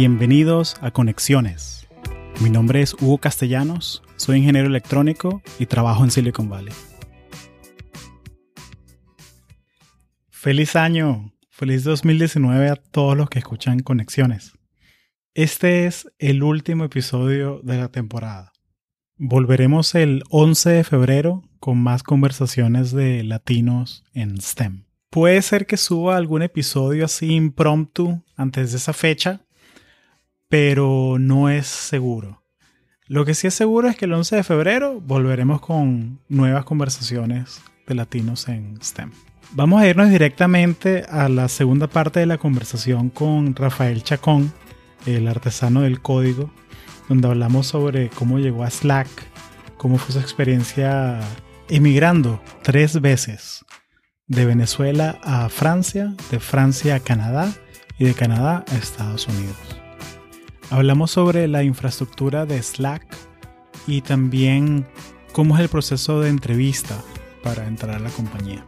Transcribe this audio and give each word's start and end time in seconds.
Bienvenidos 0.00 0.76
a 0.80 0.92
Conexiones. 0.92 1.88
Mi 2.40 2.50
nombre 2.50 2.82
es 2.82 2.94
Hugo 2.94 3.18
Castellanos, 3.18 4.04
soy 4.14 4.38
ingeniero 4.38 4.68
electrónico 4.68 5.42
y 5.58 5.66
trabajo 5.66 6.04
en 6.04 6.12
Silicon 6.12 6.48
Valley. 6.48 6.72
Feliz 10.30 10.76
año, 10.76 11.32
feliz 11.50 11.82
2019 11.82 12.68
a 12.68 12.76
todos 12.76 13.16
los 13.16 13.28
que 13.28 13.40
escuchan 13.40 13.80
Conexiones. 13.80 14.52
Este 15.34 15.86
es 15.86 16.08
el 16.20 16.44
último 16.44 16.84
episodio 16.84 17.60
de 17.64 17.78
la 17.78 17.88
temporada. 17.88 18.52
Volveremos 19.16 19.96
el 19.96 20.22
11 20.30 20.70
de 20.70 20.84
febrero 20.84 21.42
con 21.58 21.76
más 21.76 22.04
conversaciones 22.04 22.92
de 22.92 23.24
latinos 23.24 24.04
en 24.14 24.40
STEM. 24.40 24.84
Puede 25.10 25.42
ser 25.42 25.66
que 25.66 25.76
suba 25.76 26.16
algún 26.16 26.42
episodio 26.42 27.04
así 27.04 27.34
impromptu 27.34 28.22
antes 28.36 28.70
de 28.70 28.76
esa 28.76 28.92
fecha, 28.92 29.40
pero 30.48 31.16
no 31.18 31.48
es 31.48 31.66
seguro. 31.66 32.42
Lo 33.06 33.24
que 33.24 33.34
sí 33.34 33.46
es 33.46 33.54
seguro 33.54 33.88
es 33.88 33.96
que 33.96 34.04
el 34.04 34.12
11 34.12 34.36
de 34.36 34.42
febrero 34.42 35.00
volveremos 35.00 35.60
con 35.60 36.20
nuevas 36.28 36.64
conversaciones 36.64 37.62
de 37.86 37.94
latinos 37.94 38.48
en 38.48 38.78
STEM. 38.82 39.12
Vamos 39.52 39.80
a 39.80 39.88
irnos 39.88 40.10
directamente 40.10 41.04
a 41.08 41.28
la 41.30 41.48
segunda 41.48 41.86
parte 41.86 42.20
de 42.20 42.26
la 42.26 42.36
conversación 42.36 43.08
con 43.08 43.54
Rafael 43.54 44.02
Chacón, 44.02 44.52
el 45.06 45.26
artesano 45.26 45.82
del 45.82 46.02
código, 46.02 46.50
donde 47.08 47.28
hablamos 47.28 47.66
sobre 47.66 48.10
cómo 48.10 48.38
llegó 48.38 48.62
a 48.62 48.70
Slack, 48.70 49.08
cómo 49.78 49.96
fue 49.96 50.12
su 50.12 50.20
experiencia 50.20 51.18
emigrando 51.70 52.42
tres 52.62 53.00
veces 53.00 53.64
de 54.26 54.44
Venezuela 54.44 55.18
a 55.22 55.48
Francia, 55.48 56.14
de 56.30 56.40
Francia 56.40 56.96
a 56.96 57.00
Canadá 57.00 57.50
y 57.98 58.04
de 58.04 58.12
Canadá 58.12 58.66
a 58.70 58.76
Estados 58.76 59.26
Unidos. 59.28 59.87
Hablamos 60.70 61.10
sobre 61.10 61.48
la 61.48 61.62
infraestructura 61.62 62.44
de 62.44 62.62
Slack 62.62 63.06
y 63.86 64.02
también 64.02 64.86
cómo 65.32 65.56
es 65.56 65.62
el 65.62 65.68
proceso 65.68 66.20
de 66.20 66.28
entrevista 66.28 67.02
para 67.42 67.66
entrar 67.66 67.96
a 67.96 68.00
la 68.00 68.10
compañía. 68.10 68.64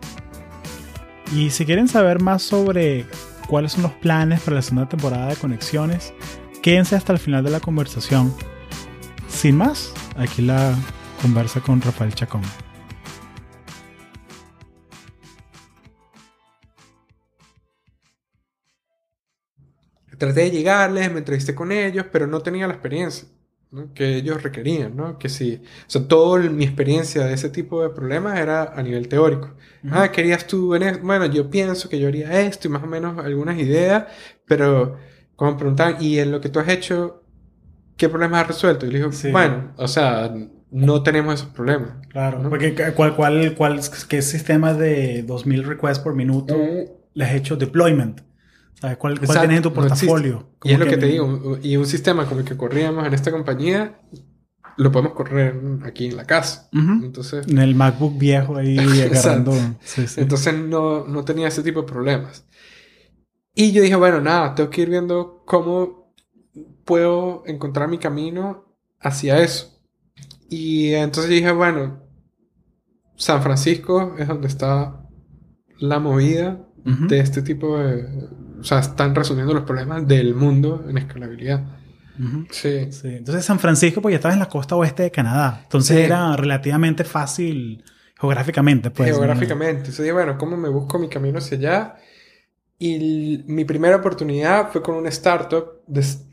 Y 1.34 1.50
si 1.50 1.66
quieren 1.66 1.88
saber 1.88 2.20
más 2.20 2.42
sobre 2.42 3.06
cuáles 3.46 3.72
son 3.72 3.82
los 3.82 3.92
planes 3.92 4.40
para 4.40 4.56
la 4.56 4.62
segunda 4.62 4.88
temporada 4.88 5.28
de 5.28 5.36
Conexiones, 5.36 6.14
quédense 6.62 6.96
hasta 6.96 7.12
el 7.12 7.18
final 7.18 7.44
de 7.44 7.50
la 7.50 7.60
conversación. 7.60 8.34
Sin 9.28 9.56
más, 9.56 9.92
aquí 10.16 10.42
la 10.42 10.74
conversa 11.20 11.60
con 11.60 11.80
Rafael 11.82 12.14
Chacón. 12.14 12.42
Traté 20.20 20.42
de 20.42 20.50
llegarles, 20.50 21.10
me 21.10 21.18
entrevisté 21.18 21.54
con 21.54 21.72
ellos, 21.72 22.04
pero 22.12 22.26
no 22.26 22.42
tenía 22.42 22.66
la 22.66 22.74
experiencia 22.74 23.26
que 23.94 24.16
ellos 24.16 24.42
requerían, 24.42 24.94
¿no? 24.96 25.16
Que 25.18 25.28
sí, 25.28 25.62
o 25.64 25.90
sea, 25.90 26.06
toda 26.06 26.40
mi 26.50 26.64
experiencia 26.64 27.24
de 27.24 27.32
ese 27.34 27.48
tipo 27.48 27.82
de 27.82 27.88
problemas 27.88 28.38
era 28.38 28.64
a 28.74 28.82
nivel 28.82 29.08
teórico. 29.08 29.54
Ah, 29.90 30.10
querías 30.12 30.46
tú 30.46 30.74
en 30.74 30.82
esto? 30.82 31.06
Bueno, 31.06 31.24
yo 31.26 31.48
pienso 31.48 31.88
que 31.88 31.98
yo 31.98 32.08
haría 32.08 32.42
esto 32.42 32.68
y 32.68 32.70
más 32.70 32.82
o 32.82 32.86
menos 32.86 33.18
algunas 33.24 33.58
ideas, 33.58 34.04
pero 34.46 34.98
cuando 35.36 35.54
me 35.54 35.58
preguntaban, 35.60 35.96
¿y 36.00 36.18
en 36.18 36.32
lo 36.32 36.40
que 36.40 36.50
tú 36.50 36.58
has 36.58 36.68
hecho, 36.68 37.22
qué 37.96 38.10
problemas 38.10 38.42
has 38.42 38.48
resuelto? 38.48 38.84
Y 38.84 38.90
le 38.90 38.98
digo, 38.98 39.10
bueno, 39.32 39.72
o 39.76 39.88
sea, 39.88 40.34
no 40.70 41.02
tenemos 41.02 41.34
esos 41.34 41.54
problemas. 41.54 41.92
Claro, 42.08 42.42
porque 42.50 42.74
¿cuál, 42.94 43.16
cuál, 43.16 43.54
cuál, 43.56 43.80
qué 44.06 44.20
sistema 44.20 44.74
de 44.74 45.22
2000 45.22 45.64
requests 45.64 46.00
por 46.00 46.14
minuto 46.14 46.56
eh, 46.56 46.92
les 47.14 47.28
has 47.28 47.34
hecho 47.36 47.56
deployment? 47.56 48.20
¿Cuál, 48.80 49.20
cuál 49.20 49.38
tienes 49.38 49.56
en 49.58 49.62
tu 49.62 49.72
portafolio? 49.72 50.50
y 50.64 50.72
es 50.72 50.78
lo 50.78 50.86
que, 50.86 50.96
te 50.96 51.06
digo, 51.06 51.58
y 51.62 51.76
un 51.76 51.86
sistema 51.86 52.26
con 52.26 52.38
el 52.38 52.44
que 52.44 52.56
corríamos 52.56 53.06
en 53.06 53.12
esta 53.12 53.30
compañía, 53.30 54.00
lo 54.76 54.90
podemos 54.90 55.12
correr 55.12 55.60
aquí 55.84 56.06
en 56.06 56.16
la 56.16 56.24
casa. 56.24 56.68
Entonces, 56.72 57.46
en 57.46 57.58
el 57.58 57.74
MacBook 57.74 58.16
viejo 58.18 58.56
ahí 58.56 58.78
agarrando. 59.02 59.52
Entonces 60.16 60.54
no, 60.54 61.06
no 61.06 61.24
tenía 61.24 61.48
ese 61.48 61.62
tipo 61.62 61.82
de 61.82 61.86
problemas. 61.86 62.46
Y 63.54 63.72
yo 63.72 63.82
dije, 63.82 63.96
bueno, 63.96 64.20
nada, 64.20 64.54
tengo 64.54 64.70
que 64.70 64.82
ir 64.82 64.88
viendo 64.88 65.42
cómo 65.44 66.14
puedo 66.84 67.42
encontrar 67.46 67.88
mi 67.88 67.98
camino 67.98 68.74
hacia 68.98 69.40
eso. 69.40 69.78
Y 70.48 70.94
entonces 70.94 71.30
dije, 71.30 71.52
bueno, 71.52 72.02
San 73.16 73.42
Francisco 73.42 74.16
es 74.18 74.28
donde 74.28 74.48
está 74.48 75.06
la 75.78 75.98
movida 75.98 76.66
de 76.84 77.20
este 77.20 77.42
tipo 77.42 77.78
de, 77.78 78.06
o 78.60 78.64
sea, 78.64 78.80
están 78.80 79.14
resolviendo 79.14 79.54
los 79.54 79.64
problemas 79.64 80.06
del 80.06 80.34
mundo 80.34 80.84
en 80.88 80.98
escalabilidad. 80.98 81.64
sí. 82.50 82.92
sí. 82.92 83.08
Entonces 83.08 83.44
San 83.44 83.58
Francisco, 83.58 84.02
pues 84.02 84.12
ya 84.12 84.16
estabas 84.16 84.34
en 84.34 84.40
la 84.40 84.48
costa 84.48 84.76
oeste 84.76 85.04
de 85.04 85.10
Canadá. 85.10 85.60
Entonces 85.62 85.96
era 85.98 86.36
relativamente 86.36 87.04
fácil 87.04 87.82
geográficamente. 88.18 88.90
Pues, 88.90 89.10
geográficamente. 89.10 89.78
Entonces 89.78 89.98
dije, 89.98 90.12
bueno, 90.12 90.36
¿cómo 90.36 90.56
me 90.56 90.68
busco 90.68 90.98
mi 90.98 91.08
camino 91.08 91.38
hacia 91.38 91.56
allá? 91.58 91.96
Y 92.78 93.44
mi 93.46 93.64
primera 93.64 93.96
oportunidad 93.96 94.70
fue 94.70 94.82
con 94.82 94.94
una 94.94 95.10
startup 95.10 95.82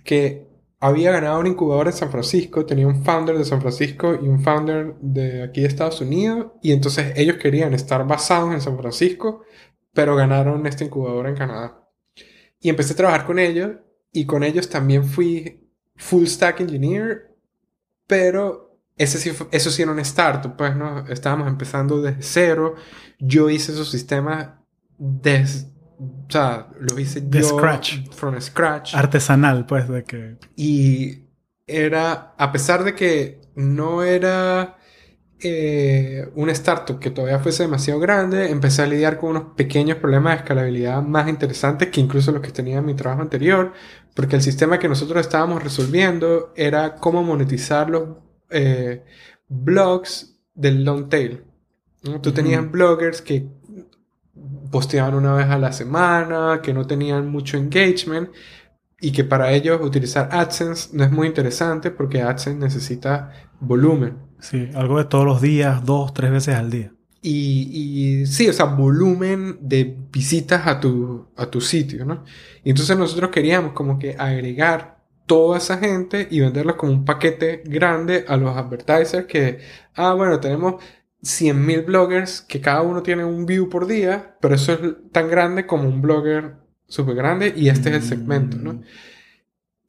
que 0.04 0.48
había 0.80 1.12
ganado 1.12 1.40
un 1.40 1.48
incubador 1.48 1.88
en 1.88 1.94
San 1.94 2.12
Francisco, 2.12 2.66
tenía 2.66 2.88
un 2.88 3.04
founder 3.04 3.38
de 3.38 3.46
San 3.46 3.62
Francisco 3.62 4.18
y 4.22 4.28
un 4.28 4.42
founder 4.42 4.96
de 5.02 5.44
aquí 5.44 5.62
de 5.62 5.68
Estados 5.68 6.02
Unidos, 6.02 6.48
y 6.62 6.72
entonces 6.72 7.14
ellos 7.16 7.38
querían 7.38 7.74
estar 7.74 8.06
basados 8.06 8.54
en 8.54 8.62
San 8.62 8.78
Francisco, 8.78 9.44
pero 9.94 10.16
ganaron 10.16 10.66
este 10.68 10.86
incubador 10.86 11.28
en 11.28 11.36
Canadá. 11.36 11.87
Y 12.68 12.70
empecé 12.70 12.92
a 12.92 12.98
trabajar 12.98 13.26
con 13.26 13.40
ellos 13.40 13.78
y 14.12 14.26
con 14.26 14.44
ellos 14.44 14.68
también 14.68 15.06
fui 15.06 15.70
full 15.96 16.26
stack 16.26 16.60
engineer, 16.60 17.34
pero 18.06 18.78
ese 18.98 19.20
sí, 19.20 19.32
eso 19.52 19.72
sí 19.72 19.84
era 19.84 19.92
un 19.92 20.00
startup, 20.00 20.58
pues 20.58 20.76
no, 20.76 21.08
estábamos 21.08 21.48
empezando 21.48 22.02
desde 22.02 22.22
cero. 22.24 22.76
Yo 23.20 23.50
hice 23.50 23.72
esos 23.72 23.90
sistemas 23.90 24.50
desde, 24.98 25.70
o 25.98 26.26
sea, 26.28 26.68
lo 26.78 27.00
hice 27.00 27.22
de 27.22 27.40
yo 27.40 27.58
scratch. 27.58 28.10
from 28.12 28.38
scratch. 28.42 28.96
Artesanal, 28.96 29.66
pues, 29.66 29.88
de 29.88 30.04
que... 30.04 30.36
Y 30.58 31.24
era, 31.66 32.34
a 32.38 32.52
pesar 32.52 32.84
de 32.84 32.96
que 32.96 33.40
no 33.56 34.04
era 34.04 34.77
eh, 35.40 36.30
un 36.36 36.50
startup 36.50 37.00
que 37.00 37.12
todavía 37.12 37.40
fuese 37.40 37.64
demasiado 37.64 38.00
grande, 38.00 38.50
empecé 38.50 38.82
a 38.82 38.88
lidiar 38.88 39.20
con 39.20 39.32
unos 39.32 39.44
pequeños 39.56 39.98
problemas 39.98 40.34
de 40.34 40.38
escalabilidad 40.38 41.02
más 41.04 41.30
interesantes 41.30 41.90
que 41.90 42.02
incluso 42.02 42.32
los 42.32 42.42
que 42.42 42.52
tenía 42.52 42.80
en 42.80 42.86
mi 42.86 42.96
trabajo 42.96 43.22
anterior, 43.22 43.74
porque 44.16 44.36
el 44.36 44.42
sistema 44.42 44.80
que 44.80 44.90
nosotros 44.90 45.22
estábamos 45.22 45.64
resolviendo 45.64 46.54
era 46.56 46.96
cómo 46.96 47.22
monetizar 47.22 47.90
los 47.90 48.18
eh, 48.50 49.04
blogs 49.48 50.40
del 50.56 50.84
long 50.84 51.08
tail. 51.08 51.44
Tú 52.22 52.32
tenías 52.32 52.70
bloggers 52.72 53.22
que 53.22 53.48
posteaban 54.72 55.14
una 55.14 55.34
vez 55.34 55.48
a 55.48 55.58
la 55.58 55.72
semana, 55.72 56.62
que 56.64 56.74
no 56.74 56.88
tenían 56.88 57.30
mucho 57.30 57.58
engagement 57.58 58.30
y 59.00 59.12
que 59.12 59.24
para 59.24 59.52
ellos 59.52 59.80
utilizar 59.82 60.30
AdSense 60.32 60.90
no 60.94 61.04
es 61.04 61.12
muy 61.12 61.28
interesante 61.28 61.92
porque 61.92 62.22
AdSense 62.22 62.60
necesita 62.60 63.32
volumen. 63.60 64.27
Sí, 64.40 64.70
algo 64.76 64.98
de 64.98 65.06
todos 65.06 65.26
los 65.26 65.42
días, 65.42 65.84
dos, 65.86 66.14
tres 66.14 66.32
veces 66.32 66.56
al 66.56 66.70
día. 66.70 66.92
Y, 67.22 68.22
y, 68.22 68.26
sí, 68.28 68.48
o 68.48 68.54
sea, 68.54 68.66
volumen 68.66 69.58
de 69.62 69.98
visitas 70.12 70.68
a 70.68 70.80
tu, 70.80 71.28
a 71.36 71.48
tu 71.48 71.60
sitio, 71.62 72.06
¿no? 72.06 72.24
Y 72.64 72.70
entonces 72.70 72.98
nosotros 72.98 73.32
queríamos 73.32 73.74
como 73.74 73.98
que 73.98 74.16
agregar 74.18 74.98
toda 75.26 75.58
esa 75.58 75.78
gente 75.78 76.28
y 76.32 76.40
venderlos 76.40 76.76
como 76.76 76.94
un 76.94 77.06
paquete 77.06 77.64
grande 77.66 78.24
a 78.28 78.38
los 78.38 78.56
advertisers 78.56 79.26
que, 79.26 79.60
ah, 79.96 80.14
bueno, 80.14 80.40
tenemos 80.40 80.82
100.000 81.22 81.86
bloggers 81.86 82.42
que 82.42 82.62
cada 82.62 82.82
uno 82.82 83.04
tiene 83.04 83.26
un 83.26 83.46
view 83.46 83.68
por 83.70 83.88
día, 83.88 84.38
pero 84.40 84.56
eso 84.56 84.74
es 84.74 84.80
tan 85.12 85.30
grande 85.30 85.66
como 85.66 85.90
un 85.90 86.02
blogger 86.02 86.56
súper 86.88 87.16
grande 87.16 87.54
y 87.56 87.68
este 87.70 87.90
es 87.90 87.96
el 87.96 88.04
segmento, 88.04 88.58
¿no? 88.58 88.74
Mm. 88.74 88.84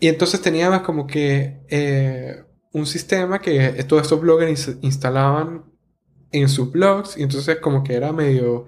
Y 0.01 0.09
entonces 0.09 0.41
teníamos 0.41 0.83
como 0.83 1.07
que 1.07 1.61
eh, 1.69 2.45
un 2.79 2.87
sistema 2.87 3.41
que 3.41 3.85
todos 3.85 4.03
estos 4.03 4.21
bloggers 4.21 4.77
instalaban 4.83 5.65
en 6.31 6.49
sus 6.49 6.71
blogs 6.71 7.17
y 7.17 7.23
entonces 7.23 7.59
como 7.61 7.83
que 7.83 7.95
era 7.95 8.13
medio 8.13 8.67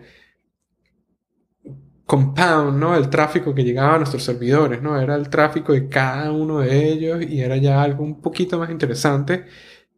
compound, 2.07 2.79
¿no? 2.79 2.97
El 2.97 3.09
tráfico 3.09 3.55
que 3.55 3.63
llegaba 3.63 3.95
a 3.95 3.99
nuestros 3.99 4.25
servidores, 4.25 4.83
¿no? 4.83 5.01
Era 5.01 5.15
el 5.15 5.29
tráfico 5.31 5.73
de 5.73 5.89
cada 5.89 6.33
uno 6.33 6.59
de 6.59 6.89
ellos 6.89 7.23
y 7.23 7.41
era 7.41 7.57
ya 7.57 7.83
algo 7.83 8.03
un 8.03 8.21
poquito 8.21 8.59
más 8.59 8.71
interesante 8.71 9.47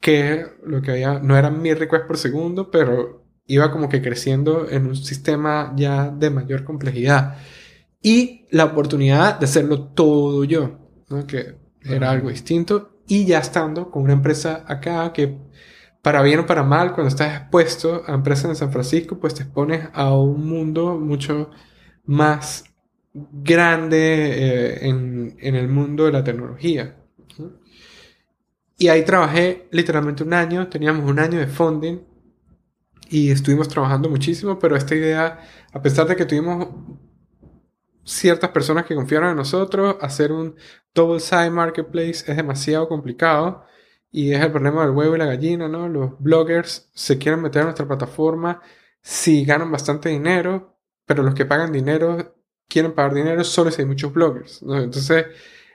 que 0.01 0.45
lo 0.67 0.83
que 0.83 0.91
había, 0.91 1.21
no 1.21 1.39
eran 1.39 1.63
mil 1.63 1.79
requests 1.79 2.07
por 2.07 2.19
segundo, 2.19 2.71
pero 2.71 3.25
iba 3.47 3.71
como 3.71 3.89
que 3.89 4.03
creciendo 4.03 4.69
en 4.69 4.87
un 4.87 4.97
sistema 4.97 5.73
ya 5.77 6.11
de 6.11 6.31
mayor 6.31 6.65
complejidad. 6.65 7.39
Y 8.03 8.47
la 8.51 8.67
oportunidad 8.67 9.39
de 9.39 9.47
hacerlo 9.47 9.89
todo 9.95 10.45
yo, 10.45 10.81
¿no? 11.09 11.27
Que 11.27 11.57
era 11.85 12.11
algo 12.11 12.29
distinto 12.29 12.92
y 13.07 13.27
ya 13.27 13.39
estando 13.39 13.91
con 13.91 14.03
una 14.05 14.13
empresa 14.13 14.65
acá 14.67 15.13
que 15.13 15.39
para 16.03 16.21
bien 16.23 16.41
o 16.41 16.47
para 16.47 16.65
mal, 16.65 16.93
cuando 16.93 17.09
estás 17.09 17.41
expuesto 17.41 18.03
a 18.07 18.15
empresas 18.15 18.47
en 18.47 18.57
San 18.57 18.73
Francisco, 18.73 19.19
pues 19.21 19.35
te 19.35 19.45
expones 19.45 19.89
a 19.95 20.13
un 20.15 20.47
mundo 20.47 20.99
mucho 20.99 21.51
más 22.05 22.65
grande 23.15 23.99
eh, 23.99 24.89
en, 24.89 25.37
en, 25.39 25.55
el 25.55 25.69
mundo 25.69 26.07
de 26.07 26.13
la 26.13 26.25
tecnología. 26.25 26.97
Y 28.77 28.89
ahí 28.89 29.05
trabajé 29.05 29.69
literalmente 29.71 30.25
un 30.25 30.35
año, 30.35 30.67
teníamos 30.69 31.09
un 31.09 31.21
año 31.21 31.39
de 31.39 31.47
funding 31.47 32.01
y 33.09 33.31
estuvimos 33.31 33.69
trabajando 33.69 34.09
muchísimo, 34.09 34.59
pero 34.59 34.75
esta 34.75 34.97
idea, 34.97 35.39
a 35.73 35.83
pesar 35.83 36.09
de 36.09 36.17
que 36.17 36.25
tuvimos 36.25 36.67
ciertas 38.05 38.51
personas 38.51 38.87
que 38.87 38.95
confiaron 38.95 39.31
en 39.31 39.37
nosotros, 39.37 39.97
hacer 40.01 40.33
un 40.33 40.57
double 40.95 41.21
side 41.21 41.51
marketplace 41.51 42.25
es 42.27 42.37
demasiado 42.37 42.89
complicado 42.89 43.65
y 44.11 44.33
es 44.33 44.41
el 44.43 44.53
problema 44.53 44.83
del 44.83 44.95
huevo 44.95 45.17
y 45.17 45.19
la 45.19 45.27
gallina, 45.27 45.69
¿no? 45.69 45.89
Los 45.89 46.19
bloggers 46.19 46.91
se 46.95 47.19
quieren 47.19 47.41
meter 47.41 47.63
a 47.63 47.65
nuestra 47.67 47.87
plataforma 47.87 48.61
si 49.01 49.45
ganan 49.45 49.73
bastante 49.73 50.11
dinero, 50.11 50.79
pero 51.07 51.23
los 51.23 51.35
que 51.35 51.47
pagan 51.47 51.73
dinero 51.73 52.37
quieren 52.69 52.95
pagar 52.95 53.15
dinero 53.15 53.45
solo 53.45 53.71
si 53.71 53.83
hay 53.83 53.89
muchos 53.89 54.13
bloggers, 54.13 54.63
¿no? 54.63 54.79
Entonces, 54.79 55.27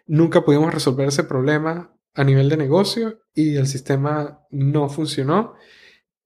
nunca 0.07 0.43
pudimos 0.43 0.73
resolver 0.73 1.07
ese 1.07 1.23
problema 1.23 1.93
a 2.13 2.23
nivel 2.23 2.49
de 2.49 2.57
negocio 2.57 3.19
y 3.33 3.55
el 3.55 3.67
sistema 3.67 4.41
no 4.49 4.89
funcionó. 4.89 5.55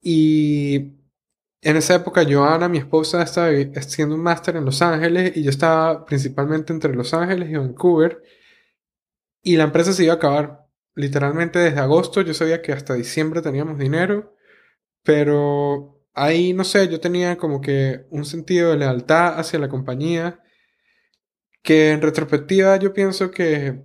Y 0.02 1.01
en 1.62 1.78
esa 1.78 1.96
época, 1.96 2.26
Joana, 2.28 2.68
mi 2.70 2.80
esposa, 2.80 3.22
estaba 3.22 3.50
haciendo 3.76 4.16
un 4.16 4.22
máster 4.24 4.56
en 4.56 4.66
Los 4.66 4.82
Ángeles 4.82 5.36
y 5.38 5.44
yo 5.44 5.50
estaba 5.50 6.06
principalmente 6.06 6.74
entre 6.74 6.94
Los 6.96 7.14
Ángeles 7.14 7.50
y 7.50 7.56
Vancouver. 7.56 8.22
Y 9.44 9.58
la 9.58 9.66
empresa 9.66 9.94
se 9.94 10.04
iba 10.04 10.14
a 10.14 10.18
acabar. 10.18 10.68
Literalmente 10.96 11.60
desde 11.60 11.80
agosto 11.80 12.22
yo 12.22 12.34
sabía 12.34 12.62
que 12.62 12.74
hasta 12.74 12.96
diciembre 12.96 13.42
teníamos 13.42 13.78
dinero, 13.78 14.36
pero 15.04 16.04
ahí, 16.14 16.54
no 16.54 16.64
sé, 16.64 16.90
yo 16.90 17.00
tenía 17.00 17.38
como 17.38 17.62
que 17.62 18.06
un 18.10 18.26
sentido 18.26 18.72
de 18.72 18.78
lealtad 18.78 19.40
hacia 19.40 19.60
la 19.60 19.70
compañía 19.70 20.42
que 21.62 21.92
en 21.92 22.02
retrospectiva 22.02 22.78
yo 22.78 22.94
pienso 22.94 23.32
que 23.32 23.84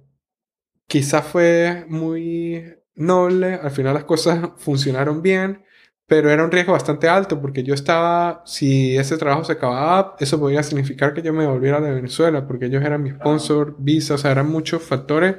quizás 0.86 1.26
fue 1.26 1.84
muy 1.88 2.64
noble, 2.94 3.54
al 3.54 3.70
final 3.70 3.94
las 3.94 4.04
cosas 4.04 4.50
funcionaron 4.58 5.22
bien, 5.22 5.64
pero 6.06 6.30
era 6.30 6.44
un 6.44 6.52
riesgo 6.52 6.72
bastante 6.72 7.08
alto 7.08 7.40
porque 7.40 7.64
yo 7.64 7.74
estaba, 7.74 8.42
si 8.46 8.96
ese 8.96 9.18
trabajo 9.18 9.44
se 9.44 9.52
acababa, 9.52 10.16
eso 10.20 10.38
podría 10.38 10.62
significar 10.62 11.14
que 11.14 11.22
yo 11.22 11.32
me 11.32 11.46
volviera 11.46 11.80
de 11.80 11.92
Venezuela 11.92 12.46
porque 12.46 12.66
ellos 12.66 12.84
eran 12.84 13.02
mi 13.02 13.10
sponsor, 13.10 13.76
visa, 13.78 14.14
o 14.14 14.18
sea, 14.18 14.30
eran 14.32 14.48
muchos 14.48 14.82
factores 14.82 15.36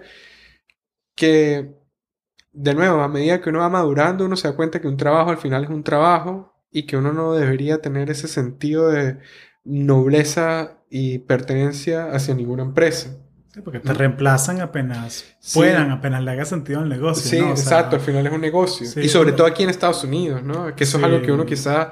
que, 1.15 1.75
de 2.53 2.73
nuevo, 2.75 3.01
a 3.01 3.07
medida 3.07 3.41
que 3.41 3.49
uno 3.49 3.59
va 3.59 3.69
madurando, 3.69 4.25
uno 4.25 4.35
se 4.35 4.47
da 4.49 4.55
cuenta 4.55 4.81
que 4.81 4.87
un 4.87 4.97
trabajo 4.97 5.31
al 5.31 5.37
final 5.37 5.63
es 5.63 5.69
un 5.69 5.83
trabajo 5.83 6.53
y 6.71 6.85
que 6.85 6.97
uno 6.97 7.13
no 7.13 7.33
debería 7.33 7.81
tener 7.81 8.09
ese 8.09 8.27
sentido 8.27 8.89
de 8.89 9.19
nobleza 9.63 10.83
y 10.89 11.19
pertenencia 11.19 12.11
hacia 12.11 12.35
ninguna 12.35 12.63
empresa 12.63 13.26
porque 13.63 13.79
te 13.79 13.93
reemplazan 13.93 14.61
apenas 14.61 15.25
puedan, 15.53 15.91
apenas 15.91 16.23
le 16.23 16.31
haga 16.31 16.45
sentido 16.45 16.79
al 16.79 16.89
negocio. 16.89 17.29
Sí, 17.29 17.37
exacto, 17.37 17.95
al 17.95 18.01
final 18.01 18.27
es 18.27 18.33
un 18.33 18.41
negocio. 18.41 18.87
y 19.01 19.09
sobre 19.09 19.31
todo 19.31 19.47
aquí 19.47 19.63
en 19.63 19.69
Estados 19.69 20.03
Unidos, 20.03 20.43
¿no? 20.43 20.75
Que 20.75 20.83
eso 20.83 20.97
es 20.97 21.03
algo 21.03 21.21
que 21.21 21.31
uno 21.31 21.45
quizá 21.45 21.91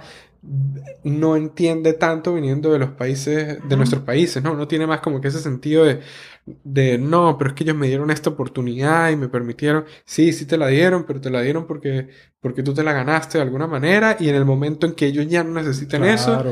no 1.03 1.35
entiende 1.35 1.93
tanto 1.93 2.33
viniendo 2.33 2.71
de 2.71 2.79
los 2.79 2.91
países, 2.91 3.57
de 3.67 3.77
nuestros 3.77 4.03
países, 4.03 4.43
¿no? 4.43 4.53
Uno 4.53 4.67
tiene 4.67 4.85
más 4.85 4.99
como 4.99 5.19
que 5.19 5.29
ese 5.29 5.39
sentido 5.39 5.85
de, 5.85 6.01
de, 6.45 6.97
no, 6.97 7.37
pero 7.37 7.49
es 7.49 7.55
que 7.55 7.63
ellos 7.63 7.75
me 7.75 7.87
dieron 7.87 8.11
esta 8.11 8.29
oportunidad 8.29 9.09
y 9.09 9.15
me 9.15 9.27
permitieron, 9.27 9.85
sí, 10.05 10.33
sí 10.33 10.45
te 10.45 10.57
la 10.57 10.67
dieron, 10.67 11.05
pero 11.05 11.19
te 11.19 11.29
la 11.29 11.41
dieron 11.41 11.65
porque, 11.65 12.09
porque 12.39 12.63
tú 12.63 12.73
te 12.73 12.83
la 12.83 12.93
ganaste 12.93 13.37
de 13.37 13.43
alguna 13.43 13.67
manera 13.67 14.17
y 14.19 14.29
en 14.29 14.35
el 14.35 14.45
momento 14.45 14.85
en 14.85 14.93
que 14.93 15.07
ellos 15.07 15.27
ya 15.27 15.43
no 15.43 15.53
necesiten 15.53 16.03
eso, 16.03 16.43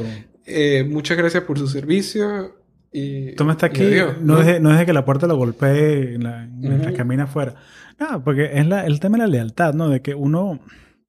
eh, 0.46 0.84
muchas 0.88 1.18
gracias 1.18 1.44
por 1.44 1.60
su 1.60 1.68
servicio, 1.68 2.56
y, 2.94 3.30
está 3.30 3.66
aquí, 3.66 3.84
no, 4.22 4.38
deje, 4.38 4.60
no 4.60 4.86
que 4.86 4.94
la 4.94 5.04
puerta 5.04 5.26
lo 5.26 5.36
golpee 5.36 6.16
en 6.16 6.24
la, 6.24 6.94
camina 6.94 7.24
afuera. 7.24 7.56
No, 8.00 8.24
porque 8.24 8.52
es 8.54 8.68
la, 8.68 8.86
el 8.86 9.00
tema 9.00 9.18
de 9.18 9.24
la 9.24 9.28
lealtad, 9.28 9.74
¿no? 9.74 9.90
De 9.90 10.02
que 10.02 10.14
uno, 10.14 10.60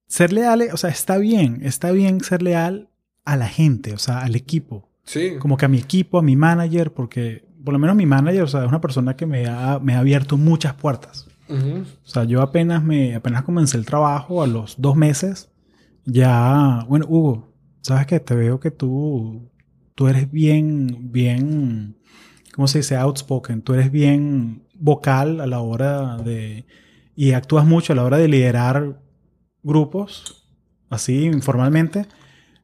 ser 0.07 0.33
leal, 0.33 0.63
o 0.73 0.77
sea, 0.77 0.91
está 0.91 1.19
bien, 1.19 1.61
está 1.63 1.91
bien 1.93 2.21
ser 2.21 2.43
leal 2.43 2.89
a 3.25 3.37
la 3.37 3.49
gente, 3.49 3.93
o 3.93 3.99
sea, 3.99 4.21
al 4.21 4.35
equipo. 4.35 4.91
Sí. 5.05 5.35
Como 5.39 5.57
que 5.57 5.67
a 5.67 5.69
mi 5.69 5.79
equipo, 5.79 6.19
a 6.19 6.23
mi 6.23 6.37
manager, 6.37 6.93
porque 6.93 7.45
por 7.65 7.73
lo 7.73 7.79
menos 7.79 7.97
mi 7.97 8.07
manager, 8.07 8.43
o 8.43 8.49
sea, 8.49 8.63
es 8.63 8.69
una 8.69 8.81
persona 8.81 9.17
que 9.17 9.27
me 9.27 9.47
ha, 9.47 9.79
me 9.79 9.95
ha 9.95 9.99
abierto 9.99 10.37
muchas 10.37 10.75
puertas. 10.75 11.27
O 11.47 12.09
sea, 12.09 12.25
yo 12.25 12.41
apenas 12.41 12.83
me, 12.83 13.15
apenas 13.15 13.43
comencé 13.43 13.77
el 13.77 13.85
trabajo, 13.85 14.43
a 14.43 14.47
los 14.47 14.77
dos 14.81 14.97
meses, 14.97 15.51
ya, 16.07 16.85
bueno, 16.89 17.07
Hugo, 17.09 17.53
sabes 17.83 18.07
que 18.07 18.19
te 18.19 18.35
veo 18.35 18.61
que 18.61 18.71
tú 18.71 19.51
tú 19.95 20.09
eres 20.09 20.31
bien, 20.31 21.13
bien, 21.13 21.97
¿cómo 22.55 22.69
se 22.69 22.79
dice? 22.79 22.97
Outspoken. 22.97 23.63
Tú 23.63 23.75
eres 23.75 23.91
bien 23.91 24.63
vocal 24.75 25.41
a 25.41 25.47
la 25.47 25.61
hora 25.61 26.17
de... 26.17 26.67
y 27.15 27.33
actúas 27.33 27.67
mucho 27.67 27.93
a 27.93 27.97
la 27.97 28.05
hora 28.05 28.19
de 28.19 28.29
liderar 28.29 29.01
grupos, 29.63 30.49
así 30.91 31.25
informalmente. 31.25 32.07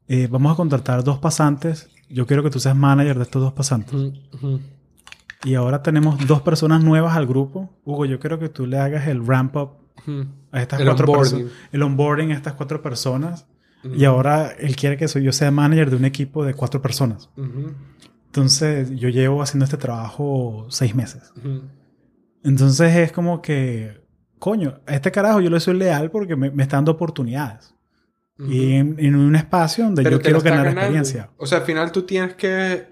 Eh, 0.09 0.29
vamos 0.31 0.53
a 0.53 0.56
contratar 0.56 1.05
dos 1.05 1.19
pasantes. 1.19 1.88
Yo 2.09 2.27
quiero 2.27 2.43
que 2.43 2.50
tú 2.50 2.59
seas 2.59 2.77
manager 2.77 3.17
de 3.17 3.23
estos 3.23 3.41
dos 3.41 3.53
pasantes. 3.53 3.94
Y 5.44 5.55
ahora 5.55 5.82
tenemos 5.82 6.27
dos 6.27 6.43
personas 6.43 6.82
nuevas 6.82 7.17
al 7.17 7.27
grupo. 7.27 7.71
Hugo, 7.85 8.05
yo 8.05 8.19
quiero 8.19 8.38
que 8.38 8.49
tú 8.49 8.67
le 8.67 8.79
hagas 8.79 9.06
el 9.06 9.25
ramp 9.27 9.56
up 9.56 9.71
a 10.50 10.61
estas 10.61 10.82
cuatro 10.82 11.12
personas. 11.12 11.53
El 11.71 11.82
onboarding 11.82 12.32
a 12.32 12.35
estas 12.35 12.55
cuatro 12.55 12.82
personas. 12.82 13.47
Y 13.82 14.05
ahora 14.05 14.53
él 14.59 14.77
quiere 14.77 14.97
que 14.97 15.06
yo 15.06 15.32
sea 15.32 15.50
manager 15.50 15.91
de 15.91 15.97
un 15.97 16.05
equipo 16.05 16.44
de 16.44 16.55
cuatro 16.55 16.82
personas. 16.82 17.31
Entonces 18.27 18.91
yo 18.94 19.09
llevo 19.09 19.43
haciendo 19.43 19.65
este 19.65 19.77
trabajo 19.77 20.67
seis 20.69 20.94
meses. 20.94 21.32
Entonces 22.44 22.94
es 22.97 23.12
como 23.12 23.43
que, 23.43 24.03
coño, 24.38 24.81
a 24.87 24.94
este 24.94 25.11
carajo 25.11 25.41
yo 25.41 25.50
le 25.50 25.61
soy 25.61 25.77
leal 25.77 26.11
porque 26.11 26.37
me, 26.37 26.49
está 26.62 26.77
dando 26.77 26.93
oportunidades. 26.93 27.75
Y 28.38 28.73
en, 28.75 29.15
un 29.15 29.37
espacio 29.37 29.85
donde 29.85 30.03
yo 30.03 30.19
quiero 30.21 30.41
ganar 30.41 30.67
experiencia. 30.69 31.31
O 31.37 31.44
sea, 31.44 31.59
al 31.59 31.65
final 31.65 31.93
tú 31.93 32.03
tienes 32.03 32.35
que 32.35 32.88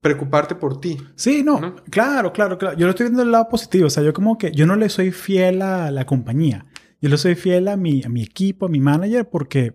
preocuparte 0.00 0.54
por 0.54 0.80
ti. 0.80 0.96
Sí, 1.14 1.42
no, 1.42 1.76
claro, 1.90 2.32
claro, 2.32 2.56
claro. 2.56 2.76
Yo 2.76 2.86
lo 2.86 2.90
estoy 2.90 3.06
viendo 3.06 3.22
del 3.22 3.32
lado 3.32 3.48
positivo. 3.48 3.88
O 3.88 3.90
sea, 3.90 4.02
yo 4.02 4.14
como 4.14 4.38
que 4.38 4.52
yo 4.52 4.64
no 4.64 4.76
le 4.76 4.88
soy 4.88 5.10
fiel 5.10 5.60
a 5.60 5.90
la 5.90 6.06
compañía. 6.06 6.64
Yo 7.02 7.10
le 7.10 7.18
soy 7.18 7.34
fiel 7.34 7.68
a 7.68 7.76
mi, 7.76 8.02
a 8.04 8.08
mi 8.08 8.22
equipo, 8.22 8.66
a 8.66 8.68
mi 8.68 8.80
manager, 8.80 9.28
porque 9.28 9.74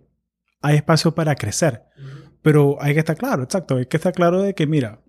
hay 0.62 0.78
espacio 0.78 1.14
para 1.14 1.36
crecer. 1.36 1.84
Pero 2.42 2.78
hay 2.82 2.94
que 2.94 3.00
estar 3.00 3.18
claro, 3.18 3.44
exacto, 3.44 3.78
hay 3.78 3.86
que 3.86 3.98
estar 3.98 4.14
claro 4.14 4.42
de 4.42 4.56
que, 4.56 4.66
mira, 4.66 5.02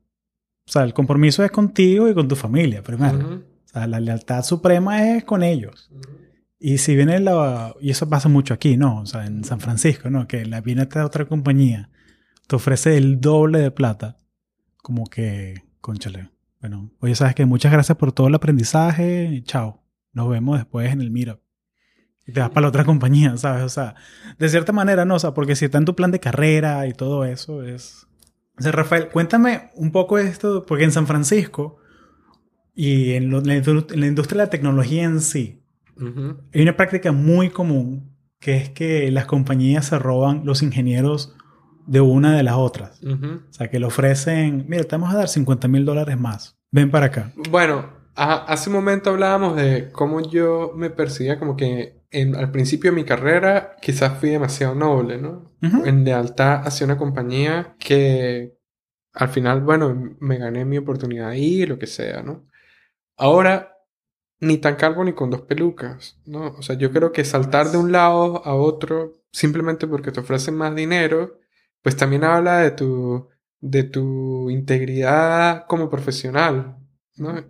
o 0.67 0.71
sea, 0.71 0.83
el 0.83 0.93
compromiso 0.93 1.45
es 1.45 1.51
contigo 1.51 2.09
y 2.09 2.15
con 2.15 2.29
tu 2.29 2.37
familia, 2.37 2.83
primero. 2.83 3.43
O 3.65 3.69
sea, 3.69 3.87
la 3.87 4.01
lealtad 4.01 4.43
suprema 4.43 5.17
es 5.17 5.25
con 5.25 5.43
ellos. 5.43 5.91
Y 6.59 6.79
si 6.79 6.95
viene 6.95 7.19
la... 7.19 7.75
Y 7.81 7.91
eso 7.91 8.09
pasa 8.09 8.29
mucho 8.29 8.55
aquí, 8.55 8.77
¿no? 8.77 9.01
O 9.01 9.07
sea, 9.07 9.27
en 9.27 9.45
San 9.45 9.61
Francisco, 9.61 10.11
¿no? 10.11 10.29
Que 10.29 10.45
la 10.45 10.61
viene 10.61 10.83
esta 10.83 11.05
otra 11.05 11.25
compañía, 11.25 11.91
te 12.47 12.57
ofrece 12.57 12.97
el 12.97 13.21
doble 13.21 13.59
de 13.59 13.71
plata. 13.71 14.19
Como 14.77 15.07
que, 15.07 15.65
conchale. 15.81 16.31
Bueno, 16.61 16.93
oye, 17.01 17.15
sabes 17.15 17.35
que 17.35 17.47
muchas 17.47 17.73
gracias 17.73 17.99
por 17.99 18.13
todo 18.13 18.29
el 18.29 18.35
aprendizaje. 18.35 19.43
Chao. 19.45 19.83
Nos 20.13 20.29
vemos 20.29 20.59
después 20.59 20.93
en 20.93 21.01
el 21.01 21.11
Meetup 21.11 21.41
y 22.27 22.33
te 22.33 22.41
vas 22.41 22.51
para 22.51 22.63
la 22.63 22.69
otra 22.69 22.85
compañía, 22.87 23.37
¿sabes? 23.37 23.65
O 23.65 23.69
sea, 23.69 23.95
de 24.39 24.49
cierta 24.49 24.73
manera 24.73 25.05
no, 25.05 25.17
o 25.17 25.19
sea, 25.19 25.35
porque 25.35 25.57
si 25.57 25.65
está 25.65 25.79
en 25.79 25.85
tu 25.85 25.95
plan 25.95 26.11
de 26.11 26.21
carrera 26.21 26.87
y 26.87 26.93
todo 26.93 27.25
eso 27.25 27.63
es... 27.63 28.07
O 28.59 28.63
sea, 28.63 28.73
Rafael, 28.73 29.09
cuéntame 29.09 29.71
un 29.75 29.93
poco 29.93 30.19
esto, 30.19 30.67
porque 30.67 30.85
en 30.85 30.93
San 30.93 31.07
Francisco 31.07 31.79
y 32.75 33.13
en, 33.13 33.31
la, 33.31 33.57
industria 33.57 34.39
de 34.39 34.47
la 34.47 34.51
tecnología 34.51 35.05
en 35.05 35.21
sí, 35.21 35.63
hay 36.53 36.63
una 36.63 36.77
práctica 36.77 37.13
muy 37.13 37.51
común 37.51 38.13
que 38.39 38.57
es 38.57 38.71
que 38.71 39.11
las 39.11 39.27
compañías 39.27 39.87
se 39.87 39.99
roban 39.99 40.43
los 40.45 40.63
ingenieros 40.63 41.35
de 41.87 42.01
una 42.01 42.37
de 42.37 42.43
las 42.43 42.57
otras. 42.57 43.01
O 43.03 43.53
sea, 43.53 43.71
que 43.71 43.79
le 43.79 43.87
ofrecen, 43.87 44.67
mira, 44.69 44.85
te 44.85 44.97
vamos 44.97 45.15
a 45.15 45.19
dar 45.19 45.29
50 45.29 45.69
mil 45.69 45.85
dólares 45.85 46.19
más. 46.19 46.59
Ven 46.71 46.91
para 46.91 47.07
acá. 47.07 47.33
Bueno, 47.51 47.87
hace 48.15 48.69
un 48.69 48.77
momento 48.77 49.11
hablábamos 49.11 49.57
de 49.57 49.91
cómo 49.93 50.21
yo 50.21 50.73
me 50.75 50.91
percibía 50.91 51.39
como 51.39 51.57
que 51.57 52.02
al 52.13 52.51
principio 52.51 52.91
de 52.91 52.97
mi 52.97 53.05
carrera 53.05 53.77
quizás 53.81 54.19
fui 54.19 54.31
demasiado 54.31 54.75
noble, 54.75 55.19
¿no? 55.19 55.53
En 55.63 56.05
lealtad 56.05 56.67
hacia 56.67 56.85
una 56.85 56.99
compañía 56.99 57.77
que 57.79 58.59
al 59.15 59.29
final, 59.29 59.61
bueno, 59.61 60.17
me 60.21 60.39
gané 60.39 60.65
mi 60.65 60.79
oportunidad 60.79 61.29
ahí, 61.29 61.67
lo 61.67 61.79
que 61.79 61.87
sea, 61.87 62.23
¿no? 62.23 62.49
Ahora, 63.17 63.77
ni 64.41 64.59
tan 64.59 64.77
calvo 64.77 65.05
ni 65.05 65.13
con 65.13 65.31
dos 65.31 65.43
pelucas, 65.43 66.21
¿no? 66.27 66.49
O 66.59 66.63
sea, 66.63 66.77
yo 66.77 66.91
creo 66.91 67.13
que 67.13 67.25
saltar 67.25 67.69
de 67.69 67.79
un 67.79 67.93
lado 67.93 68.45
a 68.45 68.55
otro 68.55 69.13
simplemente 69.31 69.87
porque 69.87 70.13
te 70.13 70.21
ofrecen 70.21 70.57
más 70.57 70.75
dinero, 70.75 71.39
pues 71.83 71.97
también 71.97 72.25
habla 72.25 72.59
de 72.59 72.73
tu, 72.73 73.29
de 73.61 73.85
tu 73.85 74.51
integridad 74.51 75.67
como 75.67 75.89
profesional, 75.89 76.77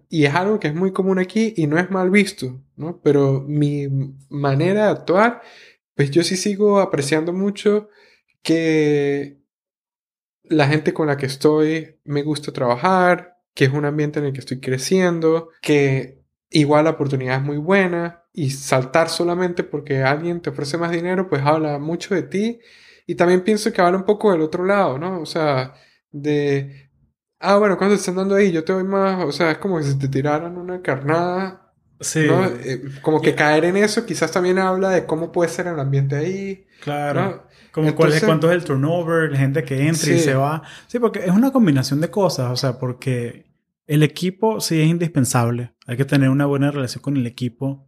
y 0.09 0.25
es 0.25 0.35
algo 0.35 0.59
que 0.59 0.69
es 0.69 0.75
muy 0.75 0.93
común 0.93 1.19
aquí 1.19 1.55
y 1.57 1.67
no 1.67 1.79
es 1.79 1.91
mal 1.91 2.11
visto, 2.11 2.61
¿no? 2.77 3.01
Pero 3.03 3.45
mi 3.47 3.89
manera 4.29 4.87
de 4.87 4.91
actuar, 4.91 5.43
pues 5.95 6.11
yo 6.11 6.23
sí 6.23 6.37
sigo 6.37 6.81
apreciando 6.81 7.33
mucho 7.33 7.89
que 8.43 9.39
la 10.45 10.67
gente 10.67 10.93
con 10.93 11.07
la 11.07 11.17
que 11.17 11.27
estoy 11.27 12.01
me 12.05 12.23
gusta 12.23 12.53
trabajar, 12.53 13.39
que 13.55 13.67
es 13.67 13.73
un 13.73 13.85
ambiente 13.85 14.19
en 14.19 14.27
el 14.27 14.33
que 14.33 14.41
estoy 14.41 14.61
creciendo, 14.61 15.51
que 15.61 16.23
igual 16.51 16.85
la 16.85 16.91
oportunidad 16.91 17.37
es 17.37 17.43
muy 17.43 17.59
buena 17.59 18.25
y 18.33 18.51
saltar 18.51 19.09
solamente 19.09 19.63
porque 19.63 20.03
alguien 20.03 20.41
te 20.41 20.51
ofrece 20.51 20.79
más 20.79 20.91
dinero, 20.91 21.29
pues 21.29 21.43
habla 21.43 21.79
mucho 21.79 22.15
de 22.15 22.23
ti. 22.23 22.61
Y 23.07 23.15
también 23.15 23.43
pienso 23.43 23.73
que 23.73 23.81
habla 23.81 23.99
un 23.99 24.05
poco 24.05 24.33
del 24.33 24.43
otro 24.43 24.65
lado, 24.65 24.99
¿no? 24.99 25.21
O 25.21 25.27
sea, 25.27 25.75
de, 26.11 26.91
ah, 27.43 27.59
bueno, 27.59 27.77
cuando 27.77 27.97
están 27.97 28.15
dando 28.17 28.35
ahí, 28.37 28.51
yo 28.53 28.65
te 28.65 28.73
doy 28.73 28.85
más, 28.85 29.25
o 29.25 29.33
sea, 29.33 29.51
es 29.53 29.59
como 29.59 29.83
si 29.83 29.99
te 29.99 30.09
tiraran 30.09 30.57
una 30.57 30.81
carnada. 30.81 31.59
Sí. 32.01 32.25
¿no? 32.27 32.45
Eh, 32.47 32.83
como 33.01 33.21
que 33.21 33.35
caer 33.35 33.65
en 33.65 33.77
eso 33.77 34.05
quizás 34.05 34.33
también 34.33 34.59
habla 34.59 34.91
de 34.91 35.07
cómo 35.07 35.31
puede 35.31 35.49
ser 35.51 35.69
el 35.69 35.79
ambiente 35.79 36.17
ahí. 36.17 36.67
Claro. 36.83 37.23
¿no? 37.23 37.43
Como 37.71 37.95
cuál 37.95 38.09
es, 38.11 38.17
Entonces- 38.17 38.25
cuánto 38.25 38.51
es 38.51 38.57
el 38.57 38.65
turnover, 38.65 39.31
la 39.31 39.39
gente 39.39 39.63
que 39.63 39.87
entra 39.87 40.13
y 40.13 40.19
se 40.19 40.35
va. 40.35 40.63
Sí, 40.89 40.99
porque 40.99 41.21
es 41.21 41.31
una 41.31 41.53
combinación 41.53 42.01
de 42.01 42.11
cosas, 42.11 42.51
o 42.51 42.57
sea, 42.57 42.79
porque 42.79 43.47
el 43.87 44.03
equipo 44.03 44.61
sí 44.61 44.81
es 44.81 44.89
indispensable. 44.89 45.75
Hay 45.87 45.97
que 45.97 46.05
tener 46.05 46.29
una 46.29 46.47
buena 46.47 46.71
relación 46.71 47.03
con 47.03 47.17
el 47.17 47.27
equipo, 47.27 47.87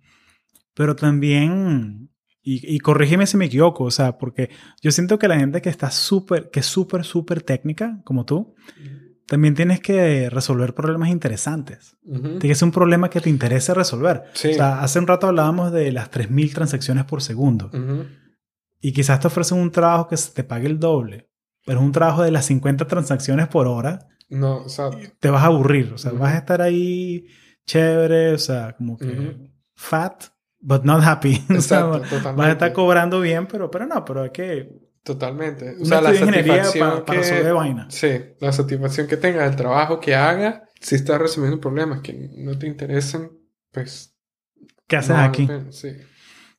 pero 0.74 0.94
también, 0.94 2.10
y, 2.40 2.74
y 2.74 2.78
corrígeme 2.78 3.26
si 3.26 3.36
me 3.36 3.46
equivoco, 3.46 3.84
o 3.84 3.90
sea, 3.90 4.16
porque 4.16 4.48
yo 4.80 4.90
siento 4.92 5.18
que 5.18 5.28
la 5.28 5.38
gente 5.38 5.60
que 5.60 5.70
está 5.70 5.90
súper, 5.90 6.50
que 6.50 6.60
es 6.60 6.66
súper, 6.66 7.04
súper 7.04 7.42
técnica, 7.42 8.00
como 8.04 8.24
tú, 8.24 8.54
también 9.26 9.54
tienes 9.54 9.80
que 9.80 10.28
resolver 10.30 10.74
problemas 10.74 11.08
interesantes. 11.08 11.96
Ujú. 12.04 12.38
Tiene 12.38 12.48
que 12.48 12.54
ser 12.54 12.66
un 12.66 12.72
problema 12.72 13.10
que 13.10 13.20
te 13.20 13.30
interese 13.30 13.72
resolver. 13.74 14.24
Sí. 14.34 14.50
O 14.50 14.54
sea, 14.54 14.82
hace 14.82 14.98
un 14.98 15.06
rato 15.06 15.26
hablábamos 15.26 15.72
de 15.72 15.92
las 15.92 16.10
3.000 16.10 16.52
transacciones 16.52 17.04
por 17.04 17.22
segundo. 17.22 17.70
Ujú. 17.72 18.06
Y 18.80 18.92
quizás 18.92 19.20
te 19.20 19.28
ofrecen 19.28 19.58
un 19.58 19.70
trabajo 19.70 20.08
que 20.08 20.16
se 20.16 20.32
te 20.32 20.44
pague 20.44 20.66
el 20.66 20.78
doble, 20.78 21.30
pero 21.64 21.80
es 21.80 21.86
un 21.86 21.92
trabajo 21.92 22.22
de 22.22 22.30
las 22.30 22.44
50 22.46 22.86
transacciones 22.86 23.48
por 23.48 23.66
hora, 23.66 24.08
No, 24.28 24.58
o 24.64 24.68
sea, 24.68 24.90
te 25.20 25.30
vas 25.30 25.42
a 25.42 25.46
aburrir. 25.46 25.92
O 25.94 25.98
sea, 25.98 26.12
Ujú. 26.12 26.20
vas 26.20 26.34
a 26.34 26.38
estar 26.38 26.60
ahí 26.60 27.26
chévere, 27.66 28.32
o 28.34 28.38
sea, 28.38 28.74
como 28.76 28.96
que 28.98 29.50
fat, 29.74 30.24
but 30.60 30.82
not 30.84 31.02
happy. 31.02 31.42
O 31.56 31.60
sea, 31.62 31.80
exacto, 31.96 32.34
vas 32.36 32.48
a 32.48 32.52
estar 32.52 32.72
cobrando 32.72 33.20
bien, 33.20 33.46
pero, 33.46 33.70
pero 33.70 33.86
no, 33.86 34.04
pero 34.04 34.22
hay 34.22 34.30
que... 34.30 34.68
Totalmente. 35.04 35.70
O 35.70 35.76
Una 35.80 35.84
sea, 35.86 36.00
la 36.00 36.14
satisfacción 36.14 36.90
pa- 36.90 37.04
para 37.04 37.20
que... 37.20 37.28
resolver 37.30 37.54
vaina. 37.54 37.86
Sí, 37.90 38.08
la 38.40 38.52
satisfacción 38.52 39.06
que 39.06 39.16
tenga 39.16 39.42
del 39.44 39.54
trabajo 39.54 40.00
que 40.00 40.14
haga, 40.14 40.64
si 40.80 40.94
estás 40.96 41.20
resolviendo 41.20 41.60
problemas 41.60 42.00
que 42.00 42.30
no 42.38 42.58
te 42.58 42.66
interesan, 42.66 43.30
pues... 43.70 44.16
¿Qué 44.88 44.96
haces 44.96 45.10
no 45.16 45.22
aquí? 45.22 45.48
Sí. 45.70 45.88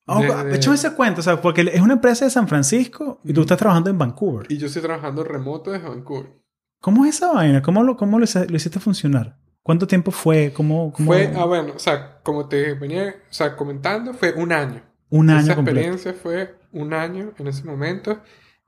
Oh, 0.05 0.21
De- 0.21 0.45
de- 0.51 0.55
Échame 0.57 0.75
ese 0.75 0.93
cuento, 0.93 1.21
o 1.21 1.23
sea, 1.23 1.41
porque 1.41 1.61
es 1.73 1.81
una 1.81 1.93
empresa 1.93 2.25
de 2.25 2.31
San 2.31 2.47
Francisco 2.47 3.19
y 3.23 3.33
tú 3.33 3.41
estás 3.41 3.57
trabajando 3.57 3.89
en 3.89 3.97
Vancouver. 3.97 4.45
Y 4.49 4.57
yo 4.57 4.67
estoy 4.67 4.83
trabajando 4.83 5.23
remoto 5.23 5.71
desde 5.71 5.89
Vancouver. 5.89 6.31
¿Cómo 6.79 7.03
es 7.05 7.15
esa 7.15 7.31
vaina? 7.33 7.63
¿Cómo 7.63 7.81
lo, 7.83 7.97
cómo 7.97 8.19
lo, 8.19 8.25
lo 8.47 8.55
hiciste 8.55 8.79
funcionar? 8.79 9.39
¿Cuánto 9.63 9.87
tiempo 9.87 10.11
fue? 10.11 10.53
¿Cómo, 10.53 10.93
cómo- 10.93 11.11
Fue, 11.11 11.33
ah, 11.35 11.45
bueno, 11.45 11.73
o 11.75 11.79
sea, 11.79 12.19
como 12.21 12.47
te 12.47 12.75
venía 12.75 13.15
o 13.27 13.33
sea, 13.33 13.55
comentando, 13.55 14.13
fue 14.13 14.33
un 14.33 14.51
año. 14.51 14.83
Un 15.17 15.29
año 15.29 15.41
Esa 15.41 15.55
completo? 15.55 15.79
experiencia 15.79 16.13
fue 16.13 16.55
un 16.71 16.93
año 16.93 17.33
en 17.37 17.47
ese 17.47 17.63
momento. 17.63 18.21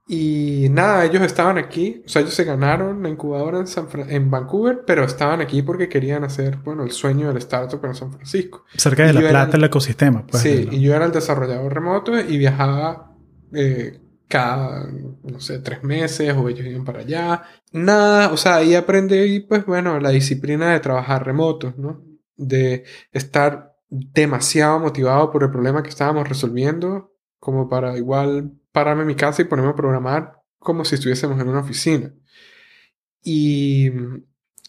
Y 0.09 0.67
nada, 0.71 1.03
ellos 1.03 1.21
estaban 1.21 1.57
aquí, 1.57 2.01
o 2.05 2.07
sea, 2.09 2.21
ellos 2.21 2.33
se 2.33 2.45
ganaron 2.45 3.03
la 3.03 3.09
incubadora 3.09 3.59
en, 3.59 3.67
San 3.67 3.89
Fra- 3.89 4.05
en 4.07 4.31
Vancouver, 4.31 4.83
pero 4.87 5.03
estaban 5.03 5.41
aquí 5.41 5.61
porque 5.63 5.89
querían 5.89 6.23
hacer, 6.23 6.55
bueno, 6.63 6.83
el 6.83 6.91
sueño 6.91 7.27
del 7.27 7.37
startup 7.39 7.83
en 7.83 7.93
San 7.93 8.13
Francisco. 8.13 8.63
Cerca 8.77 9.03
de 9.03 9.09
Y 9.09 9.13
la 9.13 9.19
plata 9.19 9.41
era- 9.43 9.45
del 9.51 9.63
ecosistema. 9.65 10.25
Pues, 10.25 10.41
sí, 10.43 10.69
y 10.71 10.79
yo 10.79 10.95
era 10.95 11.03
el 11.05 11.11
desarrollador 11.11 11.73
remoto 11.73 12.17
y 12.17 12.37
viajaba 12.37 13.11
eh, 13.53 13.99
cada, 14.29 14.87
no 15.23 15.39
sé, 15.41 15.59
tres 15.59 15.83
meses 15.83 16.33
o 16.37 16.47
ellos 16.47 16.65
iban 16.65 16.85
para 16.85 16.99
allá. 16.99 17.43
Nada, 17.73 18.29
o 18.31 18.37
sea, 18.37 18.55
ahí 18.57 18.75
aprendí, 18.75 19.41
pues 19.41 19.65
bueno, 19.65 19.99
la 19.99 20.09
disciplina 20.11 20.71
de 20.71 20.79
trabajar 20.79 21.25
remoto, 21.25 21.73
¿no? 21.77 22.01
De 22.37 22.85
estar 23.11 23.73
demasiado 23.89 24.79
motivado 24.79 25.31
por 25.31 25.43
el 25.43 25.51
problema 25.51 25.83
que 25.83 25.89
estábamos 25.89 26.27
resolviendo, 26.27 27.13
como 27.39 27.69
para 27.69 27.97
igual 27.97 28.51
pararme 28.71 29.01
en 29.03 29.07
mi 29.07 29.15
casa 29.15 29.41
y 29.41 29.45
ponerme 29.45 29.71
a 29.71 29.75
programar 29.75 30.41
como 30.59 30.83
si 30.85 30.95
estuviésemos 30.95 31.39
en 31.39 31.47
una 31.49 31.59
oficina. 31.59 32.13
Y, 33.23 33.91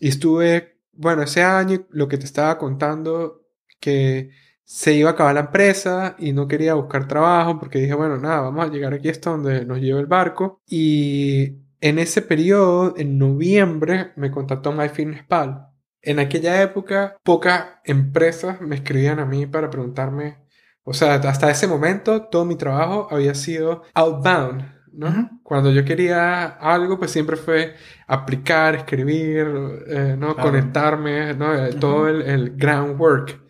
estuve, 0.00 0.80
bueno, 0.92 1.22
ese 1.22 1.42
año, 1.42 1.87
lo 1.90 2.08
que 2.08 2.18
te 2.18 2.25
estaba 2.25 2.58
contando, 2.58 3.44
que 3.80 4.30
se 4.64 4.94
iba 4.94 5.10
a 5.10 5.12
acabar 5.12 5.34
la 5.34 5.40
empresa 5.40 6.14
y 6.18 6.32
no 6.32 6.46
quería 6.46 6.75
buscar 6.75 7.08
trabajo 7.08 7.58
porque 7.58 7.78
dije, 7.78 7.94
bueno, 7.94 8.18
nada, 8.18 8.42
vamos 8.42 8.66
a 8.66 8.70
llegar 8.70 8.92
aquí 8.92 9.08
hasta 9.08 9.30
donde 9.30 9.64
nos 9.64 9.78
lleve 9.80 10.00
el 10.00 10.06
barco. 10.06 10.60
Y 10.66 11.56
en 11.80 11.98
ese 11.98 12.22
periodo, 12.22 12.94
en 12.96 13.18
noviembre, 13.18 14.12
me 14.16 14.30
contactó 14.30 14.72
MyFitnessPal. 14.72 15.67
En 16.02 16.18
aquella 16.18 16.62
época, 16.62 17.16
pocas 17.22 17.66
empresas 17.84 18.60
me 18.60 18.76
escribían 18.76 19.18
a 19.18 19.26
mí 19.26 19.46
para 19.46 19.70
preguntarme, 19.70 20.38
o 20.84 20.94
sea, 20.94 21.14
hasta 21.14 21.50
ese 21.50 21.66
momento 21.66 22.22
todo 22.28 22.44
mi 22.44 22.56
trabajo 22.56 23.08
había 23.10 23.34
sido 23.34 23.82
outbound, 23.94 24.62
¿no? 24.92 25.40
Cuando 25.42 25.70
yo 25.70 25.84
quería 25.84 26.44
algo, 26.46 26.98
pues 26.98 27.10
siempre 27.10 27.36
fue 27.36 27.74
aplicar, 28.06 28.74
escribir, 28.74 29.46
eh, 29.86 30.16
¿no? 30.18 30.34
Claro. 30.34 30.50
Conectarme, 30.50 31.34
¿no? 31.34 31.54
Eh, 31.54 31.74
Todo 31.74 32.08
el, 32.08 32.22
el 32.22 32.56
groundwork. 32.56 33.40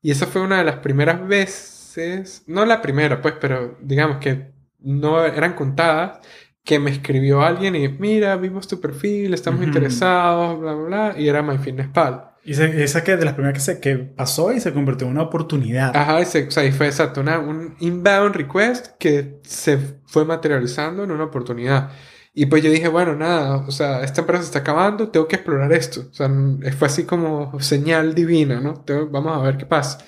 Y 0.00 0.10
esa 0.10 0.26
fue 0.26 0.40
una 0.42 0.58
de 0.58 0.64
las 0.64 0.76
primeras 0.76 1.26
veces, 1.26 2.44
no 2.46 2.64
la 2.64 2.80
primera, 2.80 3.20
pues, 3.20 3.34
pero 3.40 3.76
digamos 3.82 4.18
que 4.18 4.52
no 4.78 5.24
eran 5.24 5.54
contadas, 5.54 6.20
que 6.66 6.78
me 6.78 6.90
escribió 6.90 7.40
alguien 7.42 7.74
y 7.76 7.88
mira, 7.88 8.36
vimos 8.36 8.68
tu 8.68 8.80
perfil, 8.80 9.32
estamos 9.32 9.60
Ujú. 9.60 9.68
interesados, 9.68 10.60
bla, 10.60 10.74
bla, 10.74 10.84
bla, 11.12 11.14
y 11.18 11.28
era 11.28 11.40
MyFitnessPal. 11.42 12.32
Y 12.44 12.54
se- 12.54 12.82
esa 12.84 13.02
que 13.02 13.16
de 13.16 13.24
las 13.24 13.34
primeras 13.34 13.54
que, 13.54 13.60
se, 13.60 13.80
que 13.80 13.96
pasó 13.96 14.52
y 14.52 14.60
se 14.60 14.72
convirtió 14.74 15.06
en 15.06 15.12
una 15.14 15.22
oportunidad. 15.22 15.96
Ajá, 15.96 16.20
y, 16.20 16.24
se- 16.26 16.48
o 16.48 16.50
sea, 16.50 16.64
y 16.64 16.72
fue 16.72 16.86
exacto, 16.86 17.20
una- 17.22 17.38
un 17.38 17.76
inbound 17.80 18.34
request 18.36 18.88
que 18.98 19.38
se 19.42 19.78
fue 20.06 20.24
materializando 20.24 21.04
en 21.04 21.10
una 21.12 21.24
oportunidad. 21.24 21.90
Y 22.34 22.46
pues 22.46 22.62
yo 22.62 22.70
dije, 22.70 22.88
bueno, 22.88 23.14
nada, 23.16 23.56
o 23.66 23.70
sea, 23.70 24.02
esta 24.02 24.20
empresa 24.20 24.42
se 24.42 24.48
está 24.48 24.58
acabando, 24.58 25.08
tengo 25.08 25.26
que 25.28 25.36
explorar 25.36 25.72
esto. 25.72 26.02
O 26.10 26.14
sea, 26.14 26.26
n- 26.26 26.70
fue 26.72 26.88
así 26.88 27.04
como 27.04 27.58
señal 27.60 28.14
divina, 28.14 28.60
¿no? 28.60 28.74
Tengo- 28.84 29.06
vamos 29.08 29.32
a 29.38 29.42
ver 29.42 29.56
qué 29.56 29.66
pasa. 29.66 29.98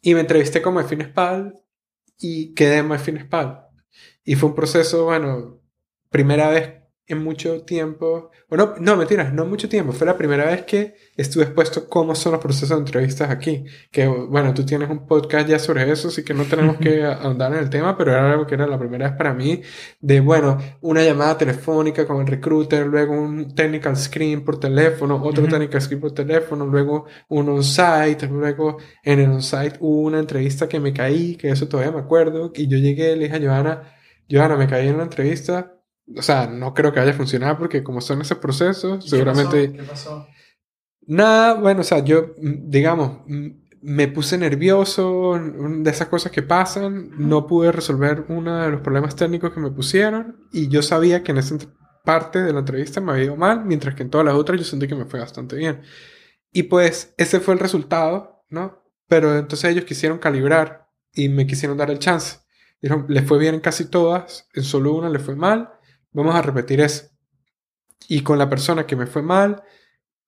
Y 0.00 0.14
me 0.14 0.20
entrevisté 0.20 0.62
con 0.62 0.74
MyFitnessPal 0.74 1.58
y 2.18 2.54
quedé 2.54 2.78
en 2.78 2.88
MyFitnessPal. 2.88 3.62
Y 4.24 4.36
fue 4.36 4.50
un 4.50 4.54
proceso, 4.54 5.04
bueno, 5.06 5.60
primera 6.14 6.48
vez 6.48 6.70
en 7.08 7.24
mucho 7.24 7.62
tiempo, 7.64 8.30
bueno, 8.48 8.74
no, 8.78 8.96
mentiras, 8.96 9.34
no 9.34 9.44
mucho 9.46 9.68
tiempo, 9.68 9.92
fue 9.92 10.06
la 10.06 10.16
primera 10.16 10.44
vez 10.44 10.62
que 10.62 10.94
estuve 11.16 11.42
expuesto 11.42 11.88
cómo 11.88 12.14
son 12.14 12.32
los 12.32 12.40
procesos 12.40 12.70
de 12.70 12.76
entrevistas 12.76 13.30
aquí. 13.30 13.64
Que 13.90 14.06
bueno, 14.06 14.54
tú 14.54 14.64
tienes 14.64 14.88
un 14.88 15.08
podcast 15.08 15.48
ya 15.48 15.58
sobre 15.58 15.90
eso, 15.90 16.06
así 16.06 16.24
que 16.24 16.32
no 16.32 16.44
tenemos 16.44 16.76
que 16.76 17.02
ahondar 17.04 17.52
en 17.52 17.58
el 17.58 17.68
tema, 17.68 17.98
pero 17.98 18.12
era 18.12 18.30
algo 18.30 18.46
que 18.46 18.54
era 18.54 18.68
la 18.68 18.78
primera 18.78 19.08
vez 19.08 19.18
para 19.18 19.34
mí, 19.34 19.60
de 20.00 20.20
bueno, 20.20 20.56
una 20.82 21.02
llamada 21.02 21.36
telefónica 21.36 22.06
con 22.06 22.20
el 22.20 22.28
recruiter, 22.28 22.86
luego 22.86 23.12
un 23.12 23.56
technical 23.56 23.96
screen 23.96 24.44
por 24.44 24.60
teléfono, 24.60 25.16
otro 25.16 25.42
Ujú. 25.42 25.50
technical 25.50 25.82
screen 25.82 26.00
por 26.00 26.12
teléfono, 26.12 26.64
luego 26.64 27.06
un 27.28 27.48
on-site, 27.48 28.28
luego 28.28 28.78
en 29.02 29.18
el 29.18 29.30
on-site 29.30 29.78
hubo 29.80 30.02
una 30.02 30.20
entrevista 30.20 30.68
que 30.68 30.78
me 30.78 30.92
caí, 30.92 31.34
que 31.36 31.50
eso 31.50 31.66
todavía 31.66 31.90
me 31.90 32.00
acuerdo, 32.00 32.52
y 32.54 32.68
yo 32.68 32.78
llegué, 32.78 33.16
le 33.16 33.24
dije 33.24 33.36
a 33.36 33.40
Johanna, 33.40 33.82
Johanna, 34.30 34.56
me 34.56 34.68
caí 34.68 34.88
en 34.88 34.96
la 34.96 35.02
entrevista, 35.02 35.73
o 36.16 36.22
sea, 36.22 36.46
no 36.46 36.74
creo 36.74 36.92
que 36.92 37.00
vaya 37.00 37.12
a 37.12 37.16
funcionar 37.16 37.58
porque 37.58 37.82
como 37.82 38.00
son 38.00 38.20
esos 38.20 38.38
procesos, 38.38 39.08
seguramente... 39.08 39.72
¿Qué 39.72 39.82
pasó? 39.82 40.26
Nada, 41.06 41.54
bueno, 41.54 41.80
o 41.80 41.84
sea, 41.84 42.02
yo, 42.04 42.34
mm, 42.40 42.70
digamos, 42.70 43.20
mm, 43.26 43.48
me 43.82 44.08
puse 44.08 44.38
nervioso, 44.38 45.38
de 45.38 45.90
esas 45.90 46.08
cosas 46.08 46.32
que 46.32 46.42
pasan, 46.42 47.10
no 47.18 47.46
pude 47.46 47.70
resolver 47.70 48.24
uno 48.28 48.62
de 48.62 48.70
los 48.70 48.80
problemas 48.80 49.14
técnicos 49.14 49.52
que 49.52 49.60
me 49.60 49.70
pusieron 49.70 50.48
y 50.52 50.68
yo 50.68 50.82
sabía 50.82 51.22
que 51.22 51.32
en 51.32 51.38
esa 51.38 51.58
parte 52.02 52.42
de 52.42 52.52
la 52.52 52.60
entrevista 52.60 53.00
me 53.02 53.12
había 53.12 53.24
ido 53.24 53.36
mal, 53.36 53.64
mientras 53.66 53.94
que 53.94 54.02
en 54.02 54.10
todas 54.10 54.24
las 54.24 54.34
otras 54.34 54.58
yo 54.58 54.64
sentí 54.64 54.88
que 54.88 54.94
me 54.94 55.04
fue 55.04 55.20
bastante 55.20 55.56
bien. 55.56 55.82
Y 56.50 56.64
pues 56.64 57.14
ese 57.18 57.40
fue 57.40 57.54
el 57.54 57.60
resultado, 57.60 58.44
¿no? 58.48 58.82
Pero 59.06 59.36
entonces 59.36 59.70
ellos 59.70 59.84
quisieron 59.84 60.18
calibrar 60.18 60.88
y 61.12 61.28
me 61.28 61.46
quisieron 61.46 61.76
dar 61.76 61.90
el 61.90 61.98
chance. 61.98 62.38
Dijeron, 62.80 63.06
le 63.08 63.22
fue 63.22 63.38
bien 63.38 63.54
en 63.54 63.60
casi 63.60 63.86
todas, 63.86 64.48
en 64.54 64.64
solo 64.64 64.94
una 64.94 65.10
le 65.10 65.18
fue 65.18 65.36
mal, 65.36 65.74
vamos 66.14 66.34
a 66.34 66.40
repetir 66.42 66.80
eso. 66.80 67.06
Y 68.08 68.22
con 68.22 68.38
la 68.38 68.48
persona 68.48 68.86
que 68.86 68.96
me 68.96 69.06
fue 69.06 69.22
mal, 69.22 69.62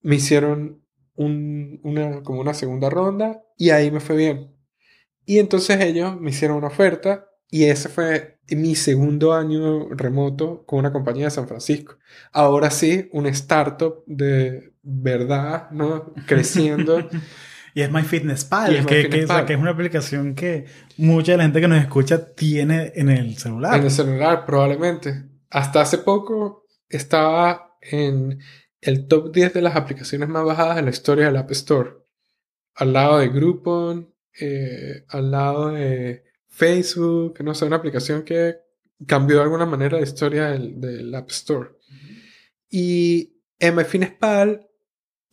me 0.02 0.16
hicieron 0.16 0.82
un- 1.14 1.80
una, 1.82 2.22
como 2.22 2.40
una 2.40 2.52
segunda 2.54 2.90
ronda 2.90 3.42
y 3.56 3.70
ahí 3.70 3.90
me 3.90 4.00
fue 4.00 4.16
bien. 4.16 4.52
Y 5.24 5.38
entonces 5.38 5.80
ellos 5.80 6.20
me 6.20 6.30
hicieron 6.30 6.58
una 6.58 6.68
oferta 6.68 7.26
y 7.50 7.64
ese 7.64 7.88
fue 7.88 8.38
mi 8.50 8.74
segundo 8.76 9.32
año 9.34 9.88
remoto 9.90 10.64
con 10.66 10.78
una 10.80 10.92
compañía 10.92 11.24
de 11.24 11.30
San 11.30 11.48
Francisco. 11.48 11.96
Ahora 12.32 12.70
sí, 12.70 13.08
un 13.12 13.26
startup 13.26 14.04
de 14.06 14.72
verdad, 14.82 15.70
¿no? 15.70 16.12
Creciendo. 16.26 17.08
Y 17.74 17.82
es 17.82 17.92
MyFitnessPal, 17.92 18.74
es 18.74 18.86
que, 18.86 19.02
que, 19.10 19.24
o 19.24 19.26
sea, 19.26 19.44
que 19.44 19.52
es 19.52 19.58
una 19.58 19.72
aplicación 19.72 20.34
que 20.34 20.64
mucha 20.96 21.32
de 21.32 21.36
la 21.36 21.42
gente 21.44 21.60
que 21.60 21.68
nos 21.68 21.78
escucha 21.78 22.32
tiene 22.34 22.90
en 22.94 23.10
el 23.10 23.36
celular. 23.36 23.76
En 23.76 23.82
el 23.84 23.90
celular, 23.90 24.46
probablemente. 24.46 25.24
Hasta 25.50 25.80
hace 25.80 25.98
poco 25.98 26.66
estaba 26.88 27.76
en 27.80 28.40
el 28.80 29.08
top 29.08 29.32
10 29.32 29.54
de 29.54 29.62
las 29.62 29.76
aplicaciones 29.76 30.28
más 30.28 30.44
bajadas 30.44 30.78
en 30.78 30.84
la 30.84 30.90
historia 30.90 31.26
del 31.26 31.36
App 31.36 31.50
Store. 31.52 31.90
Al 32.74 32.92
lado 32.92 33.18
de 33.18 33.28
Groupon, 33.28 34.14
eh, 34.40 35.04
al 35.08 35.30
lado 35.30 35.70
de 35.72 36.24
Facebook, 36.48 37.42
no 37.42 37.54
sé, 37.54 37.64
una 37.64 37.76
aplicación 37.76 38.22
que 38.22 38.56
cambió 39.06 39.36
de 39.36 39.42
alguna 39.42 39.66
manera 39.66 39.98
la 39.98 40.04
historia 40.04 40.46
del, 40.50 41.14
App 41.14 41.30
Store. 41.30 41.70
Y 42.68 43.40
en 43.58 43.76
MyFinespal 43.76 44.66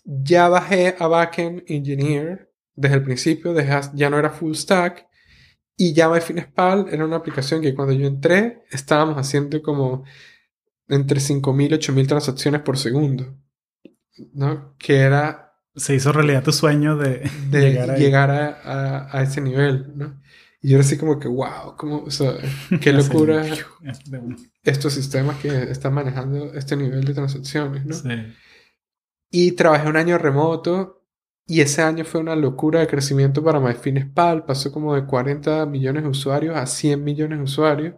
ya 0.03 0.49
bajé 0.49 0.95
a 0.97 1.07
Backend 1.07 1.63
Engineer 1.67 2.51
desde 2.75 2.95
el 2.95 3.03
principio, 3.03 3.55
ya 3.93 4.09
no 4.09 4.19
era 4.19 4.29
full 4.29 4.53
stack. 4.53 5.07
Y 5.75 5.93
ya 5.93 6.09
MyFinespal 6.09 6.87
era 6.91 7.05
una 7.05 7.15
aplicación 7.15 7.61
que 7.61 7.73
cuando 7.73 7.93
yo 7.93 8.07
entré 8.07 8.63
estábamos 8.71 9.17
haciendo 9.17 9.61
como 9.61 10.03
entre 10.87 11.19
5.000 11.19 11.65
y 11.65 11.73
8.000 11.73 12.07
transacciones 12.07 12.61
por 12.61 12.77
segundo. 12.77 13.35
¿no? 14.33 14.75
Que 14.77 14.97
era... 14.97 15.39
Se 15.75 15.95
hizo 15.95 16.11
realidad 16.11 16.43
tu 16.43 16.51
sueño 16.51 16.97
de, 16.97 17.27
llegar, 17.51 18.31
a, 18.31 19.23
ese 19.23 19.41
nivel, 19.41 19.91
¿no? 19.95 20.21
Y 20.61 20.69
yo 20.69 20.77
era 20.77 20.85
así 20.85 20.97
como 20.97 21.19
que, 21.19 21.27
wow, 21.27 21.75
como, 21.75 22.03
o 22.03 22.11
sea, 22.11 22.35
qué 22.81 22.93
locura 22.93 23.43
estos 24.63 24.93
sistemas 24.93 25.37
que 25.37 25.63
están 25.63 25.95
manejando 25.95 26.53
este 26.53 26.75
nivel 26.75 27.03
de 27.05 27.15
transacciones, 27.15 27.85
¿no? 27.85 27.95
Sí. 27.95 28.33
Y 29.31 29.51
trabajé 29.53 29.89
un 29.89 29.97
año 29.97 30.19
remoto 30.19 31.02
y 31.45 31.61
ese 31.61 31.81
año 31.81 32.05
fue 32.05 32.21
una 32.21 32.35
locura 32.35 32.79
de 32.79 32.87
crecimiento 32.87 33.43
para 33.43 33.59
MyFinespal. 33.59 34.45
Pasó 34.45 34.71
como 34.71 34.95
de 34.95 35.05
40 35.05 35.65
millones 35.65 36.03
de 36.03 36.09
usuarios 36.09 36.55
a 36.55 36.65
100 36.65 37.03
millones 37.03 37.39
de 37.39 37.43
usuarios. 37.43 37.95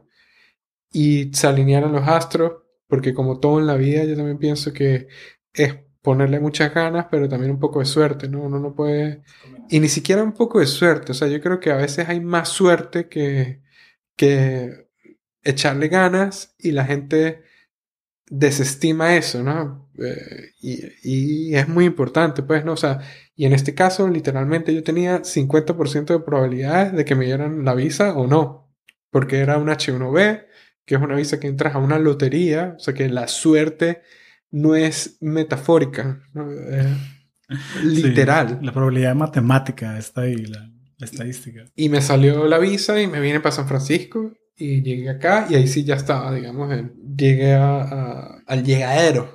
Y 0.92 1.32
se 1.34 1.48
alinearon 1.48 1.92
los 1.92 2.08
astros, 2.08 2.64
porque 2.88 3.14
como 3.14 3.40
todo 3.40 3.60
en 3.60 3.68
la 3.68 3.76
vida, 3.76 4.04
yo 4.06 4.16
también 4.16 4.40
pienso 4.40 4.74
que 4.74 5.08
es 5.54 5.76
ponerle 6.02 6.40
muchas 6.40 6.74
ganas, 6.74 7.08
pero 7.12 7.28
también 7.30 7.52
un 7.52 7.60
poco 7.60 7.80
de 7.80 7.86
suerte, 7.86 8.30
¿no? 8.30 8.44
Uno 8.44 8.60
no 8.60 8.76
puede... 8.76 9.24
Y 9.70 9.80
ni 9.80 9.90
siquiera 9.90 10.24
un 10.24 10.34
poco 10.34 10.60
de 10.60 10.68
suerte. 10.68 11.12
O 11.12 11.16
sea, 11.16 11.28
yo 11.28 11.42
creo 11.42 11.60
que 11.60 11.72
a 11.72 11.78
veces 11.78 12.10
hay 12.10 12.20
más 12.22 12.50
suerte 12.50 13.10
que, 13.10 13.62
que 14.16 14.88
echarle 15.44 15.88
ganas 15.90 16.56
y 16.60 16.72
la 16.72 16.86
gente 16.86 17.44
desestima 18.28 19.16
eso, 19.16 19.44
¿no? 19.44 19.85
Eh, 20.00 20.52
y, 20.62 21.56
es 21.56 21.68
muy 21.68 21.86
importante, 21.86 22.44
pues, 22.44 22.66
¿no? 22.66 22.74
O 22.74 22.78
sea, 22.78 23.00
y 23.36 23.46
en 23.46 23.54
este 23.54 23.74
caso, 23.74 24.08
literalmente 24.08 24.74
yo 24.74 24.84
tenía 24.84 25.24
50% 25.24 26.14
de 26.14 26.20
probabilidades 26.20 26.94
de 26.94 27.06
que 27.06 27.16
me 27.16 27.26
dieran 27.26 27.66
la 27.66 27.74
visa 27.76 28.14
o 28.14 28.28
no, 28.28 28.74
porque 29.10 29.40
era 29.40 29.58
un 29.58 29.68
H1B, 29.68 30.46
que 30.86 30.96
es 30.96 31.02
una 31.02 31.16
visa 31.16 31.40
que 31.40 31.48
entras 31.48 31.76
a 31.76 31.80
una 31.80 32.00
lotería, 32.00 32.76
o 32.78 32.80
sea, 32.80 32.94
que 32.94 33.10
la 33.10 33.28
suerte 33.28 34.02
no 34.52 34.76
es 34.76 35.18
metafórica, 35.22 36.22
¿no? 36.34 36.48
literal. 37.84 38.60
la 38.62 38.72
probabilidad 38.72 39.16
matemática 39.16 39.98
está 39.98 40.22
ahí, 40.22 40.46
la, 40.46 40.72
la 40.98 41.06
estadística. 41.06 41.66
Y 41.76 41.90
me 41.90 42.02
salió 42.02 42.48
la 42.48 42.58
visa 42.58 43.02
y 43.02 43.08
me 43.08 43.20
vine 43.20 43.40
para 43.40 43.56
San 43.56 43.68
Francisco 43.68 44.34
y 44.58 44.82
llegué 44.82 45.10
acá 45.10 45.48
y 45.50 45.56
ahí 45.56 45.68
sí 45.68 45.84
ya 45.84 45.96
estaba, 45.96 46.34
digamos, 46.34 46.74
llegué 47.18 47.54
a, 47.54 48.42
al 48.46 48.64
llegadero. 48.64 49.35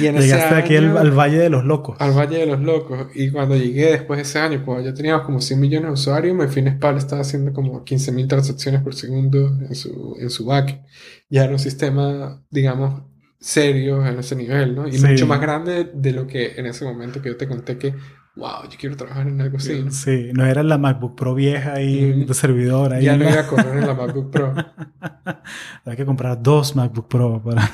Y 0.00 0.06
en 0.06 0.18
Llegaste 0.18 0.54
aquí 0.54 0.76
al, 0.76 1.10
Valle 1.10 1.38
de 1.38 1.50
los 1.50 1.64
Locos. 1.64 1.96
Al 2.00 2.12
Valle 2.12 2.38
de 2.38 2.46
los 2.46 2.60
Locos. 2.60 3.08
Y 3.14 3.30
cuando 3.30 3.56
llegué 3.56 3.92
después 3.92 4.18
de 4.18 4.22
ese 4.22 4.38
año, 4.38 4.62
cuando 4.64 4.84
ya 4.84 4.94
teníamos 4.94 5.24
como 5.24 5.40
100 5.40 5.60
millones 5.60 5.88
de 5.88 5.92
usuarios, 5.92 6.36
MyFinespal 6.36 6.96
estaba 6.96 7.22
haciendo 7.22 7.52
como 7.52 7.84
15.000 7.84 8.28
transacciones 8.28 8.82
por 8.82 8.94
segundo 8.94 9.56
en 9.68 9.74
su, 9.74 10.16
en 10.20 10.30
su 10.30 10.44
back. 10.44 10.80
Ya 11.28 11.44
era 11.44 11.52
un 11.52 11.58
sistema, 11.58 12.42
digamos, 12.50 13.02
serio 13.40 14.04
en 14.04 14.18
ese 14.18 14.34
nivel, 14.34 14.74
¿no? 14.74 14.88
Y 14.88 14.98
mucho 14.98 15.26
más 15.26 15.40
grande 15.40 15.90
de 15.92 16.12
lo 16.12 16.26
que 16.26 16.54
en 16.56 16.66
ese 16.66 16.84
momento 16.84 17.22
que 17.22 17.28
yo 17.28 17.36
te 17.36 17.46
conté 17.46 17.78
que 17.78 17.94
wow, 18.38 18.68
yo 18.70 18.78
quiero 18.78 18.96
trabajar 18.96 19.26
en 19.26 19.40
algo 19.40 19.56
así. 19.56 19.90
Sí, 19.90 20.30
no 20.32 20.46
era 20.46 20.62
la 20.62 20.78
MacBook 20.78 21.16
Pro 21.16 21.34
vieja 21.34 21.80
y 21.80 22.24
de 22.24 22.34
servidor 22.34 22.94
ahí. 22.94 23.04
Ya 23.04 23.16
no 23.16 23.28
iba 23.28 23.40
a 23.40 23.46
correr 23.46 23.78
en 23.78 23.86
la 23.86 23.94
MacBook 23.94 24.30
Pro. 24.30 24.54
Hay 25.84 25.96
que 25.96 26.06
comprar 26.06 26.40
dos 26.40 26.76
MacBook 26.76 27.08
Pro 27.08 27.42
para... 27.42 27.70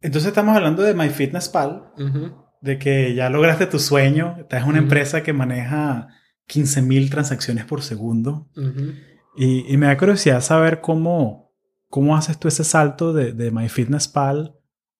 Entonces 0.00 0.28
estamos 0.28 0.56
hablando 0.56 0.82
de 0.82 0.94
MyFitnessPal, 0.94 1.92
de 2.60 2.78
que 2.78 3.14
ya 3.14 3.30
lograste 3.30 3.66
tu 3.66 3.78
sueño, 3.78 4.36
estás 4.40 4.64
en 4.64 4.68
una 4.68 4.78
empresa 4.78 5.22
que 5.22 5.32
maneja 5.32 6.08
15.000 6.48 7.08
transacciones 7.08 7.64
por 7.64 7.82
segundo. 7.82 8.50
y, 9.36 9.76
me 9.76 9.86
da 9.86 9.96
curiosidad 9.96 10.40
saber 10.40 10.80
cómo, 10.80 11.54
cómo 11.88 12.16
haces 12.16 12.36
tú 12.38 12.48
ese 12.48 12.64
salto 12.64 13.12
de, 13.12 13.32
de 13.32 13.52
MyFitnessPal 13.52 14.56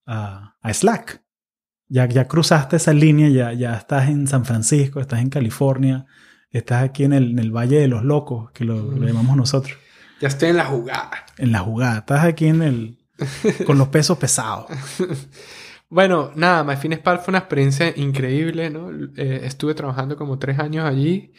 a, 0.07 0.57
a 0.61 0.73
Slack 0.73 1.23
ya, 1.93 2.07
ya 2.07 2.27
cruzaste 2.27 2.77
esa 2.77 2.95
línea, 2.95 3.29
ya, 3.29 3.53
ya 3.53 3.77
estás 3.77 4.09
en 4.09 4.27
San 4.27 4.47
Francisco, 4.47 4.99
estás 4.99 5.21
en 5.21 5.29
California, 5.29 6.07
estás 6.51 6.85
aquí 6.85 7.05
en 7.05 7.13
el, 7.13 7.33
en 7.33 7.39
el 7.39 7.55
Valle 7.55 7.81
de 7.81 7.87
los 7.87 8.03
Locos, 8.03 8.51
que 8.53 8.65
lo, 8.65 8.97
llamamos 8.97 9.37
nosotros. 9.37 9.77
Ya 10.19 10.29
estoy 10.29 10.49
en 10.49 10.57
la 10.57 10.65
jugada. 10.65 11.11
En 11.37 11.53
la 11.53 11.59
jugada, 11.59 11.99
estás 11.99 12.25
aquí 12.25 12.47
en 12.47 12.63
el... 12.63 12.99
con 13.67 13.77
los 13.77 13.89
pesos 13.89 14.17
pesados. 14.17 14.69
bueno, 15.91 16.31
nada, 16.35 16.65
MyFinespal 16.65 17.19
fue 17.19 17.33
una 17.33 17.41
experiencia 17.41 17.93
increíble, 17.95 18.71
¿no? 18.71 18.91
Eh, 19.15 19.43
estuve 19.45 19.75
trabajando 19.75 20.17
como 20.17 20.39
tres 20.39 20.59
años 20.61 20.87
allí, 20.87 21.35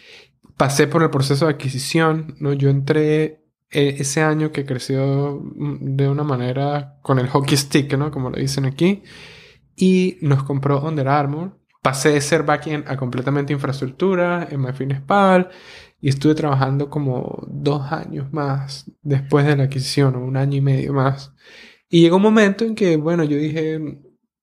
pasé 0.55 0.85
por 0.85 1.01
el 1.01 1.09
proceso 1.09 1.47
de 1.47 1.53
adquisición, 1.53 2.35
¿no? 2.39 2.53
Yo 2.53 2.69
entré 2.69 3.43
eh, 3.71 3.95
ese 3.97 4.21
año 4.21 4.51
que 4.51 4.65
creció 4.65 5.41
mm, 5.43 5.95
de 5.95 6.07
una 6.07 6.23
manera 6.23 6.99
con 7.01 7.17
el 7.17 7.27
hockey 7.27 7.57
stick, 7.57 7.97
¿no? 7.97 8.11
Como 8.11 8.29
lo 8.29 8.37
dicen 8.37 8.65
aquí 8.65 9.01
y 9.75 10.17
nos 10.21 10.43
compró 10.43 10.81
Under 10.81 11.07
Armour. 11.07 11.57
Pasé 11.81 12.09
de 12.09 12.21
ser 12.21 12.43
backend 12.43 12.87
a 12.87 12.95
completamente 12.97 13.53
infraestructura 13.53 14.47
en 14.49 14.61
MyFinespal 14.61 15.49
y 15.99 16.09
estuve 16.09 16.35
trabajando 16.35 16.89
como 16.89 17.45
dos 17.49 17.91
años 17.91 18.31
más 18.31 18.89
después 19.01 19.45
de 19.45 19.55
la 19.57 19.63
adquisición, 19.63 20.15
o 20.15 20.25
un 20.25 20.37
año 20.37 20.57
y 20.57 20.61
medio 20.61 20.93
más. 20.93 21.33
Y 21.89 22.01
llegó 22.01 22.17
un 22.17 22.23
momento 22.23 22.65
en 22.65 22.75
que, 22.75 22.97
bueno, 22.97 23.23
yo 23.23 23.37
dije, 23.37 23.79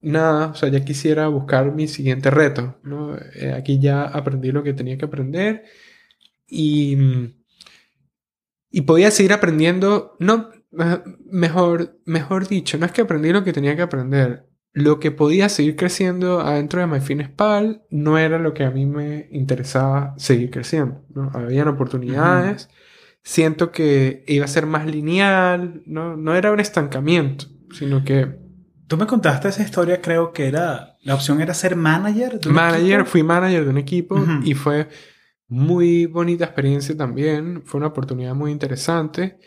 nada, 0.00 0.48
o 0.48 0.54
sea, 0.54 0.68
ya 0.68 0.84
quisiera 0.84 1.28
buscar 1.28 1.72
mi 1.74 1.88
siguiente 1.88 2.30
reto, 2.30 2.78
¿no? 2.82 3.16
Eh, 3.34 3.52
aquí 3.56 3.78
ya 3.78 4.04
aprendí 4.04 4.52
lo 4.52 4.62
que 4.62 4.72
tenía 4.72 4.96
que 4.96 5.04
aprender 5.04 5.64
y, 6.46 6.96
y 8.70 8.82
podía 8.82 9.10
seguir 9.10 9.32
aprendiendo, 9.32 10.16
no, 10.18 10.50
mejor, 11.30 12.00
mejor 12.04 12.48
dicho, 12.48 12.78
no 12.78 12.86
es 12.86 12.92
que 12.92 13.02
aprendí 13.02 13.32
lo 13.32 13.44
que 13.44 13.52
tenía 13.52 13.76
que 13.76 13.82
aprender, 13.82 14.46
lo 14.72 15.00
que 15.00 15.10
podía 15.10 15.48
seguir 15.48 15.76
creciendo 15.76 16.40
adentro 16.40 16.80
de 16.80 16.86
MyFinespal 16.86 17.82
no 17.90 18.18
era 18.18 18.38
lo 18.38 18.54
que 18.54 18.64
a 18.64 18.70
mí 18.70 18.86
me 18.86 19.28
interesaba 19.32 20.14
seguir 20.16 20.50
creciendo. 20.50 21.02
¿no? 21.14 21.30
Habían 21.34 21.68
oportunidades. 21.68 22.68
Siento 23.22 23.72
que 23.72 24.24
iba 24.28 24.44
a 24.44 24.48
ser 24.48 24.66
más 24.66 24.86
lineal. 24.86 25.82
¿no? 25.86 26.16
no 26.16 26.34
era 26.34 26.52
un 26.52 26.60
estancamiento, 26.60 27.46
sino 27.72 28.04
que... 28.04 28.38
Tú 28.86 28.96
me 28.96 29.06
contaste 29.06 29.48
esa 29.48 29.62
historia, 29.62 30.00
creo 30.00 30.32
que 30.32 30.48
era... 30.48 30.96
La 31.02 31.14
opción 31.14 31.40
era 31.40 31.54
ser 31.54 31.76
manager 31.76 32.40
de 32.40 32.48
un 32.48 32.54
manager, 32.54 33.06
Fui 33.06 33.22
manager 33.22 33.64
de 33.64 33.70
un 33.70 33.78
equipo 33.78 34.22
y 34.44 34.54
fue 34.54 34.88
muy 35.48 36.06
bonita 36.06 36.44
experiencia 36.44 36.96
también. 36.96 37.62
Fue 37.64 37.78
una 37.78 37.88
oportunidad 37.88 38.34
muy 38.34 38.50
interesante. 38.50 39.38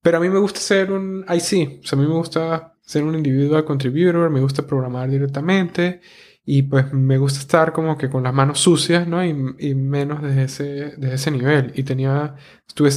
Pero 0.00 0.18
a 0.18 0.20
mí 0.20 0.28
me 0.28 0.38
gusta 0.38 0.60
ser 0.60 0.92
un 0.92 1.24
IC. 1.28 1.80
O 1.82 1.86
sea, 1.86 1.98
a 1.98 2.02
mí 2.02 2.06
me 2.06 2.14
gusta 2.14 2.73
ser 2.84 3.04
un 3.04 3.14
individual 3.14 3.64
contributor, 3.64 4.30
me 4.30 4.40
gusta 4.40 4.66
programar 4.66 5.10
directamente 5.10 6.00
y 6.44 6.62
pues 6.62 6.92
me 6.92 7.18
gusta 7.18 7.40
estar 7.40 7.72
como 7.72 7.96
que 7.96 8.10
con 8.10 8.22
las 8.22 8.34
manos 8.34 8.60
sucias, 8.60 9.08
¿no? 9.08 9.24
Y, 9.24 9.30
y 9.58 9.74
menos 9.74 10.22
desde 10.22 10.44
ese, 10.44 10.64
de 10.96 11.14
ese 11.14 11.30
nivel. 11.30 11.72
Y 11.74 11.84
tenía, 11.84 12.36
estuve 12.68 12.90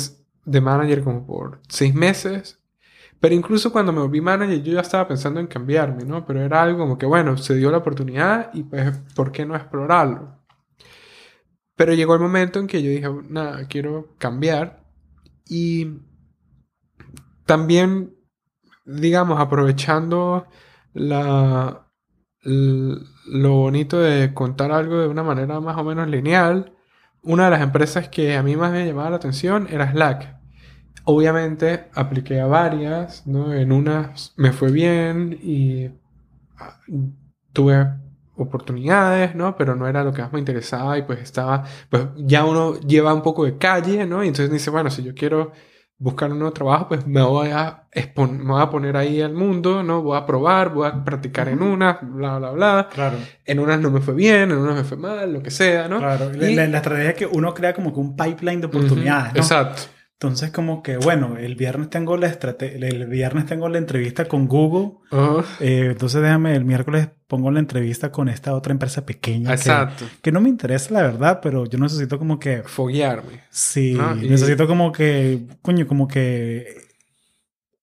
de 0.45 0.61
manager 0.61 1.03
como 1.03 1.25
por 1.25 1.61
seis 1.69 1.93
meses. 1.93 2.59
Pero 3.19 3.33
incluso 3.33 3.71
cuando 3.71 3.93
me 3.93 4.01
volví 4.01 4.21
manager 4.21 4.61
yo 4.61 4.73
ya 4.73 4.81
estaba 4.81 5.07
pensando 5.07 5.39
en 5.39 5.47
cambiarme, 5.47 6.03
¿no? 6.03 6.25
Pero 6.25 6.41
era 6.41 6.61
algo 6.61 6.79
como 6.79 6.97
que, 6.97 7.05
bueno, 7.05 7.37
se 7.37 7.55
dio 7.55 7.71
la 7.71 7.77
oportunidad 7.77 8.51
y 8.53 8.63
pues, 8.63 8.97
¿por 9.15 9.31
qué 9.31 9.45
no 9.45 9.55
explorarlo? 9.55 10.37
Pero 11.75 11.93
llegó 11.93 12.15
el 12.15 12.19
momento 12.21 12.59
en 12.59 12.67
que 12.67 12.83
yo 12.83 12.89
dije, 12.89 13.07
nada, 13.29 13.67
quiero 13.67 14.15
cambiar. 14.17 14.83
Y 15.47 15.99
también 17.45 18.16
digamos, 18.87 19.39
aprovechando 19.39 20.47
la, 20.93 21.87
lo 22.43 23.51
bonito 23.51 23.99
de 23.99 24.33
contar 24.33 24.71
algo 24.71 24.99
de 24.99 25.07
una 25.07 25.23
manera 25.23 25.59
más 25.59 25.77
o 25.77 25.83
menos 25.83 26.07
lineal, 26.07 26.73
una 27.21 27.45
de 27.45 27.51
las 27.51 27.61
empresas 27.61 28.07
que 28.07 28.35
a 28.37 28.43
mí 28.43 28.55
más 28.55 28.71
me 28.71 28.85
llamaba 28.85 29.09
la 29.09 29.17
atención 29.17 29.67
era 29.69 29.91
Slack. 29.91 30.37
Obviamente 31.03 31.89
apliqué 31.93 32.39
a 32.39 32.47
varias, 32.47 33.27
¿no? 33.27 33.53
En 33.53 33.71
unas 33.71 34.33
me 34.37 34.51
fue 34.51 34.71
bien 34.71 35.37
y 35.41 35.89
ah, 36.57 36.79
tuve 37.53 37.87
oportunidades, 38.35 39.35
¿no? 39.35 39.55
Pero 39.57 39.75
no 39.75 39.87
era 39.87 40.03
lo 40.03 40.13
que 40.13 40.21
más 40.21 40.31
me 40.31 40.39
interesaba 40.39 40.97
y 40.97 41.03
pues 41.03 41.19
estaba, 41.19 41.65
pues 41.89 42.07
ya 42.17 42.45
uno 42.45 42.79
lleva 42.79 43.13
un 43.13 43.21
poco 43.21 43.45
de 43.45 43.57
calle, 43.57 44.05
¿no? 44.05 44.23
Y 44.23 44.27
entonces 44.27 44.51
dice, 44.51 44.69
bueno, 44.69 44.89
si 44.89 45.03
yo 45.03 45.13
quiero 45.15 45.51
buscar 45.97 46.31
un 46.31 46.39
nuevo 46.39 46.53
trabajo, 46.53 46.87
pues 46.89 47.07
me 47.07 47.21
voy 47.21 47.49
a, 47.49 47.86
me 48.15 48.51
voy 48.53 48.61
a 48.61 48.69
poner 48.69 48.95
ahí 48.97 49.21
al 49.21 49.33
mundo, 49.33 49.83
¿no? 49.83 50.01
Voy 50.01 50.17
a 50.17 50.25
probar, 50.25 50.73
voy 50.73 50.87
a 50.87 51.03
practicar 51.03 51.47
en 51.49 51.61
unas, 51.61 51.97
bla, 52.01 52.37
bla, 52.39 52.51
bla. 52.51 52.89
Claro. 52.93 53.17
En 53.45 53.59
unas 53.59 53.79
no 53.79 53.91
me 53.91 54.01
fue 54.01 54.13
bien, 54.13 54.51
en 54.51 54.57
unas 54.57 54.75
me 54.75 54.83
fue 54.83 54.97
mal, 54.97 55.33
lo 55.33 55.41
que 55.43 55.51
sea, 55.51 55.87
¿no? 55.87 55.99
Claro. 55.99 56.31
La, 56.33 56.49
Y- 56.49 56.55
la- 56.55 56.67
la 56.67 56.77
estrategia 56.77 57.09
es 57.11 57.15
que 57.15 57.25
uno 57.25 57.53
crea 57.53 57.73
como 57.73 57.93
que 57.93 57.99
un 57.99 58.15
pipeline 58.15 58.61
de 58.61 58.67
oportunidades, 58.67 59.33
¿no? 59.33 59.39
Exacto. 59.39 59.81
Entonces, 60.19 60.49
como 60.49 60.81
que, 60.81 60.97
bueno, 60.97 61.37
el 61.37 61.53
viernes 61.55 61.91
tengo 61.91 62.17
la 62.17 62.25
el 62.25 63.05
viernes 63.05 63.45
tengo 63.45 63.69
la 63.69 63.77
entrevista 63.77 64.25
con 64.25 64.47
Google. 64.47 64.93
Eh, 65.59 65.89
entonces, 65.91 66.23
déjame, 66.23 66.55
el 66.55 66.65
miércoles 66.65 67.09
pongo 67.27 67.51
la 67.51 67.59
entrevista 67.59 68.11
con 68.11 68.27
esta 68.27 68.55
otra 68.55 68.71
empresa 68.73 69.05
pequeña. 69.05 69.49
que- 69.49 69.55
Exacto. 69.57 70.05
Que, 70.23 70.31
no 70.31 70.41
me 70.41 70.49
interesa, 70.49 70.91
la 70.95 71.03
verdad, 71.03 71.39
pero 71.39 71.65
yo 71.67 71.77
necesito 71.77 72.17
como 72.17 72.39
que. 72.39 72.63
Foguearme. 72.63 73.41
Sí, 73.51 73.95
Ah, 74.01 74.15
y- 74.19 74.27
necesito 74.27 74.65
como 74.65 74.91
que. 74.91 75.41
Coño, 75.61 75.85
como 75.85 76.07
que. 76.07 76.86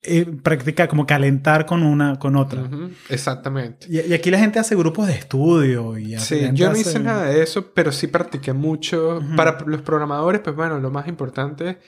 Eh, 0.05 0.27
practicar, 0.43 0.89
como 0.89 1.07
calentar 1.07 1.67
con 1.67 1.83
una, 1.83 2.19
con 2.19 2.37
otra. 2.37 2.63
Ujú, 2.63 2.91
Exactamente. 3.09 3.87
y, 3.89 4.01
y 4.01 4.13
aquí 4.15 4.31
la 4.31 4.39
gente 4.39 4.59
hace 4.59 4.77
grupos 4.77 5.07
de 5.07 5.15
estudio 5.15 5.97
y 5.99 6.15
hace- 6.15 6.49
Sí, 6.49 6.51
yo 6.55 6.67
no 6.67 6.73
hace- 6.73 6.81
hice 6.83 6.99
nada 7.01 7.25
de 7.27 7.43
eso, 7.43 7.73
pero 7.75 7.91
sí 7.93 8.07
practiqué 8.07 8.53
mucho. 8.53 9.17
Ujú. 9.19 9.37
Para 9.37 9.59
los 9.67 9.83
programadores, 9.83 10.41
pues 10.43 10.55
bueno, 10.55 10.79
lo 10.79 10.91
más 10.91 11.09
importante, 11.09 11.79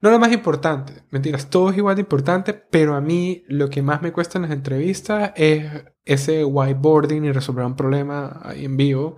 no 0.00 0.10
lo 0.10 0.18
más 0.20 0.30
importante, 0.32 0.92
mentiras, 1.10 1.50
todo 1.50 1.70
es 1.70 1.76
igual 1.76 1.96
de 1.96 2.02
importante, 2.02 2.54
pero 2.54 2.94
a 2.94 3.00
mí 3.00 3.42
lo 3.48 3.68
que 3.68 3.82
más 3.82 4.00
me 4.02 4.12
cuesta 4.12 4.38
en 4.38 4.42
las 4.42 4.52
entrevistas 4.52 5.32
es 5.34 5.66
ese 6.04 6.44
whiteboarding 6.44 7.24
y 7.24 7.32
resolver 7.32 7.64
un 7.64 7.74
problema 7.74 8.40
ahí 8.44 8.64
en 8.64 8.76
vivo. 8.76 9.16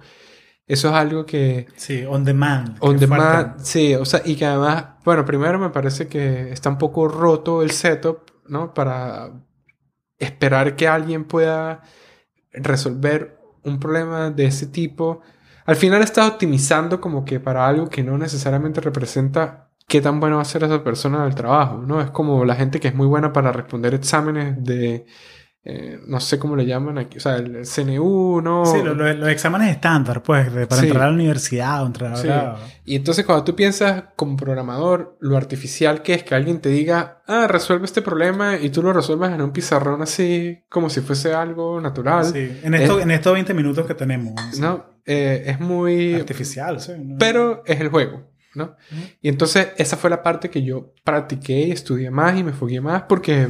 Eso 0.66 0.88
es 0.88 0.94
algo 0.94 1.26
que 1.26 1.66
Sí, 1.76 2.04
on 2.08 2.24
demand. 2.24 2.76
on 2.80 2.96
demand, 2.96 3.46
fuerte. 3.56 3.64
sí, 3.64 3.94
o 3.96 4.04
sea, 4.04 4.22
y 4.24 4.36
que 4.36 4.46
además, 4.46 4.84
bueno, 5.04 5.24
primero 5.24 5.58
me 5.58 5.70
parece 5.70 6.06
que 6.06 6.52
está 6.52 6.70
un 6.70 6.78
poco 6.78 7.08
roto 7.08 7.62
el 7.62 7.72
setup, 7.72 8.29
¿no? 8.50 8.74
Para 8.74 9.32
esperar 10.18 10.76
que 10.76 10.88
alguien 10.88 11.24
pueda 11.24 11.82
resolver 12.52 13.38
un 13.64 13.78
problema 13.80 14.30
de 14.30 14.46
ese 14.46 14.66
tipo. 14.66 15.20
Al 15.66 15.76
final 15.76 16.02
está 16.02 16.26
optimizando 16.26 17.00
como 17.00 17.24
que 17.24 17.40
para 17.40 17.66
algo 17.66 17.88
que 17.88 18.02
no 18.02 18.18
necesariamente 18.18 18.80
representa 18.80 19.70
qué 19.88 20.00
tan 20.00 20.20
bueno 20.20 20.36
va 20.36 20.42
a 20.42 20.44
ser 20.44 20.64
esa 20.64 20.84
persona 20.84 21.18
en 21.18 21.24
el 21.24 21.34
trabajo, 21.34 21.78
¿no? 21.78 22.00
Es 22.00 22.10
como 22.10 22.44
la 22.44 22.54
gente 22.54 22.80
que 22.80 22.88
es 22.88 22.94
muy 22.94 23.06
buena 23.06 23.32
para 23.32 23.52
responder 23.52 23.94
exámenes 23.94 24.62
de, 24.62 25.06
eh, 25.62 25.98
no 26.06 26.20
sé 26.20 26.38
cómo 26.38 26.56
le 26.56 26.64
llaman 26.64 26.96
aquí, 26.96 27.18
o 27.18 27.20
sea, 27.20 27.36
el 27.36 27.66
CNU, 27.66 28.40
¿no? 28.40 28.64
Sí, 28.64 28.78
lo- 28.82 28.94
lo- 28.94 29.12
los 29.12 29.28
exámenes 29.28 29.70
estándar, 29.70 30.22
pues, 30.22 30.48
para 30.48 30.80
Sí. 30.80 30.86
entrar 30.86 31.02
a 31.04 31.06
la 31.08 31.12
universidad 31.14 31.82
o 31.82 31.86
entrar 31.86 32.16
Sí. 32.16 32.28
a... 32.30 32.56
Y 32.86 32.96
entonces 32.96 33.26
cuando 33.26 33.44
tú 33.44 33.54
piensas 33.54 34.04
como 34.16 34.36
programador, 34.38 35.18
lo 35.20 35.36
artificial 35.36 36.00
que 36.02 36.14
es 36.14 36.22
que 36.24 36.34
alguien 36.34 36.60
te 36.60 36.70
diga, 36.70 37.22
ah, 37.26 37.46
resuelve 37.46 37.84
este 37.84 38.00
problema 38.00 38.56
y 38.56 38.70
tú 38.70 38.82
lo 38.82 38.92
resuelvas 38.94 39.32
en 39.32 39.42
un 39.42 39.50
pizarrón 39.52 40.00
así, 40.00 40.64
como 40.70 40.88
si 40.88 41.02
fuese 41.02 41.34
algo 41.34 41.78
natural. 41.80 42.24
Sí, 42.24 42.58
en, 42.62 42.74
esto, 42.74 42.96
Es- 42.98 43.04
en 43.04 43.10
estos 43.10 43.32
20 43.34 43.52
minutos 43.52 43.86
que 43.86 43.94
tenemos. 43.94 44.34
sí. 44.52 44.60
¿No? 44.62 44.86
Eh, 45.04 45.44
es 45.46 45.60
muy... 45.60 46.14
Artificial, 46.14 46.80
sí. 46.80 46.92
¿no? 46.98 47.16
Pero 47.18 47.62
es 47.66 47.80
el 47.80 47.88
juego, 47.88 48.30
¿no? 48.54 48.64
Ujú. 48.64 49.00
Y 49.20 49.28
entonces 49.28 49.68
esa 49.76 49.96
fue 49.96 50.08
la 50.08 50.22
parte 50.22 50.48
que 50.48 50.62
yo 50.62 50.94
practiqué 51.04 51.66
y 51.66 51.70
estudié 51.72 52.10
más 52.10 52.38
y 52.38 52.44
me 52.44 52.52
fogué 52.52 52.80
más 52.80 53.02
porque 53.08 53.46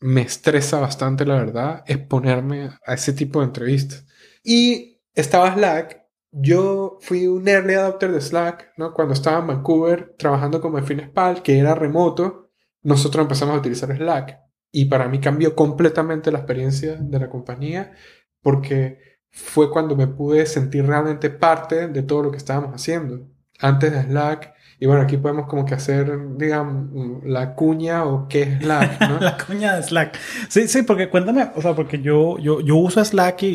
me 0.00 0.22
estresa 0.22 0.80
bastante, 0.80 1.26
la 1.26 1.34
verdad, 1.36 1.84
exponerme 1.86 2.70
a 2.86 2.94
ese 2.94 3.12
tipo 3.12 3.40
de 3.40 3.46
entrevistas. 3.46 4.06
Y 4.42 5.00
estaba 5.14 5.54
Slack. 5.54 6.00
Yo 6.32 6.98
fui 7.00 7.26
un 7.26 7.46
early 7.48 7.74
adopter 7.74 8.12
de 8.12 8.20
Slack, 8.20 8.72
¿no? 8.76 8.94
Cuando 8.94 9.14
estaba 9.14 9.40
en 9.40 9.48
Vancouver 9.48 10.14
trabajando 10.16 10.60
como 10.60 10.80
Finespal, 10.82 11.42
que 11.42 11.58
era 11.58 11.74
remoto, 11.74 12.50
nosotros 12.82 13.22
empezamos 13.22 13.54
a 13.56 13.58
utilizar 13.58 13.94
Slack. 13.94 14.38
Y 14.72 14.86
para 14.86 15.08
mí 15.08 15.20
cambió 15.20 15.54
completamente 15.56 16.30
la 16.30 16.38
experiencia 16.38 16.96
de 16.96 17.18
la 17.18 17.28
compañía 17.28 17.92
porque 18.40 18.98
fue 19.30 19.70
cuando 19.70 19.96
me 19.96 20.06
pude 20.06 20.46
sentir 20.46 20.86
realmente 20.86 21.30
parte 21.30 21.88
de 21.88 22.02
todo 22.02 22.22
lo 22.22 22.30
que 22.30 22.38
estábamos 22.38 22.74
haciendo. 22.74 23.28
Antes 23.58 23.92
de 23.92 24.02
Slack, 24.02 24.54
y 24.82 24.86
bueno, 24.86 25.02
aquí 25.02 25.18
podemos 25.18 25.46
como 25.46 25.64
que 25.66 25.74
hacer, 25.74 26.10
digamos, 26.38 27.22
la 27.24 27.54
cuña 27.54 28.04
o 28.06 28.26
qué 28.28 28.42
es 28.42 28.58
Slack, 28.62 29.00
¿no? 29.08 29.20
La 29.20 29.36
coña 29.36 29.76
de 29.76 29.82
Slack. 29.82 30.18
Sí, 30.48 30.66
sí, 30.68 30.82
porque 30.82 31.08
cuéntame, 31.10 31.50
o 31.54 31.60
sea, 31.62 31.74
porque 31.74 32.00
yo, 32.00 32.38
yo, 32.38 32.60
yo 32.62 32.76
uso 32.76 33.04
Slack 33.04 33.42
y, 33.42 33.46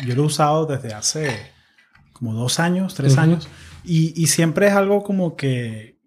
y 0.00 0.06
yo 0.06 0.14
lo 0.14 0.22
he 0.22 0.26
usado 0.26 0.64
desde 0.66 0.94
hace 0.94 1.36
como 2.12 2.32
dos 2.34 2.60
años, 2.60 2.94
tres 2.94 3.18
años, 3.18 3.48
y, 3.82 4.14
y 4.20 4.28
siempre 4.28 4.68
es 4.68 4.72
algo 4.74 5.02
como 5.02 5.34
que 5.36 5.98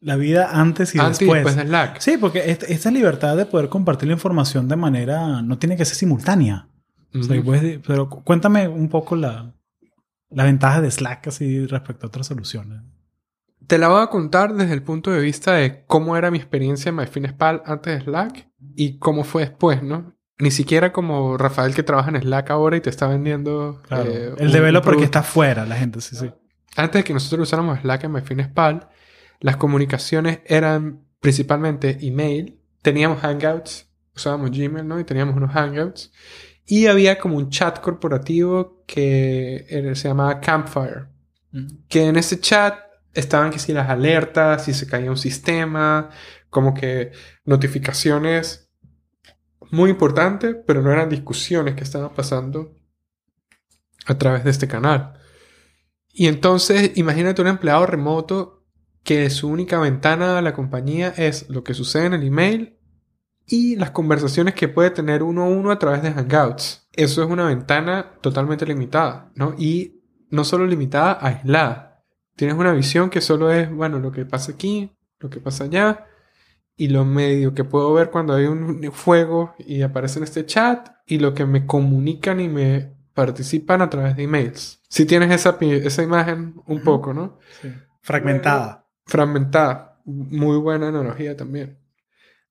la 0.00 0.14
vida 0.14 0.50
antes 0.52 0.94
y 0.94 0.98
Antes 1.00 1.20
y 1.20 1.24
después. 1.24 1.44
después 1.44 1.56
de 1.56 1.68
Slack. 1.68 1.98
Sí, 1.98 2.16
porque 2.18 2.50
esta, 2.52 2.66
esta 2.66 2.90
libertad 2.92 3.36
de 3.36 3.44
poder 3.46 3.68
compartir 3.68 4.06
la 4.06 4.14
información 4.14 4.68
de 4.68 4.76
manera, 4.76 5.42
no 5.42 5.58
tiene 5.58 5.76
que 5.76 5.84
ser 5.84 5.96
simultánea. 5.96 6.68
O 7.12 7.22
sea, 7.24 7.36
Ujú. 7.36 7.46
puedes- 7.46 7.80
pero 7.84 8.08
cu- 8.08 8.22
cuéntame 8.22 8.68
un 8.68 8.88
poco 8.88 9.16
la, 9.16 9.52
la 10.30 10.44
ventaja 10.44 10.80
de 10.80 10.90
Slack 10.92 11.26
así 11.26 11.66
respecto 11.66 12.06
a 12.06 12.08
otras 12.08 12.28
soluciones. 12.28 12.80
Te 13.68 13.78
la 13.78 13.88
voy 13.88 14.02
a 14.02 14.08
contar 14.08 14.54
desde 14.54 14.74
el 14.74 14.82
punto 14.82 15.10
de 15.12 15.20
vista 15.20 15.52
de 15.54 15.84
cómo 15.86 16.16
era 16.16 16.30
mi 16.30 16.38
experiencia 16.38 16.88
en 16.88 16.96
MyFinSpal 16.96 17.62
antes 17.64 17.98
de 17.98 18.04
Slack 18.04 18.48
y 18.74 18.98
cómo 18.98 19.22
fue 19.24 19.42
después, 19.42 19.82
¿no? 19.82 20.14
Ni 20.40 20.50
siquiera 20.50 20.92
como 20.92 21.36
Rafael 21.36 21.74
que 21.74 21.82
trabaja 21.82 22.10
en 22.10 22.20
Slack 22.20 22.50
ahora 22.50 22.76
y 22.76 22.80
te 22.80 22.90
está 22.90 23.06
vendiendo... 23.06 23.80
Claro. 23.86 24.10
eh, 24.10 24.34
el 24.38 24.46
un- 24.46 24.52
developer 24.52 24.94
un 24.94 25.00
que 25.00 25.00
producto. 25.00 25.04
está 25.04 25.22
fuera, 25.22 25.64
la 25.66 25.76
gente, 25.76 26.00
sí, 26.00 26.16
sí. 26.16 26.30
Antes 26.76 27.00
de 27.00 27.04
que 27.04 27.12
nosotros 27.12 27.46
usáramos 27.48 27.78
Slack 27.80 28.04
en 28.04 28.12
MyFinSpal, 28.12 28.88
las 29.40 29.56
comunicaciones 29.56 30.40
eran 30.46 31.04
principalmente 31.20 31.98
email. 32.00 32.58
Teníamos 32.82 33.20
Hangouts, 33.20 33.88
usábamos 34.14 34.50
Gmail, 34.50 34.86
¿no? 34.86 34.98
Y 34.98 35.04
teníamos 35.04 35.36
unos 35.36 35.52
Hangouts. 35.52 36.12
Y 36.64 36.86
había 36.86 37.18
como 37.18 37.36
un 37.36 37.50
chat 37.50 37.80
corporativo 37.80 38.82
que 38.86 39.66
se 39.94 40.08
llamaba 40.08 40.40
Campfire. 40.40 41.06
que 41.88 42.06
en 42.06 42.16
ese 42.16 42.38
chat 42.40 42.78
estaban 43.14 43.50
que 43.50 43.58
si 43.58 43.72
las 43.72 43.88
alertas, 43.88 44.64
si 44.64 44.74
se 44.74 44.86
caía 44.86 45.10
un 45.10 45.16
sistema, 45.16 46.10
como 46.50 46.74
que 46.74 47.12
notificaciones 47.44 48.70
muy 49.70 49.90
importantes, 49.90 50.56
pero 50.66 50.82
no 50.82 50.92
eran 50.92 51.08
discusiones 51.08 51.74
que 51.74 51.84
estaban 51.84 52.14
pasando 52.14 52.76
a 54.06 54.16
través 54.16 54.44
de 54.44 54.50
este 54.50 54.68
canal. 54.68 55.14
Y 56.12 56.26
entonces, 56.26 56.92
imagínate 56.96 57.42
un 57.42 57.48
empleado 57.48 57.86
remoto 57.86 58.66
que 59.04 59.30
su 59.30 59.48
única 59.48 59.78
ventana 59.78 60.38
a 60.38 60.42
la 60.42 60.54
compañía 60.54 61.12
es 61.16 61.48
lo 61.48 61.64
que 61.64 61.74
sucede 61.74 62.06
en 62.06 62.14
el 62.14 62.26
email 62.26 62.78
y 63.46 63.76
las 63.76 63.90
conversaciones 63.92 64.54
que 64.54 64.68
puede 64.68 64.90
tener 64.90 65.22
uno 65.22 65.44
a 65.44 65.48
uno 65.48 65.70
a 65.70 65.78
través 65.78 66.02
de 66.02 66.12
Hangouts. 66.12 66.88
Eso 66.92 67.22
es 67.22 67.30
una 67.30 67.46
ventana 67.46 68.18
totalmente 68.20 68.66
limitada, 68.66 69.32
¿no? 69.34 69.54
Y 69.56 70.02
no 70.30 70.44
solo 70.44 70.66
limitada, 70.66 71.18
aislada. 71.20 71.87
Tienes 72.38 72.56
una 72.56 72.72
visión 72.72 73.10
que 73.10 73.20
solo 73.20 73.50
es, 73.50 73.68
bueno, 73.68 73.98
lo 73.98 74.12
que 74.12 74.24
pasa 74.24 74.52
aquí, 74.52 74.92
lo 75.18 75.28
que 75.28 75.40
pasa 75.40 75.64
allá, 75.64 76.06
y 76.76 76.86
lo 76.86 77.04
medio 77.04 77.52
que 77.52 77.64
puedo 77.64 77.92
ver 77.92 78.12
cuando 78.12 78.32
hay 78.36 78.44
un 78.44 78.92
fuego 78.92 79.56
y 79.58 79.82
aparece 79.82 80.20
en 80.20 80.22
este 80.22 80.46
chat, 80.46 80.88
y 81.04 81.18
lo 81.18 81.34
que 81.34 81.46
me 81.46 81.66
comunican 81.66 82.38
y 82.38 82.48
me 82.48 82.94
participan 83.12 83.82
a 83.82 83.90
través 83.90 84.14
de 84.14 84.22
emails. 84.22 84.80
Si 84.88 85.04
tienes 85.04 85.32
esa, 85.32 85.58
esa 85.60 86.02
imagen 86.04 86.54
un 86.66 86.84
poco, 86.84 87.12
¿no? 87.12 87.40
Sí. 87.60 87.72
Fragmentada. 88.02 88.86
fragmentada. 89.04 90.00
Muy 90.04 90.58
buena 90.58 90.90
analogía 90.90 91.36
también. 91.36 91.80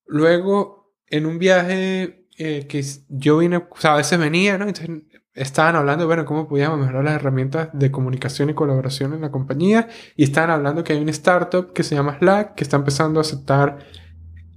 Luego, 0.05 0.97
en 1.05 1.27
un 1.27 1.39
viaje 1.39 2.27
eh, 2.37 2.67
que 2.67 2.83
yo 3.07 3.37
vine, 3.37 3.55
o 3.55 3.69
sea, 3.77 3.93
a 3.93 3.97
veces 3.97 4.19
venía, 4.19 4.57
¿no? 4.57 4.67
Entonces 4.67 5.01
estaban 5.37 5.75
hablando, 5.75 6.05
bueno, 6.07 6.25
cómo 6.25 6.47
podíamos 6.47 6.79
mejorar 6.79 7.03
las 7.05 7.13
herramientas 7.15 7.69
de 7.73 7.91
comunicación 7.91 8.49
y 8.49 8.53
colaboración 8.53 9.13
en 9.13 9.21
la 9.21 9.31
compañía. 9.31 9.87
Y 10.15 10.23
estaban 10.23 10.49
hablando 10.49 10.83
que 10.83 10.93
hay 10.93 10.99
una 10.99 11.11
startup 11.11 11.71
que 11.73 11.83
se 11.83 11.95
llama 11.95 12.17
Slack, 12.19 12.55
que 12.55 12.63
está 12.63 12.77
empezando 12.77 13.19
a 13.19 13.21
aceptar 13.21 13.79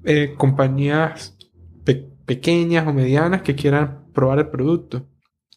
eh, 0.04 0.34
compañías 0.36 1.36
pe- 1.84 2.08
pequeñas 2.26 2.86
o 2.86 2.92
medianas 2.92 3.42
que 3.42 3.54
quieran 3.54 4.06
probar 4.12 4.38
el 4.38 4.48
producto. 4.48 5.06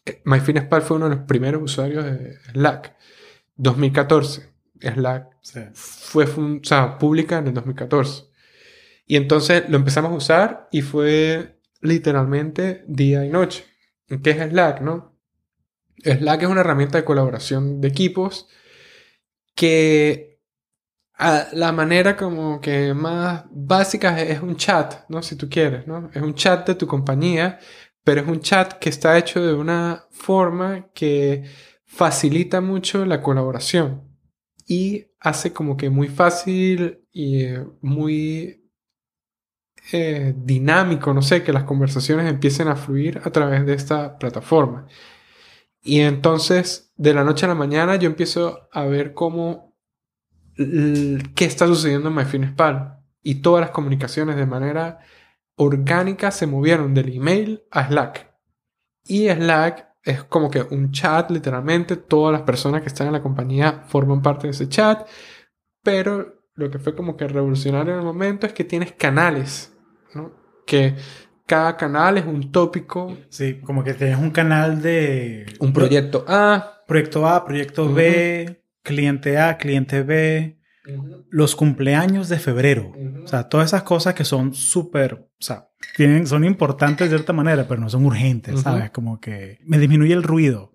Eh, 0.04 0.20
MyFinSpal 0.24 0.82
fue 0.82 0.96
uno 0.98 1.08
de 1.08 1.16
los 1.16 1.24
primeros 1.24 1.62
usuarios 1.62 2.04
de 2.04 2.34
Slack. 2.52 2.94
2014. 3.56 4.52
Slack 4.80 5.28
Sí. 5.40 5.60
fue 5.74 6.24
o 6.24 6.60
sea, 6.62 6.98
pública 6.98 7.38
en 7.38 7.48
el 7.48 7.54
2014. 7.54 8.24
Y 9.06 9.16
entonces 9.16 9.64
lo 9.68 9.76
empezamos 9.76 10.10
a 10.12 10.14
usar 10.14 10.68
y 10.72 10.80
fue 10.82 11.58
literalmente 11.82 12.84
día 12.88 13.24
y 13.24 13.28
noche. 13.30 13.64
¿Qué 14.22 14.30
es 14.30 14.50
Slack, 14.50 14.80
no? 14.80 15.13
Slack 16.04 16.42
es 16.42 16.48
una 16.48 16.60
herramienta 16.60 16.98
de 16.98 17.04
colaboración 17.04 17.80
de 17.80 17.88
equipos 17.88 18.48
que 19.54 20.40
a 21.16 21.48
la 21.52 21.72
manera 21.72 22.16
como 22.16 22.60
que 22.60 22.92
más 22.92 23.44
básica 23.50 24.20
es, 24.20 24.40
un 24.40 24.56
chat, 24.56 25.08
¿no? 25.08 25.22
Si 25.22 25.36
tú 25.36 25.48
quieres, 25.48 25.86
¿no? 25.86 26.10
Es 26.12 26.22
un 26.22 26.34
chat 26.34 26.66
de 26.66 26.74
tu 26.74 26.86
compañía, 26.86 27.58
pero 28.02 28.20
es 28.20 28.28
un 28.28 28.40
chat 28.40 28.74
que 28.74 28.88
está 28.88 29.16
hecho 29.16 29.44
de 29.44 29.54
una 29.54 30.06
forma 30.10 30.88
que 30.92 31.44
facilita 31.86 32.60
mucho 32.60 33.06
la 33.06 33.22
colaboración 33.22 34.02
y 34.66 35.06
hace 35.20 35.52
como 35.52 35.76
que 35.76 35.90
muy 35.90 36.08
fácil 36.08 37.06
y 37.12 37.44
eh, 37.44 37.64
muy 37.80 38.64
eh, 39.92 40.34
dinámico, 40.36 41.12
no 41.14 41.22
sé, 41.22 41.42
que 41.42 41.52
las 41.52 41.64
conversaciones 41.64 42.28
empiecen 42.28 42.68
a 42.68 42.76
fluir 42.76 43.20
a 43.24 43.30
través 43.30 43.64
de 43.66 43.74
esta 43.74 44.18
plataforma. 44.18 44.86
Y 45.84 46.00
entonces, 46.00 46.92
de 46.96 47.12
la 47.12 47.24
noche 47.24 47.44
a 47.44 47.50
la 47.50 47.54
mañana, 47.54 47.96
yo 47.96 48.08
empiezo 48.08 48.68
a 48.72 48.84
ver 48.84 49.12
cómo, 49.12 49.76
qué 50.56 51.44
está 51.44 51.66
sucediendo 51.66 52.08
en 52.08 52.14
MyFinSpal. 52.14 53.00
Y 53.22 53.36
todas 53.36 53.60
las 53.60 53.70
comunicaciones 53.70 54.36
de 54.36 54.46
manera 54.46 55.00
orgánica 55.56 56.30
se 56.30 56.46
movieron 56.46 56.94
del 56.94 57.14
email 57.14 57.64
a 57.70 57.86
Slack. 57.86 58.34
Y 59.04 59.28
Slack 59.28 59.88
es 60.02 60.24
como 60.24 60.50
que 60.50 60.62
un 60.62 60.90
chat, 60.90 61.30
literalmente. 61.30 61.96
Todas 61.96 62.32
las 62.32 62.42
personas 62.42 62.80
que 62.80 62.88
están 62.88 63.08
en 63.08 63.12
la 63.12 63.22
compañía 63.22 63.84
forman 63.86 64.22
parte 64.22 64.46
de 64.46 64.52
ese 64.52 64.70
chat. 64.70 65.06
Pero 65.82 66.48
lo 66.54 66.70
que 66.70 66.78
fue 66.78 66.96
como 66.96 67.14
que 67.16 67.28
revolucionario 67.28 67.92
en 67.92 67.98
el 67.98 68.04
momento 68.06 68.46
es 68.46 68.54
que 68.54 68.64
tienes 68.64 68.92
canales, 68.92 69.76
¿no? 70.14 70.32
Que 70.66 70.96
cada 71.46 71.76
canal 71.76 72.18
es 72.18 72.26
un 72.26 72.50
tópico. 72.50 73.16
Sí, 73.28 73.60
como 73.60 73.84
que 73.84 73.94
tienes 73.94 74.18
un 74.18 74.30
canal 74.30 74.80
de... 74.80 75.46
Un 75.60 75.72
proyecto 75.72 76.24
A. 76.26 76.82
Proyecto 76.86 77.26
A, 77.26 77.44
proyecto 77.44 77.92
B, 77.92 78.62
cliente 78.82 79.38
A, 79.38 79.56
cliente 79.56 80.02
B, 80.02 80.58
los 81.30 81.56
cumpleaños 81.56 82.28
de 82.28 82.38
febrero. 82.38 82.92
O 83.24 83.26
sea, 83.26 83.48
todas 83.48 83.68
esas 83.68 83.82
cosas 83.82 84.14
que 84.14 84.24
son 84.24 84.52
súper, 84.54 85.14
o 85.14 85.28
sea, 85.38 85.68
tienen, 85.96 86.26
son 86.26 86.44
importantes 86.44 87.10
de 87.10 87.16
cierta 87.16 87.32
manera, 87.32 87.66
pero 87.66 87.80
no 87.80 87.88
son 87.88 88.04
urgentes, 88.04 88.60
¿sabes? 88.60 88.90
Como 88.90 89.18
que 89.20 89.58
me 89.64 89.78
disminuye 89.78 90.12
el 90.12 90.22
ruido 90.22 90.72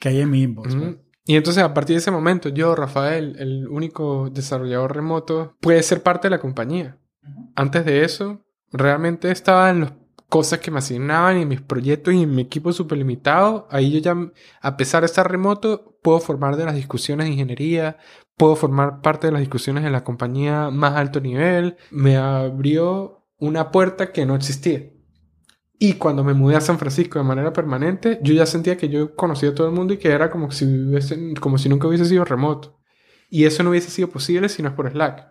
que 0.00 0.08
hay 0.08 0.20
en 0.20 0.30
mi 0.30 0.42
inbox. 0.42 0.74
pues. 0.74 0.96
Y 1.26 1.36
entonces 1.36 1.62
a 1.62 1.72
partir 1.72 1.94
de 1.94 1.98
ese 2.00 2.10
momento, 2.10 2.50
yo, 2.50 2.74
Rafael, 2.74 3.36
el 3.38 3.66
único 3.68 4.28
desarrollador 4.30 4.94
remoto, 4.94 5.56
puede 5.60 5.82
ser 5.82 6.02
parte 6.02 6.28
de 6.28 6.30
la 6.30 6.40
compañía. 6.40 6.98
Antes 7.54 7.84
de 7.84 8.04
eso, 8.04 8.43
realmente 8.74 9.30
estaba 9.30 9.70
en 9.70 9.80
las 9.80 9.92
cosas 10.28 10.58
que 10.58 10.72
me 10.72 10.78
asignaban 10.78 11.38
y 11.38 11.42
en 11.42 11.48
mis 11.48 11.60
proyectos 11.60 12.12
y 12.12 12.24
en 12.24 12.34
mi 12.34 12.42
equipo 12.42 12.72
súper 12.72 12.98
limitado. 12.98 13.68
Ahí 13.70 13.92
yo 13.92 14.00
ya, 14.00 14.16
a 14.60 14.76
pesar 14.76 15.02
de 15.02 15.06
estar 15.06 15.30
remoto, 15.30 15.96
puedo 16.02 16.18
formar 16.18 16.56
de 16.56 16.64
las 16.64 16.74
discusiones 16.74 17.26
de 17.26 17.32
ingeniería, 17.32 17.98
puedo 18.36 18.56
formar 18.56 19.00
parte 19.00 19.28
de 19.28 19.32
las 19.32 19.40
discusiones 19.40 19.84
en 19.84 19.92
la 19.92 20.02
compañía 20.02 20.70
más 20.70 20.94
alto 20.94 21.20
nivel. 21.20 21.76
Me 21.92 22.16
abrió 22.16 23.24
una 23.38 23.70
puerta 23.70 24.10
que 24.10 24.26
no 24.26 24.34
existía. 24.34 24.90
Y 25.78 25.94
cuando 25.94 26.24
me 26.24 26.34
mudé 26.34 26.56
a 26.56 26.60
San 26.60 26.78
Francisco 26.78 27.18
de 27.18 27.24
manera 27.24 27.52
permanente, 27.52 28.18
yo 28.22 28.34
ya 28.34 28.46
sentía 28.46 28.76
que 28.76 28.88
yo 28.88 29.14
conocía 29.14 29.50
a 29.50 29.54
todo 29.54 29.68
el 29.68 29.74
mundo 29.74 29.94
y 29.94 29.98
que 29.98 30.08
era 30.08 30.30
como 30.30 30.50
si, 30.50 30.64
hubiese, 30.64 31.34
como 31.40 31.58
si 31.58 31.68
nunca 31.68 31.86
hubiese 31.86 32.06
sido 32.06 32.24
remoto. 32.24 32.80
Y 33.30 33.44
eso 33.44 33.62
no 33.62 33.70
hubiese 33.70 33.90
sido 33.90 34.08
posible 34.08 34.48
si 34.48 34.62
no 34.62 34.68
es 34.68 34.74
por 34.74 34.90
Slack. 34.90 35.28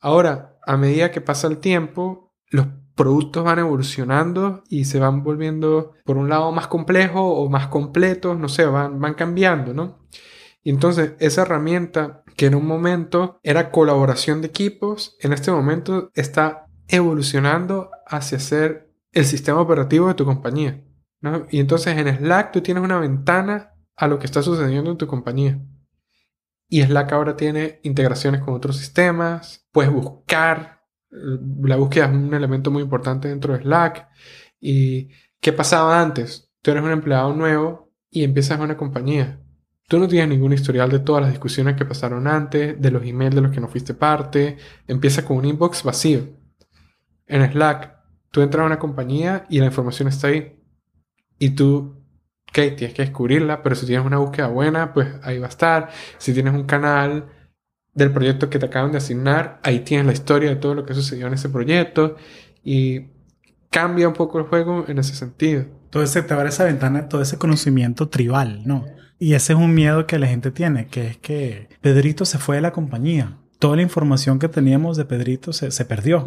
Ahora, 0.00 0.58
a 0.66 0.76
medida 0.76 1.10
que 1.10 1.20
pasa 1.20 1.46
el 1.46 1.58
tiempo, 1.58 2.23
los 2.50 2.66
productos 2.94 3.44
van 3.44 3.58
evolucionando 3.58 4.62
y 4.68 4.84
se 4.84 5.00
van 5.00 5.24
volviendo, 5.24 5.92
por 6.04 6.16
un 6.16 6.28
lado, 6.28 6.52
más 6.52 6.68
complejos 6.68 7.22
o 7.22 7.48
más 7.48 7.68
completos, 7.68 8.38
no 8.38 8.48
sé, 8.48 8.66
van, 8.66 9.00
van 9.00 9.14
cambiando, 9.14 9.74
¿no? 9.74 10.06
Y 10.62 10.70
entonces 10.70 11.12
esa 11.18 11.42
herramienta 11.42 12.22
que 12.36 12.46
en 12.46 12.54
un 12.54 12.66
momento 12.66 13.38
era 13.42 13.70
colaboración 13.70 14.40
de 14.40 14.48
equipos, 14.48 15.16
en 15.20 15.32
este 15.32 15.50
momento 15.50 16.10
está 16.14 16.66
evolucionando 16.88 17.90
hacia 18.06 18.38
ser 18.38 18.90
el 19.12 19.24
sistema 19.24 19.60
operativo 19.60 20.08
de 20.08 20.14
tu 20.14 20.24
compañía. 20.24 20.82
¿no? 21.20 21.46
Y 21.50 21.60
entonces 21.60 21.96
en 21.96 22.16
Slack 22.16 22.52
tú 22.52 22.60
tienes 22.60 22.82
una 22.82 22.98
ventana 22.98 23.74
a 23.96 24.08
lo 24.08 24.18
que 24.18 24.26
está 24.26 24.42
sucediendo 24.42 24.90
en 24.90 24.98
tu 24.98 25.06
compañía. 25.06 25.60
Y 26.68 26.82
Slack 26.82 27.12
ahora 27.12 27.36
tiene 27.36 27.80
integraciones 27.82 28.42
con 28.42 28.54
otros 28.54 28.78
sistemas, 28.78 29.66
puedes 29.70 29.92
buscar, 29.92 30.82
la 31.62 31.76
búsqueda 31.76 32.06
es 32.06 32.12
un 32.12 32.34
elemento 32.34 32.70
muy 32.70 32.82
importante 32.82 33.28
dentro 33.28 33.54
de 33.54 33.62
Slack. 33.62 34.08
¿Y 34.60 35.08
qué 35.40 35.52
pasaba 35.52 36.00
antes? 36.00 36.50
Tú 36.62 36.70
eres 36.70 36.82
un 36.82 36.90
empleado 36.90 37.34
nuevo 37.34 37.92
y 38.10 38.24
empiezas 38.24 38.58
una 38.60 38.76
compañía. 38.76 39.40
Tú 39.86 39.98
no 39.98 40.08
tienes 40.08 40.28
ningún 40.28 40.52
historial 40.52 40.90
de 40.90 40.98
todas 40.98 41.22
las 41.22 41.30
discusiones 41.30 41.76
que 41.76 41.84
pasaron 41.84 42.26
antes, 42.26 42.80
de 42.80 42.90
los 42.90 43.04
emails 43.04 43.34
de 43.34 43.42
los 43.42 43.52
que 43.52 43.60
no 43.60 43.68
fuiste 43.68 43.94
parte. 43.94 44.56
Empieza 44.86 45.24
con 45.24 45.36
un 45.36 45.44
inbox 45.44 45.82
vacío. 45.82 46.26
En 47.26 47.52
Slack, 47.52 47.94
tú 48.30 48.40
entras 48.40 48.62
a 48.62 48.66
una 48.66 48.78
compañía 48.78 49.44
y 49.50 49.60
la 49.60 49.66
información 49.66 50.08
está 50.08 50.28
ahí. 50.28 50.58
Y 51.38 51.50
tú, 51.50 52.02
ok, 52.48 52.76
tienes 52.76 52.94
que 52.94 53.02
descubrirla, 53.02 53.62
pero 53.62 53.74
si 53.74 53.84
tienes 53.86 54.06
una 54.06 54.18
búsqueda 54.18 54.46
buena, 54.48 54.94
pues 54.94 55.08
ahí 55.22 55.38
va 55.38 55.46
a 55.46 55.50
estar. 55.50 55.90
Si 56.18 56.32
tienes 56.32 56.54
un 56.54 56.64
canal 56.64 57.28
del 57.94 58.12
proyecto 58.12 58.50
que 58.50 58.58
te 58.58 58.66
acaban 58.66 58.92
de 58.92 58.98
asignar, 58.98 59.60
ahí 59.62 59.80
tienes 59.80 60.06
la 60.06 60.12
historia 60.12 60.50
de 60.50 60.56
todo 60.56 60.74
lo 60.74 60.84
que 60.84 60.94
sucedió 60.94 61.26
en 61.26 61.34
ese 61.34 61.48
proyecto. 61.48 62.16
Y 62.62 63.06
cambia 63.70 64.06
un 64.08 64.14
poco 64.14 64.38
el 64.38 64.44
juego 64.44 64.84
en 64.88 64.98
ese 64.98 65.14
sentido. 65.14 65.64
Entonces 65.84 66.26
te 66.26 66.34
abre 66.34 66.48
esa 66.48 66.64
ventana, 66.64 67.08
todo 67.08 67.22
ese 67.22 67.38
conocimiento 67.38 68.08
tribal, 68.08 68.62
¿no? 68.64 68.84
Y 69.18 69.34
ese 69.34 69.52
es 69.52 69.58
un 69.58 69.74
miedo 69.74 70.06
que 70.06 70.18
la 70.18 70.26
gente 70.26 70.50
tiene, 70.50 70.86
que 70.86 71.08
es 71.08 71.16
que 71.18 71.68
Pedrito 71.80 72.24
se 72.24 72.38
fue 72.38 72.56
de 72.56 72.62
la 72.62 72.72
compañía. 72.72 73.38
Toda 73.58 73.76
la 73.76 73.82
información 73.82 74.38
que 74.38 74.48
teníamos 74.48 74.96
de 74.96 75.04
Pedrito 75.04 75.52
se, 75.52 75.70
se 75.70 75.84
perdió. 75.84 76.26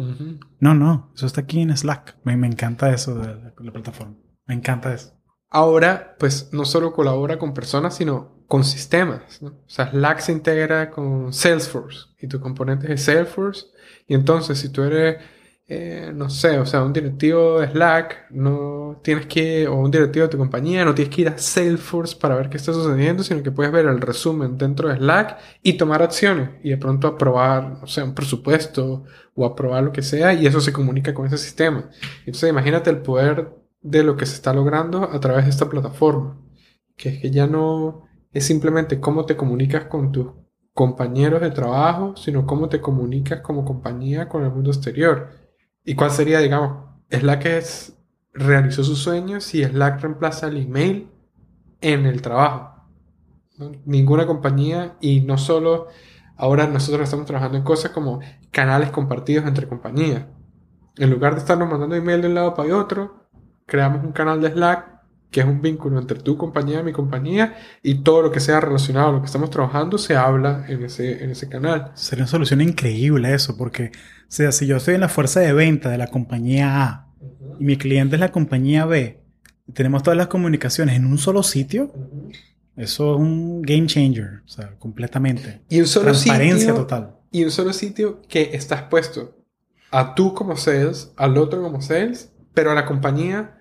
No, 0.60 0.74
no, 0.74 1.10
eso 1.14 1.26
está 1.26 1.42
aquí 1.42 1.60
en 1.60 1.76
Slack. 1.76 2.16
Me, 2.24 2.36
me 2.36 2.46
encanta 2.46 2.90
eso 2.92 3.14
de 3.14 3.52
la 3.60 3.72
plataforma. 3.72 4.14
Me 4.46 4.54
encanta 4.54 4.92
eso. 4.92 5.17
Ahora, 5.50 6.16
pues 6.18 6.50
no 6.52 6.64
solo 6.64 6.92
colabora 6.92 7.38
con 7.38 7.54
personas, 7.54 7.96
sino 7.96 8.38
con 8.46 8.64
sistemas. 8.64 9.40
¿no? 9.42 9.48
O 9.48 9.68
sea, 9.68 9.90
Slack 9.90 10.20
se 10.20 10.32
integra 10.32 10.90
con 10.90 11.32
Salesforce 11.32 12.06
y 12.20 12.26
tu 12.26 12.40
componente 12.40 12.92
es 12.92 13.04
Salesforce. 13.04 13.66
Y 14.06 14.14
entonces, 14.14 14.58
si 14.58 14.70
tú 14.70 14.82
eres, 14.82 15.18
eh, 15.66 16.12
no 16.14 16.30
sé, 16.30 16.58
o 16.58 16.66
sea, 16.66 16.82
un 16.82 16.92
directivo 16.92 17.60
de 17.60 17.68
Slack, 17.68 18.30
no 18.30 19.00
tienes 19.04 19.26
que, 19.26 19.68
o 19.68 19.76
un 19.76 19.90
directivo 19.90 20.24
de 20.24 20.30
tu 20.30 20.38
compañía, 20.38 20.84
no 20.84 20.94
tienes 20.94 21.14
que 21.14 21.22
ir 21.22 21.28
a 21.28 21.38
Salesforce 21.38 22.16
para 22.16 22.34
ver 22.34 22.48
qué 22.48 22.56
está 22.56 22.72
sucediendo, 22.72 23.22
sino 23.22 23.42
que 23.42 23.52
puedes 23.52 23.70
ver 23.70 23.86
el 23.86 24.00
resumen 24.00 24.56
dentro 24.56 24.88
de 24.88 24.96
Slack 24.96 25.38
y 25.62 25.74
tomar 25.74 26.02
acciones 26.02 26.50
y 26.62 26.70
de 26.70 26.78
pronto 26.78 27.08
aprobar, 27.08 27.78
no 27.80 27.86
sé, 27.86 28.02
un 28.02 28.14
presupuesto 28.14 29.04
o 29.34 29.44
aprobar 29.44 29.84
lo 29.84 29.92
que 29.92 30.02
sea 30.02 30.32
y 30.32 30.46
eso 30.46 30.60
se 30.60 30.72
comunica 30.72 31.14
con 31.14 31.26
ese 31.26 31.38
sistema. 31.38 31.90
Entonces, 32.20 32.48
imagínate 32.48 32.90
el 32.90 32.98
poder 32.98 33.57
de 33.80 34.02
lo 34.02 34.16
que 34.16 34.26
se 34.26 34.34
está 34.34 34.52
logrando 34.52 35.04
a 35.04 35.20
través 35.20 35.44
de 35.44 35.50
esta 35.50 35.68
plataforma. 35.68 36.38
Que 36.96 37.10
es 37.10 37.20
que 37.20 37.30
ya 37.30 37.46
no 37.46 38.04
es 38.32 38.44
simplemente 38.44 39.00
cómo 39.00 39.24
te 39.24 39.36
comunicas 39.36 39.84
con 39.84 40.12
tus 40.12 40.28
compañeros 40.74 41.40
de 41.40 41.50
trabajo, 41.50 42.16
sino 42.16 42.46
cómo 42.46 42.68
te 42.68 42.80
comunicas 42.80 43.40
como 43.40 43.64
compañía 43.64 44.28
con 44.28 44.44
el 44.44 44.50
mundo 44.50 44.70
exterior. 44.70 45.30
¿Y 45.84 45.94
cuál 45.94 46.10
sería, 46.10 46.40
digamos, 46.40 46.84
Slack 47.10 47.46
es, 47.46 47.98
realizó 48.32 48.84
sus 48.84 48.98
sueños 48.98 49.54
y 49.54 49.64
Slack 49.64 50.00
reemplaza 50.00 50.48
el 50.48 50.58
email 50.58 51.10
en 51.80 52.06
el 52.06 52.22
trabajo? 52.22 52.84
Ninguna 53.84 54.26
compañía 54.26 54.96
y 55.00 55.20
no 55.22 55.36
solo 55.36 55.88
ahora 56.36 56.68
nosotros 56.68 57.02
estamos 57.02 57.26
trabajando 57.26 57.58
en 57.58 57.64
cosas 57.64 57.90
como 57.90 58.20
canales 58.52 58.90
compartidos 58.90 59.46
entre 59.46 59.66
compañías. 59.66 60.26
En 60.96 61.10
lugar 61.10 61.34
de 61.34 61.40
estarnos 61.40 61.68
mandando 61.68 61.96
email 61.96 62.22
de 62.22 62.28
un 62.28 62.34
lado 62.34 62.54
para 62.54 62.76
otro, 62.76 63.27
creamos 63.68 64.02
un 64.02 64.12
canal 64.12 64.40
de 64.40 64.50
Slack 64.50 64.98
que 65.30 65.40
es 65.40 65.46
un 65.46 65.60
vínculo 65.60 65.98
entre 65.98 66.18
tu 66.20 66.38
compañía 66.38 66.80
y 66.80 66.82
mi 66.82 66.92
compañía 66.92 67.54
y 67.82 67.96
todo 67.96 68.22
lo 68.22 68.32
que 68.32 68.40
sea 68.40 68.60
relacionado 68.60 69.10
a 69.10 69.12
lo 69.12 69.20
que 69.20 69.26
estamos 69.26 69.50
trabajando 69.50 69.98
se 69.98 70.16
habla 70.16 70.64
en 70.68 70.84
ese, 70.84 71.22
en 71.22 71.30
ese 71.30 71.50
canal. 71.50 71.92
Sería 71.94 72.22
una 72.22 72.30
solución 72.30 72.62
increíble 72.62 73.34
eso, 73.34 73.56
porque 73.56 73.92
o 73.94 74.30
sea, 74.30 74.52
si 74.52 74.66
yo 74.66 74.78
estoy 74.78 74.94
en 74.94 75.02
la 75.02 75.08
fuerza 75.08 75.40
de 75.40 75.52
venta 75.52 75.90
de 75.90 75.98
la 75.98 76.06
compañía 76.06 76.82
A 76.82 77.08
y 77.58 77.64
mi 77.64 77.76
cliente 77.76 78.16
es 78.16 78.20
la 78.20 78.32
compañía 78.32 78.86
B 78.86 79.22
y 79.66 79.72
tenemos 79.72 80.02
todas 80.02 80.16
las 80.16 80.28
comunicaciones 80.28 80.96
en 80.96 81.04
un 81.04 81.18
solo 81.18 81.42
sitio, 81.42 81.92
eso 82.74 83.14
es 83.14 83.20
un 83.20 83.60
game 83.60 83.86
changer, 83.86 84.40
o 84.46 84.48
sea, 84.48 84.78
completamente. 84.78 85.60
Y 85.68 85.80
un 85.80 85.86
solo 85.86 86.06
Transparencia 86.06 86.68
sitio, 86.68 86.74
total. 86.74 87.16
Y 87.30 87.44
un 87.44 87.50
solo 87.50 87.74
sitio 87.74 88.22
que 88.28 88.50
estás 88.54 88.84
puesto 88.84 89.36
a 89.90 90.14
tú 90.14 90.32
como 90.32 90.56
sales, 90.56 91.12
al 91.16 91.36
otro 91.36 91.62
como 91.62 91.82
sales, 91.82 92.32
pero 92.54 92.70
a 92.70 92.74
la 92.74 92.86
compañía 92.86 93.57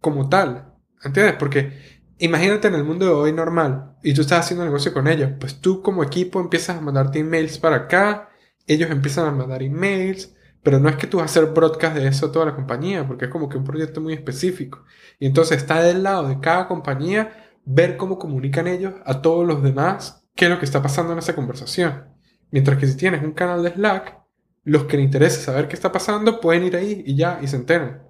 como 0.00 0.28
tal. 0.28 0.72
¿Entiendes? 1.02 1.36
Porque 1.38 2.00
imagínate 2.18 2.68
en 2.68 2.74
el 2.74 2.84
mundo 2.84 3.06
de 3.06 3.12
hoy 3.12 3.32
normal 3.32 3.96
y 4.02 4.14
tú 4.14 4.22
estás 4.22 4.40
haciendo 4.40 4.64
negocio 4.64 4.92
con 4.92 5.06
ellos, 5.06 5.32
pues 5.38 5.60
tú 5.60 5.82
como 5.82 6.02
equipo 6.02 6.40
empiezas 6.40 6.78
a 6.78 6.80
mandarte 6.80 7.18
emails 7.18 7.58
para 7.58 7.76
acá, 7.76 8.30
ellos 8.66 8.90
empiezan 8.90 9.26
a 9.26 9.30
mandar 9.30 9.62
emails, 9.62 10.34
pero 10.62 10.80
no 10.80 10.88
es 10.88 10.96
que 10.96 11.06
tú 11.06 11.18
vas 11.18 11.24
a 11.24 11.40
hacer 11.40 11.52
broadcast 11.52 11.96
de 11.96 12.08
eso 12.08 12.26
a 12.26 12.32
toda 12.32 12.46
la 12.46 12.54
compañía, 12.54 13.06
porque 13.06 13.26
es 13.26 13.30
como 13.30 13.48
que 13.48 13.58
un 13.58 13.64
proyecto 13.64 14.00
muy 14.00 14.14
específico. 14.14 14.84
Y 15.18 15.26
entonces 15.26 15.58
está 15.58 15.82
del 15.82 16.02
lado 16.02 16.28
de 16.28 16.40
cada 16.40 16.66
compañía 16.66 17.50
ver 17.64 17.96
cómo 17.96 18.18
comunican 18.18 18.66
ellos 18.66 18.94
a 19.04 19.22
todos 19.22 19.46
los 19.46 19.62
demás 19.62 20.26
qué 20.36 20.44
es 20.44 20.50
lo 20.50 20.58
que 20.58 20.66
está 20.66 20.82
pasando 20.82 21.12
en 21.12 21.18
esa 21.18 21.34
conversación. 21.34 22.04
Mientras 22.50 22.78
que 22.78 22.86
si 22.86 22.96
tienes 22.96 23.22
un 23.22 23.32
canal 23.32 23.62
de 23.62 23.70
Slack, 23.70 24.18
los 24.64 24.84
que 24.84 24.96
les 24.96 25.06
interese 25.06 25.40
saber 25.40 25.66
qué 25.66 25.74
está 25.74 25.90
pasando 25.90 26.40
pueden 26.40 26.64
ir 26.64 26.76
ahí 26.76 27.02
y 27.06 27.16
ya, 27.16 27.40
y 27.42 27.48
se 27.48 27.56
enteran. 27.56 28.02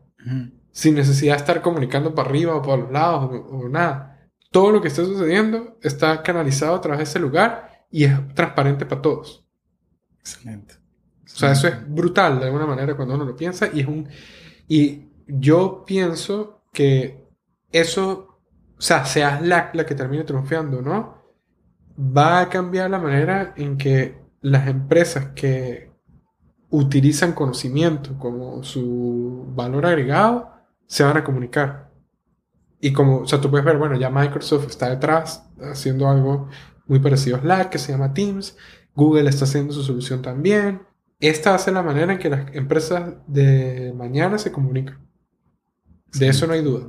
Sin 0.77 0.95
necesidad 0.95 1.37
de 1.37 1.39
estar 1.39 1.63
comunicando 1.63 2.15
para 2.15 2.29
arriba 2.29 2.55
o 2.55 2.61
para 2.61 2.77
los 2.77 2.93
lados 2.93 3.31
o, 3.33 3.57
o 3.57 3.69
nada. 3.71 4.29
Todo 4.51 4.73
lo 4.73 4.83
que 4.83 4.89
está 4.89 5.07
sucediendo 5.07 5.79
está 5.81 6.23
canalizado 6.23 6.75
a 6.75 6.81
través 6.83 6.99
de 6.99 7.05
ese 7.05 7.19
lugar 7.19 7.87
y 7.91 8.05
es 8.05 8.35
transparente 8.35 8.85
para 8.85 9.01
todos. 9.01 9.43
Excelente. 10.21 10.75
O 11.25 11.29
sea, 11.29 11.53
eso 11.53 11.67
es 11.67 11.89
brutal 11.89 12.41
de 12.41 12.45
alguna 12.45 12.67
manera 12.67 12.95
cuando 12.95 13.15
uno 13.15 13.25
lo 13.25 13.35
piensa 13.35 13.71
y 13.73 13.81
es 13.81 13.87
un... 13.87 14.07
Y 14.69 15.09
yo 15.27 15.83
pienso 15.87 16.63
que 16.75 17.27
eso, 17.73 18.39
o 18.77 18.81
sea, 18.81 19.07
sea 19.07 19.39
Slack 19.39 19.75
la 19.77 19.87
que 19.87 19.95
termine 19.95 20.25
triunfando, 20.25 20.83
¿no? 20.83 21.23
Va 21.99 22.41
a 22.41 22.49
cambiar 22.51 22.91
la 22.91 22.99
manera 22.99 23.55
en 23.57 23.79
que 23.79 24.21
las 24.43 24.69
empresas 24.69 25.31
que 25.35 25.91
utilizan 26.69 27.33
conocimiento 27.33 28.19
como 28.19 28.63
su 28.63 29.47
valor 29.55 29.87
agregado 29.87 30.56
se 30.87 31.05
van 31.05 31.17
a 31.17 31.25
comunicar. 31.25 31.91
Y 32.81 32.93
como, 32.93 33.19
o 33.19 33.27
sea, 33.27 33.41
tú 33.41 33.51
puedes 33.51 33.65
ver, 33.65 33.79
bueno, 33.79 33.99
ya 33.99 34.11
Microsoft 34.11 34.69
está 34.69 34.91
detrás 34.91 35.49
haciendo 35.61 36.09
algo 36.09 36.49
muy 36.87 37.01
parecido 37.01 37.37
a 37.37 37.41
Slack 37.41 37.71
que 37.71 37.79
se 37.79 37.93
llama 37.93 38.15
Teams. 38.15 38.57
Google 38.95 39.29
está 39.29 39.45
haciendo 39.45 39.73
su 39.73 39.83
solución 39.83 40.23
también. 40.23 40.83
Esta 41.19 41.51
va 41.51 41.57
a 41.57 41.61
ser 41.61 41.75
la 41.75 41.83
manera 41.83 42.13
en 42.13 42.19
que 42.19 42.31
las 42.31 42.55
empresas 42.55 43.15
de 43.27 43.93
mañana 43.97 44.39
se 44.39 44.53
comunican. 44.53 44.99
De 46.13 46.29
eso 46.29 46.47
no 46.47 46.53
hay 46.53 46.63
duda. 46.63 46.89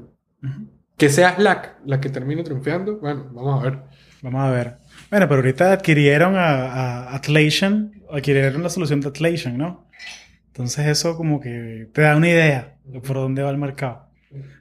Que 0.98 1.10
sea 1.10 1.36
Slack 1.36 1.80
la 1.86 2.00
que 2.00 2.10
termine 2.10 2.44
triunfando, 2.44 2.98
bueno, 2.98 3.30
vamos 3.32 3.60
a 3.60 3.64
ver. 3.64 3.84
Vamos 4.22 4.42
a 4.42 4.52
ver. 4.52 4.78
Bueno, 5.10 5.28
pero 5.28 5.36
ahorita 5.36 5.74
adquirieron 5.74 6.36
a, 6.36 6.66
a 6.66 7.16
Atlassian, 7.16 7.92
adquirieron 8.12 8.64
la 8.64 8.70
solución 8.70 9.00
de 9.00 9.10
Atlassian, 9.10 9.58
¿no? 9.58 9.87
Entonces 10.58 10.88
eso 10.88 11.16
como 11.16 11.40
que 11.40 11.88
te 11.94 12.02
da 12.02 12.16
una 12.16 12.30
idea 12.30 12.78
de 12.84 13.00
por 13.00 13.18
dónde 13.18 13.44
va 13.44 13.52
el 13.52 13.60
mercado. 13.60 14.08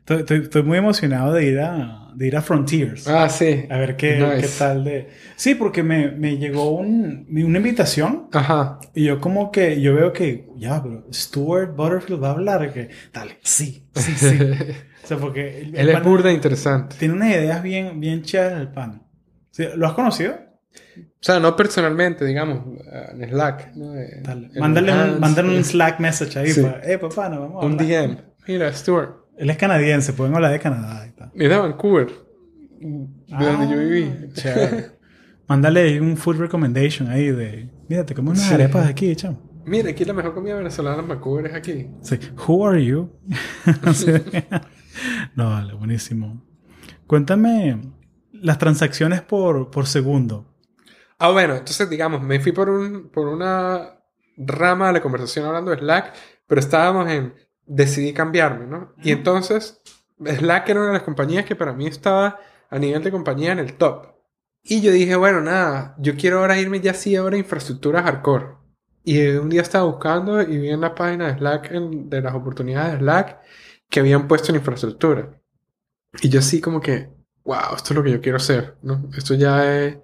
Estoy, 0.07 0.43
estoy, 0.43 0.63
muy 0.63 0.77
emocionado 0.77 1.33
de 1.33 1.47
ir 1.47 1.59
a, 1.59 2.11
de 2.15 2.27
ir 2.27 2.37
a 2.37 2.43
Frontiers. 2.43 3.09
Ah, 3.09 3.31
sí. 3.31 3.65
A 3.71 3.79
ver 3.79 3.97
qué, 3.97 4.19
qué 4.39 4.49
tal 4.59 4.85
de... 4.85 5.09
Sí, 5.37 5.55
porque 5.55 5.83
me, 5.83 6.11
me 6.11 6.37
llegó 6.37 6.69
un, 6.71 7.27
una 7.31 7.59
invitación. 7.59 8.29
Ajá. 8.33 8.79
Y 8.95 9.05
yo 9.05 9.23
como 9.23 9.51
que, 9.51 9.81
yo 9.81 9.95
veo 9.95 10.13
que, 10.13 10.51
ya, 10.57 10.83
pero 10.83 11.07
Stuart 11.11 11.75
Butterfield 11.75 12.23
va 12.23 12.29
a 12.29 12.33
hablar. 12.33 12.73
Que, 12.75 12.91
dale, 13.11 13.39
sí, 13.43 13.89
sí, 13.95 14.13
sí. 14.13 14.39
o 15.05 15.07
sea, 15.07 15.17
porque... 15.17 15.61
El, 15.61 15.75
Él 15.77 15.89
es 15.89 16.05
burda 16.05 16.31
interesante. 16.31 16.97
Tiene 16.99 17.15
unas 17.15 17.31
ideas 17.31 17.63
bien, 17.63 17.99
bien 18.01 18.21
chéveres 18.21 18.59
el 18.61 18.69
pan. 18.69 19.03
¿Lo 19.77 19.87
has 19.87 19.95
conocido? 19.95 20.46
O 20.99 21.27
sea, 21.27 21.41
no 21.41 21.57
personalmente, 21.57 22.25
digamos, 22.25 22.61
en 23.13 23.29
Slack. 23.29 23.75
¿no? 23.75 23.95
Mándale, 24.59 24.93
un, 24.93 25.21
mándale 25.21 25.57
un 25.57 25.65
Slack 25.65 26.01
message 26.01 26.39
ahí. 26.39 26.53
Para, 26.55 26.81
eh, 26.91 26.99
papá, 26.99 27.29
no 27.29 27.41
vamos 27.41 27.63
a 27.63 27.67
Un 27.67 27.77
DM. 27.77 28.17
Mira, 28.47 28.73
Stuart. 28.73 29.27
Él 29.37 29.51
es 29.51 29.57
canadiense, 29.57 30.13
pueden 30.13 30.35
hablar 30.35 30.53
de 30.53 30.59
Canadá 30.59 31.07
y. 31.07 31.43
Es 31.43 31.51
de 31.51 31.57
Vancouver, 31.57 32.07
de 32.07 33.47
donde 33.47 33.69
yo 33.69 33.79
viví. 33.79 34.13
Ah. 34.45 34.93
Mándale 35.49 36.01
un 36.01 36.17
food 36.17 36.39
recommendation 36.39 37.09
ahí 37.09 37.31
de... 37.31 37.71
Mira, 37.89 38.05
te 38.05 38.15
como 38.15 38.31
unas 38.31 38.51
arepas 38.51 38.89
aquí, 38.89 39.15
chamo. 39.15 39.41
Mira, 39.65 39.91
aquí 39.91 40.05
la 40.05 40.13
mejor 40.13 40.35
comida 40.35 40.57
venezolana 40.57 41.03
en 41.03 41.09
Vancouver 41.09 41.47
es 41.47 41.55
aquí. 41.55 41.89
Sí. 42.03 42.19
Who 42.47 42.67
are 42.67 42.85
you? 42.85 43.11
no, 45.37 45.51
vale, 45.51 45.75
buenísimo. 45.75 46.43
Cuéntame 47.07 47.81
las 48.33 48.59
transacciones 48.59 49.23
por, 49.23 49.71
por 49.71 49.87
segundo. 49.87 50.56
Ah, 51.19 51.31
bueno, 51.31 51.55
entonces 51.55 51.89
digamos, 51.89 52.23
me 52.23 52.41
fui 52.41 52.53
por, 52.53 52.69
un, 52.69 53.09
por 53.11 53.29
una 53.29 54.01
rama 54.37 54.89
de 54.89 54.93
la 54.95 55.03
conversación 55.03 55.47
hablando 55.47 55.71
de 55.71 55.79
Slack, 55.79 56.15
pero 56.47 56.61
estábamos 56.61 57.09
en, 57.11 57.35
decidí 57.65 58.13
cambiarme, 58.13 58.67
¿no? 58.67 58.95
Y 59.03 59.13
entonces, 59.13 59.81
Slack 60.19 60.69
era 60.69 60.81
una 60.81 60.89
de 60.89 60.95
las 60.95 61.03
compañías 61.03 61.45
que 61.45 61.57
para 61.57 61.73
mí 61.73 61.87
estaba 61.87 62.39
a 62.69 62.79
nivel 62.79 63.03
de 63.03 63.11
compañía 63.11 63.53
en 63.53 63.59
el 63.59 63.75
top. 63.75 64.15
Y 64.63 64.81
yo 64.81 64.91
dije, 64.93 65.17
bueno, 65.17 65.41
nada, 65.41 65.95
yo 65.99 66.17
quiero 66.17 66.41
ahora 66.41 66.59
irme 66.59 66.81
ya 66.81 66.93
sí 66.93 67.17
ahora 67.17 67.37
a 67.37 67.39
infraestructura 67.39 68.03
hardcore. 68.03 68.57
Y 69.05 69.25
un 69.29 69.49
día 69.49 69.63
estaba 69.63 69.85
buscando 69.85 70.43
y 70.43 70.59
vi 70.59 70.71
en 70.71 70.81
la 70.81 70.95
página 70.95 71.29
de 71.29 71.39
Slack, 71.39 71.71
de 71.71 72.21
las 72.21 72.35
oportunidades 72.35 72.95
de 72.95 72.99
Slack, 72.99 73.39
que 73.89 74.01
habían 74.01 74.27
puesto 74.27 74.51
en 74.51 74.57
infraestructura. 74.57 75.41
Y 76.21 76.29
yo 76.29 76.41
así 76.41 76.61
como 76.61 76.81
que, 76.81 77.09
wow, 77.45 77.77
esto 77.77 77.93
es 77.93 77.97
lo 77.97 78.03
que 78.03 78.11
yo 78.13 78.21
quiero 78.21 78.37
hacer, 78.37 78.77
¿no? 78.83 79.09
Esto 79.17 79.35
ya 79.35 79.73
es, 79.81 79.99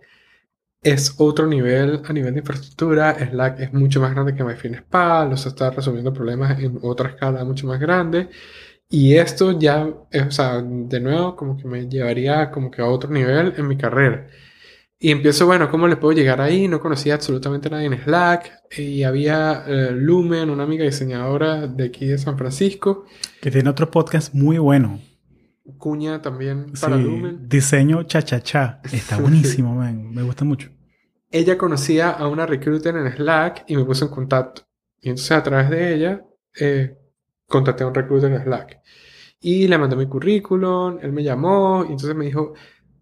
es 0.83 1.15
otro 1.19 1.47
nivel 1.47 2.03
a 2.05 2.13
nivel 2.13 2.35
de 2.35 2.41
infraestructura. 2.41 3.17
Slack 3.19 3.61
es 3.61 3.73
mucho 3.73 4.01
más 4.01 4.13
grande 4.13 4.35
que 4.35 4.45
MyFineSpal, 4.45 5.33
o 5.33 5.37
sea, 5.37 5.51
está 5.51 5.71
resolviendo 5.71 6.13
problemas 6.13 6.59
en 6.61 6.79
otra 6.83 7.11
escala 7.11 7.45
mucho 7.45 7.67
más 7.67 7.81
grande. 7.81 8.29
Y 8.91 9.15
esto 9.17 9.59
ya, 9.59 9.87
o 9.87 10.31
sea, 10.31 10.61
de 10.63 11.01
nuevo, 11.01 11.35
como 11.37 11.57
que 11.57 11.67
me 11.67 11.89
llevaría 11.89 12.51
como 12.51 12.71
que 12.71 12.83
a 12.83 12.87
otro 12.87 13.11
nivel 13.11 13.55
en 13.57 13.69
mi 13.69 13.77
carrera. 13.77 14.27
Y 14.99 15.11
empiezo, 15.11 15.47
bueno, 15.47 15.71
¿cómo 15.71 15.89
le 15.89 15.97
puedo 15.97 16.13
llegar 16.13 16.41
ahí? 16.41 16.69
No 16.69 16.79
conocía 16.81 17.15
absolutamente 17.15 17.71
nadie 17.71 17.87
en 17.87 18.01
Slack. 18.05 18.53
Y 18.77 19.03
había 19.03 19.65
eh, 19.67 19.91
Lumen, 19.93 20.51
una 20.51 20.63
amiga 20.65 20.85
diseñadora 20.85 21.67
de 21.67 21.87
aquí 21.87 22.07
de 22.07 22.19
San 22.19 22.39
Francisco. 22.39 23.07
Que 23.41 23.51
tiene 23.51 23.71
otro 23.71 23.91
podcast 23.91 24.33
muy 24.35 24.59
bueno. 24.59 25.01
Cuña 25.79 26.21
también 26.21 26.73
para 26.81 26.97
Lumen. 26.97 27.49
Diseño 27.49 28.03
cha-cha-cha. 28.03 28.81
Está 28.93 29.19
buenísimo, 29.19 29.75
me 29.75 30.23
gusta 30.23 30.45
mucho. 30.45 30.71
Ella 31.31 31.57
conocía 31.57 32.11
a 32.11 32.29
una 32.29 32.45
recruiter 32.45 32.95
en 32.95 33.11
Slack 33.11 33.65
y 33.67 33.77
me 33.77 33.85
puso 33.85 34.05
en 34.05 34.11
contacto. 34.11 34.63
Y 35.01 35.09
entonces 35.09 35.33
a 35.33 35.43
través 35.43 35.71
de 35.71 35.95
ella 35.95 36.25
eh, 36.61 36.99
contacté 37.47 37.85
a 37.85 37.87
un 37.87 37.95
recruiter 37.95 38.31
en 38.33 38.43
Slack. 38.43 38.81
Y 39.41 39.67
le 39.67 39.79
mandé 39.79 39.97
mi 39.97 40.07
currículum, 40.07 40.99
él 41.01 41.13
me 41.13 41.23
llamó 41.25 41.85
y 41.85 41.93
entonces 41.93 42.15
me 42.15 42.27
dijo, 42.27 42.53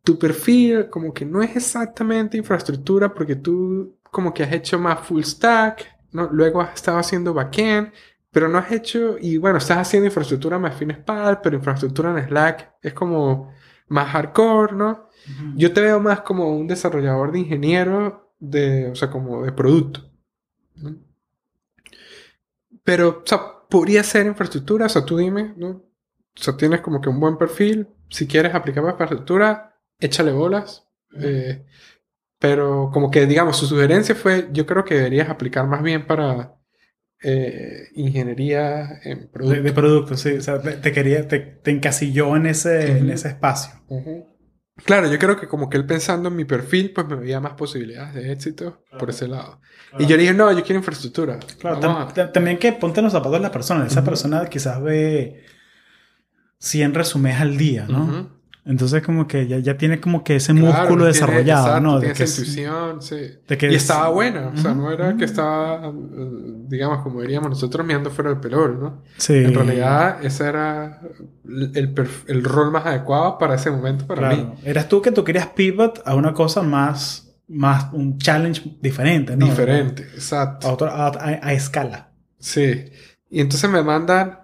tu 0.03 0.18
perfil 0.18 0.88
como 0.88 1.12
que 1.12 1.27
no 1.27 1.42
es 1.42 1.57
exactamente 1.57 2.38
infraestructura 2.38 3.12
porque 3.12 3.37
tú 3.37 3.99
como 4.11 4.33
que 4.33 4.42
has 4.42 4.53
hecho 4.53 4.79
más 4.79 5.01
full 5.01 5.23
stack, 5.23 5.87
¿no? 6.12 6.29
luego 6.33 6.61
has 6.61 6.75
estado 6.75 6.99
haciendo 6.99 7.35
backend, 7.35 7.92
pero 8.31 8.49
no 8.49 8.59
has 8.59 8.71
hecho, 8.71 9.16
y 9.21 9.38
bueno, 9.38 9.59
estás 9.59 9.79
haciendo 9.79 10.07
infraestructura 10.07 10.59
más 10.59 10.77
FinSpal, 10.77 11.40
pero 11.40 11.57
infraestructura 11.57 12.11
en 12.11 12.29
Slack 12.29 12.75
es 12.81 12.95
como 12.95 13.53
más 13.88 14.09
hardcore, 14.09 14.75
¿no? 14.75 15.09
Yo 15.57 15.73
te 15.73 15.81
veo 15.81 16.01
más 16.01 16.21
como 16.23 16.57
un 16.57 16.66
desarrollador 16.66 17.33
de 17.33 17.40
ingeniero, 17.40 18.33
de, 18.38 18.88
o 18.90 18.95
sea, 18.95 19.11
como 19.11 19.43
de 19.45 19.53
producto. 19.53 20.11
Pero, 22.85 23.23
o 23.23 23.27
sea, 23.27 23.40
podría 23.69 24.03
ser 24.03 24.27
infraestructura, 24.27 24.87
o 24.87 24.88
sea, 24.88 25.05
tú 25.05 25.16
dime, 25.16 25.55
¿no? 25.57 25.69
O 25.69 26.43
sea, 26.43 26.57
tienes 26.57 26.81
como 26.81 27.01
que 27.01 27.09
un 27.09 27.21
buen 27.21 27.37
perfil, 27.37 27.88
si 28.09 28.27
quieres 28.27 28.55
aplicar 28.55 28.83
para 28.83 28.93
infraestructura, 28.93 29.77
échale 29.99 30.33
bolas. 30.33 30.88
Eh, 31.21 31.66
pero 32.38 32.90
como 32.93 33.11
que, 33.11 33.27
digamos, 33.27 33.57
su 33.57 33.66
sugerencia 33.66 34.14
fue, 34.14 34.49
yo 34.53 34.66
creo 34.66 34.85
que 34.85 34.95
deberías 34.95 35.29
aplicar 35.29 35.66
más 35.66 35.83
bien 35.83 36.07
para 36.07 36.60
eh, 37.22 37.88
ingeniería 37.94 39.00
en 39.04 39.28
producto. 39.28 39.62
De, 39.62 39.72
producto, 39.72 40.16
sí. 40.16 40.33
O 40.33 40.40
sea, 40.40 40.61
te, 40.61 40.92
quería, 40.92 41.28
te, 41.28 41.61
encasilló 41.66 42.37
en 42.37 42.46
ese, 42.46 42.98
en 42.98 43.11
ese 43.11 43.28
espacio. 43.28 43.72
Claro, 44.85 45.11
yo 45.11 45.18
creo 45.18 45.38
que 45.38 45.46
como 45.46 45.68
que 45.68 45.76
él 45.76 45.87
pensando 45.87 46.28
en 46.28 46.37
mi 46.37 46.44
perfil, 46.44 46.92
pues 46.94 47.06
me 47.06 47.16
veía 47.16 47.40
más 47.40 47.52
posibilidades 47.52 48.14
de 48.14 48.33
éxito 48.33 48.83
por 48.98 49.11
ese 49.11 49.28
lado. 49.28 49.61
Y 49.98 50.06
yo 50.06 50.16
le 50.16 50.22
dije, 50.22 50.35
no, 50.35 50.50
yo 50.52 50.62
quiero 50.62 50.78
infraestructura. 50.78 51.38
Claro, 51.59 52.09
también 52.33 52.59
que 52.59 52.72
ponte 52.72 53.02
los 53.02 53.12
zapatos 53.12 53.33
de 53.33 53.40
la 53.40 53.52
persona. 53.52 53.87
Esa 53.87 54.04
persona 54.04 54.46
quizás 54.46 54.83
ve 54.83 55.44
100 56.59 56.94
resúmenes 56.94 57.40
al 57.40 57.56
día, 57.56 57.87
¿no? 57.88 58.39
Entonces 58.64 59.03
como 59.03 59.27
que 59.27 59.46
ya, 59.49 59.59
ya 59.59 59.77
tiene 59.77 60.01
como 60.01 60.23
que 60.23 60.37
ese 60.37 60.53
músculo 60.53 61.07
desarrollado, 61.07 61.81
¿no? 61.81 61.99
De 61.99 62.12
que 62.12 62.25
esa 62.25 62.40
intuición, 62.40 63.03
sí. 63.03 63.16
y 63.49 63.75
estaba 63.75 64.11
buena, 64.11 64.53
o 64.55 64.57
sea, 64.57 64.75
no 64.75 64.92
era 64.92 65.16
que 65.16 65.25
estaba, 65.25 65.92
digamos, 66.68 67.03
como 67.03 67.23
diríamos 67.23 67.51
nosotros, 67.51 67.87
mirando 67.87 68.11
fuera 68.11 68.31
del 68.31 68.40
pelor, 68.40 68.79
¿no? 68.79 69.03
Sí. 69.16 69.35
En 69.35 69.55
realidad 69.55 70.23
ese 70.23 70.44
era 70.44 71.01
el, 71.44 71.94
el 72.27 72.44
rol 72.44 72.70
más 72.70 72.85
adecuado 72.85 73.38
para 73.38 73.55
ese 73.55 73.70
momento 73.70 74.07
para 74.07 74.30
mí. 74.30 74.53
Eras 74.64 74.89
tú 74.89 75.01
que 75.01 75.11
tú 75.11 75.24
querías 75.24 75.47
pivot 75.49 76.03
a 76.05 76.14
una 76.14 76.34
cosa 76.34 76.62
más, 76.62 77.32
más 77.49 77.87
un 77.93 78.18
challenge 78.18 78.76
diferente, 78.80 79.37
¿no? 79.37 79.47
Diferente, 79.47 80.03
exacto. 80.03 80.87
A, 80.87 81.07
a, 81.07 81.39
a 81.43 81.53
escala. 81.55 82.11
Sí. 82.39 82.84
Y 83.30 83.41
entonces 83.41 83.70
me 83.70 83.82
mandan 83.82 84.39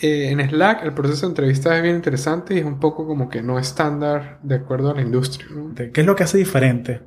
eh, 0.00 0.30
en 0.30 0.40
Slack 0.48 0.84
el 0.84 0.94
proceso 0.94 1.26
de 1.26 1.30
entrevista 1.30 1.76
es 1.76 1.82
bien 1.82 1.96
interesante 1.96 2.54
y 2.54 2.58
es 2.58 2.64
un 2.64 2.80
poco 2.80 3.06
como 3.06 3.28
que 3.28 3.42
no 3.42 3.58
estándar 3.58 4.40
de 4.42 4.56
acuerdo 4.56 4.90
a 4.90 4.94
la 4.94 5.02
industria. 5.02 5.46
¿Qué 5.92 6.00
es 6.00 6.06
lo 6.06 6.16
que 6.16 6.24
hace 6.24 6.38
diferente 6.38 7.02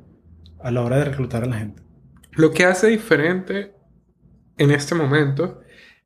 a 0.60 0.70
la 0.70 0.82
hora 0.82 0.98
de 0.98 1.04
reclutar 1.04 1.42
a 1.42 1.46
la 1.46 1.58
gente? 1.58 1.82
Lo 2.32 2.52
que 2.52 2.64
hace 2.64 2.88
diferente 2.88 3.74
en 4.56 4.70
este 4.70 4.94
momento 4.94 5.60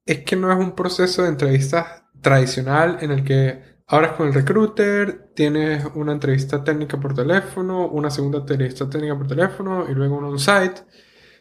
es 0.06 0.20
que 0.20 0.36
no 0.36 0.50
es 0.52 0.58
un 0.58 0.74
proceso 0.74 1.22
de 1.22 1.28
entrevistas 1.28 2.04
tradicional 2.20 2.98
en 3.00 3.10
el 3.10 3.24
que 3.24 3.62
hablas 3.86 4.12
con 4.12 4.28
el 4.28 4.34
recruiter, 4.34 5.32
tienes 5.34 5.84
una 5.94 6.12
entrevista 6.12 6.62
técnica 6.64 6.98
por 6.98 7.14
teléfono, 7.14 7.88
una 7.88 8.10
segunda 8.10 8.38
entrevista 8.38 8.88
técnica 8.88 9.16
por 9.16 9.26
teléfono 9.26 9.86
y 9.88 9.94
luego 9.94 10.16
un 10.16 10.24
on-site, 10.24 10.82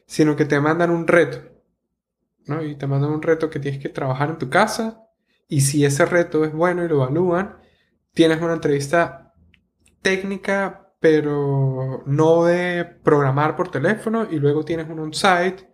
sino 0.06 0.36
que 0.36 0.46
te 0.46 0.60
mandan 0.60 0.90
un 0.90 1.08
reto. 1.08 1.40
¿no? 2.48 2.64
Y 2.64 2.76
te 2.76 2.88
mandan 2.88 3.12
un 3.12 3.22
reto 3.22 3.50
que 3.50 3.60
tienes 3.60 3.80
que 3.80 3.90
trabajar 3.90 4.30
en 4.30 4.38
tu 4.40 4.50
casa 4.50 5.09
y 5.50 5.62
si 5.62 5.84
ese 5.84 6.06
reto 6.06 6.45
es 6.45 6.54
bueno 6.54 6.86
y 6.86 6.88
lo 6.88 7.04
evalúan, 7.04 7.58
tienes 8.14 8.39
una 8.39 8.54
entrevista 8.54 9.34
técnica, 10.02 10.93
pero 11.02 12.04
no 12.06 12.45
de 12.45 12.86
programar 12.86 13.56
por 13.56 13.72
teléfono, 13.72 14.28
y 14.30 14.38
luego 14.38 14.64
tienes 14.64 14.88
un 14.89 15.00
on-site 15.00 15.70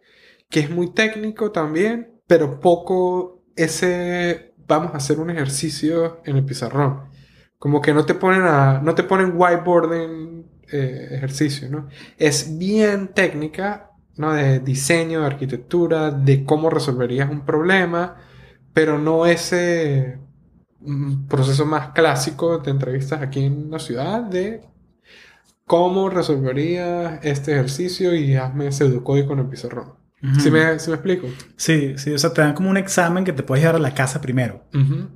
que 0.49 0.61
es 0.61 0.69
muy 0.69 0.93
técnico 0.93 1.51
también, 1.51 2.21
pero 2.25 2.59
poco 2.59 3.43
ese 3.55 4.53
vamos 4.67 4.93
a 4.93 4.97
hacer 4.97 5.19
un 5.19 5.29
ejercicio 5.29 6.21
en 6.25 6.37
el 6.37 6.45
pizarrón. 6.45 7.09
Como 7.57 7.81
que 7.81 7.93
no 7.93 8.05
te 8.05 8.13
ponen 8.15 8.43
a, 8.43 8.79
no 8.81 8.95
te 8.95 9.03
ponen 9.03 9.33
whiteboarding 9.35 10.45
eh, 10.71 11.09
ejercicio, 11.11 11.69
¿no? 11.69 11.89
Es 12.17 12.57
bien 12.57 13.09
técnica, 13.09 13.91
¿no? 14.17 14.33
De 14.33 14.59
diseño, 14.59 15.21
de 15.21 15.27
arquitectura, 15.27 16.11
de 16.11 16.45
cómo 16.45 16.69
resolverías 16.69 17.29
un 17.29 17.45
problema, 17.45 18.17
pero 18.75 18.99
no 18.99 19.25
ese 19.25 20.19
mm, 20.81 21.27
proceso 21.27 21.65
más 21.65 21.93
clásico 21.93 22.59
de 22.59 22.71
entrevistas 22.71 23.21
aquí 23.21 23.45
en 23.45 23.71
la 23.71 23.79
ciudad 23.79 24.21
de 24.21 24.61
cómo 25.65 26.09
resolverías 26.09 27.23
este 27.23 27.53
ejercicio 27.53 28.13
y 28.13 28.35
hazme 28.35 28.71
pseudocódigo 28.71 29.33
en 29.33 29.39
el 29.39 29.47
pizarrón. 29.47 29.93
¿Sí, 30.39 30.51
me, 30.51 30.77
¿Sí, 30.79 30.89
me, 30.89 30.95
explico? 30.95 31.27
Sí, 31.55 31.93
sí, 31.97 32.11
o 32.11 32.17
sea, 32.17 32.33
te 32.33 32.41
dan 32.41 32.53
como 32.53 32.69
un 32.69 32.77
examen 32.77 33.23
que 33.23 33.31
te 33.31 33.43
puedes 33.43 33.63
llevar 33.63 33.75
a 33.75 33.79
la 33.79 33.93
casa 33.93 34.21
primero, 34.21 34.65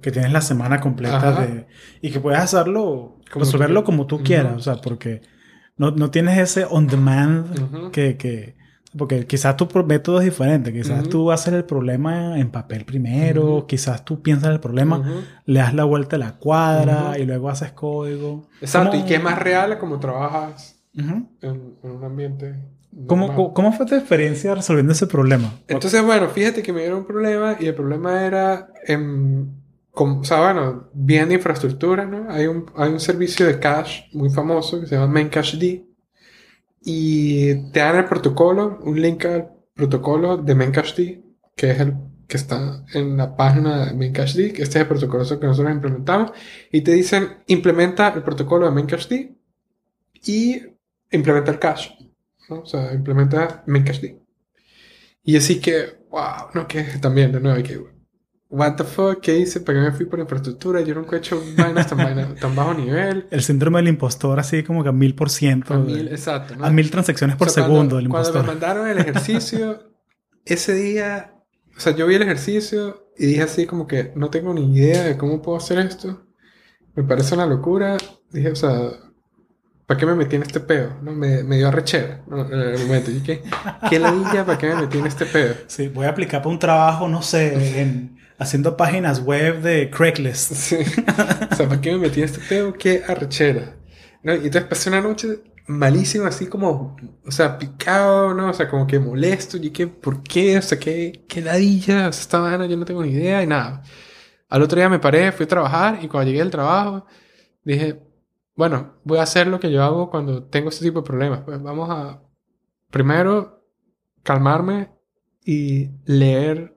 que 0.01 0.12
tienes 0.12 0.32
la 0.32 0.41
semana 0.41 0.80
completa 0.80 1.41
de... 1.41 1.68
y 2.01 2.12
que 2.12 2.20
puedes 2.20 2.39
hacerlo, 2.39 3.20
resolverlo 3.34 3.84
como 3.84 4.05
tú 4.05 4.22
quieras, 4.24 4.53
o 4.55 4.60
sea, 4.60 4.76
porque 4.76 5.22
no, 5.78 5.91
no 5.91 6.12
tienes 6.12 6.38
ese 6.38 6.66
on 6.70 6.88
demand 6.88 7.91
que, 7.91 8.18
que, 8.18 8.55
Porque 8.98 9.28
quizás 9.28 9.56
tu 9.56 9.68
método 9.86 10.20
es 10.20 10.26
diferente. 10.26 10.74
Quizás 10.74 11.08
tú 11.10 11.32
haces 11.32 11.54
el 11.54 11.64
problema 11.64 12.40
en 12.40 12.50
papel 12.50 12.86
primero. 12.86 13.66
Quizás 13.68 14.04
tú 14.04 14.22
piensas 14.22 14.50
el 14.52 14.60
problema, 14.60 15.24
le 15.46 15.60
das 15.60 15.74
la 15.74 15.84
vuelta 15.84 16.16
a 16.16 16.20
la 16.20 16.38
cuadra 16.38 17.18
y 17.20 17.26
luego 17.26 17.50
haces 17.50 17.72
código. 17.72 18.48
Exacto. 18.62 18.98
Y 18.98 19.04
que 19.04 19.16
es 19.16 19.24
más 19.24 19.38
real 19.38 19.78
como 19.78 20.00
trabajas 20.00 20.82
en, 20.96 21.28
un 21.84 22.04
ambiente. 22.04 22.56
¿Cómo, 23.06 23.54
¿Cómo, 23.54 23.72
fue 23.72 23.86
tu 23.86 23.94
experiencia 23.94 24.56
resolviendo 24.56 24.94
ese 24.94 25.06
problema? 25.06 25.54
Entonces, 25.68 26.04
bueno, 26.04 26.28
fíjate 26.30 26.64
que 26.64 26.74
me 26.74 26.82
dieron 26.82 27.00
un 27.00 27.06
problema 27.06 27.56
y 27.60 27.68
el 27.68 27.76
problema 27.76 28.26
era... 28.26 28.70
En, 28.88 29.60
o 29.92 30.24
sea, 30.24 30.40
bueno, 30.42 30.90
bien 30.94 31.30
de 31.30 31.36
infraestructura, 31.36 32.06
¿no? 32.06 32.32
Hay 32.32 32.48
un, 32.48 32.66
hay 32.76 32.90
un 32.90 33.00
servicio 33.00 33.46
de 33.46 33.60
cache 33.60 34.08
muy 34.14 34.30
famoso 34.30 34.80
que 34.80 34.88
se 34.88 34.96
llama 34.96 35.08
Memcached 35.08 35.60
y 36.82 37.72
te 37.72 37.80
dan 37.80 37.98
el 37.98 38.06
protocolo, 38.06 38.80
un 38.84 39.02
link 39.02 39.26
al 39.26 39.52
protocolo 39.74 40.38
de 40.38 40.56
Memcached, 40.56 41.20
que 41.56 41.72
es 41.72 41.80
el 41.80 41.94
que 42.28 42.38
está 42.38 42.86
en 42.94 43.18
la 43.18 43.36
página 43.36 43.88
de 43.88 43.94
Memcached, 43.94 44.40
este 44.40 44.62
es 44.62 44.76
el 44.76 44.88
protocolo 44.88 45.24
que 45.40 45.48
nosotros 45.48 45.74
implementamos, 45.74 46.32
y 46.72 46.82
te 46.82 46.92
dicen 46.94 47.44
implementa 47.48 48.10
el 48.10 48.22
protocolo 48.22 48.68
de 48.68 48.72
Memcached 48.72 49.32
y 50.26 50.62
implementa 51.12 51.52
el 51.52 51.60
cache, 51.60 51.98
¿no? 52.50 52.60
O 52.60 52.66
sea, 52.66 52.94
implementa 52.94 53.64
Memcached. 53.66 54.18
Y 55.24 55.38
así 55.38 55.60
que, 55.60 56.06
wow, 56.10 56.50
no, 56.54 56.68
que 56.68 56.84
también, 57.02 57.32
de 57.32 57.40
nuevo 57.40 57.62
que 57.64 57.99
what 58.50 58.76
the 58.76 58.84
fuck, 58.84 59.22
¿qué 59.22 59.38
hice? 59.38 59.62
¿Para 59.62 59.80
qué 59.80 59.86
me 59.86 59.91
fui 59.91 60.06
por 60.06 60.20
infraestructura? 60.20 60.82
Yo 60.82 60.95
nunca 60.95 61.16
he 61.16 61.20
hecho 61.20 61.41
vainas 61.56 61.88
tan, 61.88 62.36
tan 62.39 62.56
bajo 62.56 62.74
nivel. 62.74 63.28
El 63.30 63.43
síndrome 63.43 63.80
del 63.80 63.89
impostor 63.89 64.39
así 64.39 64.64
como 64.64 64.84
que 64.84 64.89
a 64.89 64.91
mil 64.91 65.16
por 65.16 65.30
ciento. 65.30 65.74
A 65.74 65.78
mil, 65.78 66.08
exacto. 66.08 66.56
A 66.60 66.70
mil 66.72 66.89
transacciones 66.89 67.36
por 67.36 67.50
segundo 67.50 67.95
del 67.97 68.06
impostor. 68.06 68.34
Cuando 68.34 68.52
me 68.52 68.60
mandaron 68.60 68.88
el 68.88 68.97
ejercicio, 69.08 69.91
ese 70.45 70.74
día, 70.74 71.36
o 71.78 71.80
sea, 71.80 71.95
yo 71.95 72.08
vi 72.08 72.16
el 72.16 72.24
ejercicio 72.24 73.12
y 73.18 73.28
dije 73.28 73.43
así 73.43 73.66
como 73.66 73.86
que 73.86 74.12
no 74.16 74.30
tengo 74.30 74.54
ni 74.54 74.76
idea 74.76 75.04
de 75.04 75.18
cómo 75.18 75.41
puedo 75.41 75.58
hacer 75.58 75.80
esto. 75.80 76.26
Me 76.95 77.04
parece 77.04 77.36
una 77.36 77.45
locura. 77.45 77.97
Dije, 78.32 78.50
o 78.52 78.56
sea, 78.56 78.89
¿para 79.86 80.00
qué 80.00 80.06
me 80.08 80.16
metí 80.16 80.38
en 80.38 80.41
este 80.43 80.60
pedo? 80.60 80.97
¿No? 81.04 81.14
Me, 81.14 81.43
me 81.43 81.58
dio 81.58 81.68
arrechera 81.68 82.24
¿no? 82.28 82.45
en 82.52 82.60
el 82.60 82.80
momento. 82.80 83.12
Y 83.12 83.22
qué, 83.22 83.43
qué 83.89 84.00
ladilla, 84.00 84.43
¿para 84.43 84.58
qué 84.58 84.68
me 84.68 84.82
metí 84.82 84.97
en 84.97 85.06
este 85.06 85.26
pedo? 85.28 85.54
Sí, 85.68 85.88
voy 85.88 86.08
a 86.08 86.10
aplicar 86.10 86.41
para 86.41 86.52
un 86.52 86.60
trabajo, 86.60 87.08
no 87.08 87.22
sé, 87.22 87.82
en 87.82 88.20
haciendo 88.40 88.78
páginas 88.78 89.20
web 89.22 89.62
de 89.62 89.90
Craigslist. 89.90 90.74
O 91.52 91.56
sea, 91.56 91.68
¿para 91.68 91.82
qué 91.82 91.92
me 91.92 92.00
metí 92.00 92.20
en 92.20 92.26
este 92.26 92.40
pedo? 92.48 92.74
Qué 92.74 93.04
arrechera. 93.06 93.76
¿No? 94.24 94.34
Y 94.34 94.46
entonces 94.46 94.64
pasé 94.64 94.90
una 94.90 95.02
noche 95.02 95.44
malísima, 95.68 96.28
así 96.28 96.48
como, 96.48 96.96
o 97.26 97.32
sea, 97.32 97.58
picado, 97.58 98.34
¿no? 98.34 98.50
O 98.50 98.54
sea, 98.54 98.70
como 98.70 98.88
que 98.88 99.00
molesto. 99.00 99.58
Y 99.58 99.72
que, 99.72 99.88
¿por 99.88 100.24
qué? 100.24 100.58
O 100.58 100.62
sea, 100.62 100.80
qué, 100.80 101.26
qué 101.28 101.42
ladilla. 101.42 102.08
O 102.08 102.14
sea, 102.14 102.22
esta 102.22 102.40
mañana 102.40 102.66
yo 102.66 102.78
no 102.78 102.86
tengo 102.86 103.04
ni 103.04 103.12
idea 103.12 103.44
y 103.44 103.48
nada. 103.48 103.84
Al 104.50 104.62
otro 104.64 104.78
día 104.78 104.90
me 104.90 105.00
paré, 105.00 105.32
fui 105.32 105.44
a 105.44 105.48
trabajar 105.50 106.00
y 106.02 106.08
cuando 106.08 106.30
llegué 106.32 106.42
al 106.42 106.50
trabajo 106.50 107.06
dije, 107.64 108.02
bueno, 108.56 108.96
voy 109.04 109.20
a 109.20 109.24
hacer 109.24 109.48
lo 109.48 109.60
que 109.60 109.72
yo 109.72 109.84
hago 109.84 110.10
cuando 110.10 110.44
tengo 110.46 110.70
este 110.70 110.86
tipo 110.86 111.02
de 111.02 111.08
problemas. 111.08 111.42
Pues 111.42 111.62
vamos 111.62 111.90
a, 111.90 112.22
primero, 112.90 113.64
calmarme 114.24 114.90
y 115.46 115.90
leer 116.06 116.76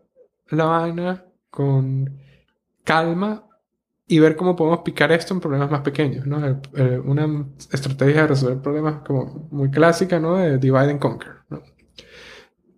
la 0.48 0.64
vaina 0.66 1.31
con 1.52 2.18
calma 2.82 3.46
y 4.08 4.18
ver 4.18 4.36
cómo 4.36 4.56
podemos 4.56 4.80
picar 4.80 5.12
esto 5.12 5.34
en 5.34 5.40
problemas 5.40 5.70
más 5.70 5.82
pequeños, 5.82 6.26
¿no? 6.26 6.38
una 7.04 7.46
estrategia 7.70 8.22
de 8.22 8.28
resolver 8.28 8.58
problemas 8.60 9.02
como 9.06 9.48
muy 9.50 9.70
clásica, 9.70 10.18
¿no? 10.18 10.36
De 10.36 10.58
divide 10.58 10.90
and 10.90 10.98
conquer, 10.98 11.32
¿no? 11.50 11.62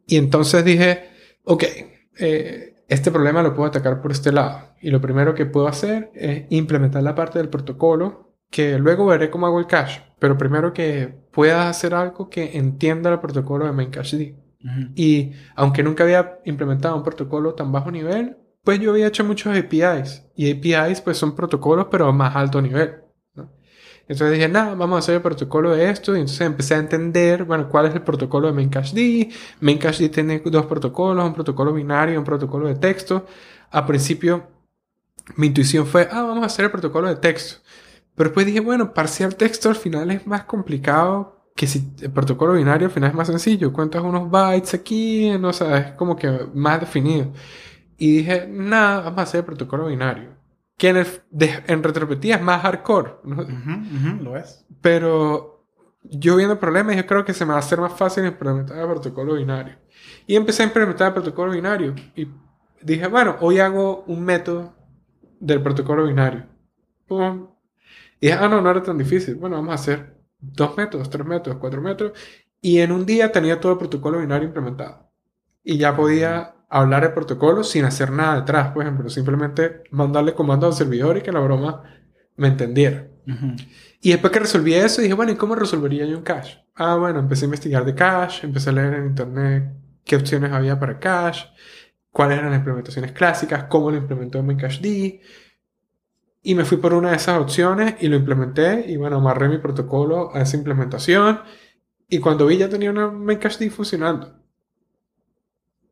Y 0.07 0.17
entonces 0.17 0.65
dije, 0.65 1.09
ok, 1.45 1.65
eh, 2.19 2.85
este 2.89 3.11
problema 3.11 3.43
lo 3.43 3.55
puedo 3.55 3.69
atacar 3.69 4.03
por 4.03 4.13
este 4.13 4.33
lado. 4.33 4.75
Y 4.81 4.91
lo 4.91 5.01
primero 5.01 5.35
que 5.35 5.47
puedo 5.47 5.69
hacer 5.69 6.11
es 6.15 6.45
implementar 6.51 7.03
la 7.03 7.15
parte 7.15 7.39
del 7.39 7.49
protocolo, 7.49 8.35
que 8.51 8.79
luego 8.79 9.07
veré 9.07 9.31
cómo 9.31 9.47
hago 9.47 9.61
el 9.61 9.67
cache. 9.67 10.03
Pero 10.19 10.37
primero 10.37 10.73
que 10.73 11.09
pueda 11.33 11.69
hacer 11.69 11.95
algo 11.95 12.29
que 12.29 12.59
entienda 12.59 13.11
el 13.11 13.21
protocolo 13.21 13.67
de 13.67 13.73
Memcached. 13.73 14.35
Y 14.95 15.33
aunque 15.55 15.83
nunca 15.83 16.05
había 16.05 16.41
implementado 16.45 16.97
un 16.97 17.03
protocolo 17.03 17.55
tan 17.55 17.71
bajo 17.71 17.91
nivel, 17.91 18.39
pues 18.65 18.81
yo 18.81 18.91
había 18.91 19.07
hecho 19.07 19.25
muchos 19.25 19.57
APIs. 19.57 20.25
Y 20.37 20.51
APIs 20.51 21.01
pues 21.03 21.19
son 21.19 21.37
protocolos 21.37 21.87
pero 21.91 22.09
a 22.09 22.13
más 22.13 22.35
alto 22.35 22.61
nivel. 22.61 23.05
Entonces 24.07 24.33
dije, 24.33 24.49
nada, 24.49 24.75
vamos 24.75 24.97
a 24.97 24.99
hacer 24.99 25.15
el 25.15 25.23
protocolo 25.23 25.71
de 25.75 25.89
esto. 25.89 26.15
Y 26.15 26.21
entonces 26.21 26.41
empecé 26.43 26.75
a 26.75 26.79
entender, 26.79 27.45
bueno, 27.45 27.69
cuál 27.69 27.87
es 27.87 27.95
el 27.95 28.03
protocolo 28.03 28.49
de 28.49 28.55
Memcached. 28.55 29.33
Memcached 29.61 30.11
tiene 30.11 30.41
dos 30.45 30.67
protocolos, 30.67 31.25
un 31.25 31.35
protocolo 31.35 31.73
binario 31.73 32.15
y 32.15 32.19
un 32.19 32.25
protocolo 32.25 32.69
de 32.69 32.75
texto. 32.75 33.27
A 33.71 33.87
principio, 33.87 34.47
mi 35.37 35.47
intuición 35.49 35.87
fue, 35.87 36.09
ah, 36.11 36.23
vamos 36.23 36.43
a 36.43 36.47
hacer 36.47 36.67
el 36.67 36.71
protocolo 36.71 37.09
de 37.09 37.17
texto. 37.17 37.63
Pero 38.15 38.31
después 38.31 38.47
dije, 38.47 38.61
bueno, 38.61 38.93
parcial 38.95 39.37
texto 39.37 39.69
al 39.71 39.77
final 39.77 40.11
es 40.11 40.27
más 40.27 40.45
complicado 40.45 41.51
que 41.57 41.67
si 41.67 41.93
el 42.03 42.11
protocolo 42.11 42.55
binario 42.55 42.89
al 42.89 42.93
final 42.93 43.11
es 43.11 43.17
más 43.17 43.29
sencillo. 43.29 43.73
Cuentas 43.73 44.03
unos 44.03 44.31
bytes 44.31 44.75
aquí, 44.75 45.31
no 45.39 45.53
sé, 45.53 45.77
es 45.77 45.87
como 45.93 46.17
que 46.17 46.29
más 46.55 46.81
definido. 46.81 47.33
Y 47.97 48.19
dije, 48.19 48.47
nada, 48.49 49.03
vamos 49.03 49.19
a 49.19 49.23
hacer 49.23 49.41
el 49.41 49.47
protocolo 49.47 49.87
binario. 49.87 50.37
Que 50.77 50.89
en, 50.89 51.07
en 51.67 51.83
retrospectiva 51.83 52.37
es 52.37 52.43
más 52.43 52.63
hardcore. 52.63 53.15
lo 54.21 54.37
es. 54.37 54.67
Pero 54.81 55.67
yo 56.03 56.37
viendo 56.37 56.59
problemas, 56.59 56.97
yo 56.97 57.07
creo 57.07 57.25
que 57.25 57.33
se 57.33 57.45
me 57.45 57.51
va 57.51 57.57
a 57.57 57.61
hacer 57.61 57.81
más 57.81 57.93
fácil 57.93 58.27
implementar 58.27 58.79
el 58.79 58.87
protocolo 58.87 59.35
binario. 59.35 59.77
Y 60.27 60.37
empecé 60.37 60.63
a 60.63 60.67
implementar 60.67 61.09
el 61.09 61.15
protocolo 61.15 61.53
binario. 61.53 61.95
Y 62.15 62.29
dije, 62.83 63.07
bueno, 63.07 63.37
hoy 63.41 63.59
hago 63.59 64.05
un 64.07 64.25
método 64.25 64.75
del 65.41 65.63
protocolo 65.63 66.07
binario. 66.07 66.47
Y 68.21 68.27
dije, 68.27 68.39
ah, 68.39 68.49
no, 68.49 68.61
no 68.61 68.71
era 68.71 68.83
tan 68.83 68.99
difícil. 68.99 69.37
Bueno, 69.37 69.57
vamos 69.57 69.73
a 69.73 69.75
hacer 69.75 70.19
dos 70.39 70.77
métodos, 70.77 71.09
tres 71.09 71.27
métodos, 71.27 71.59
cuatro 71.59 71.81
métodos. 71.81 72.19
Y 72.61 72.81
en 72.81 72.93
un 72.93 73.07
día 73.07 73.31
tenía 73.33 73.61
todo 73.61 73.73
el 73.73 73.79
protocolo 73.79 74.19
binario 74.19 74.49
implementado. 74.49 75.11
Y 75.63 75.79
ya 75.79 75.97
podía 75.97 76.54
hablar 76.75 77.05
el 77.05 77.13
protocolo 77.13 77.63
sin 77.63 77.85
hacer 77.85 78.11
nada 78.11 78.41
detrás, 78.41 78.73
por 78.73 78.83
ejemplo, 78.83 79.09
simplemente 79.09 79.85
mandarle 79.91 80.35
comando 80.35 80.67
al 80.67 80.73
servidor 80.73 81.17
y 81.17 81.23
que 81.23 81.31
la 81.31 81.39
broma 81.39 81.85
me 82.37 82.49
entendiera. 82.49 83.07
Y 84.01 84.11
después 84.11 84.33
que 84.33 84.41
resolví 84.41 84.75
eso, 84.75 85.01
dije, 85.01 85.15
bueno, 85.15 85.31
¿y 85.31 85.37
cómo 85.37 85.55
resolvería 85.55 86.05
yo 86.05 86.19
un 86.19 86.25
cache? 86.25 86.65
Ah, 86.75 86.97
bueno, 86.97 87.21
empecé 87.21 87.45
a 87.45 87.47
investigar 87.47 87.85
de 87.85 87.95
cache, 87.95 88.45
empecé 88.47 88.71
a 88.71 88.73
leer 88.73 88.95
en 88.95 89.07
internet 89.07 89.73
qué 90.05 90.17
opciones 90.17 90.53
había 90.53 90.79
para 90.79 90.99
cache, 90.99 91.47
cuáles 92.11 92.39
eran 92.39 92.51
las 92.51 92.59
implementaciones 92.59 93.13
clásicas, 93.13 93.65
cómo 93.65 93.93
lo 93.93 93.97
implementó 93.97 94.43
D. 94.43 95.21
Y 96.43 96.55
me 96.57 96.65
fui 96.65 96.79
por 96.79 96.93
una 96.93 97.11
de 97.11 97.17
esas 97.17 97.41
opciones 97.41 97.95
y 98.01 98.09
lo 98.09 98.17
implementé 98.17 98.85
y 98.89 98.97
bueno, 98.97 99.19
amarré 99.19 99.49
mi 99.49 99.59
protocolo 99.59 100.35
a 100.35 100.43
esa 100.43 100.57
implementación. 100.57 101.41
Y 102.09 102.19
cuando 102.19 102.47
vi 102.47 102.59
ya 102.59 102.69
tenía 102.69 102.91
una 102.91 103.07
D 103.07 103.71
funcionando. 103.71 104.44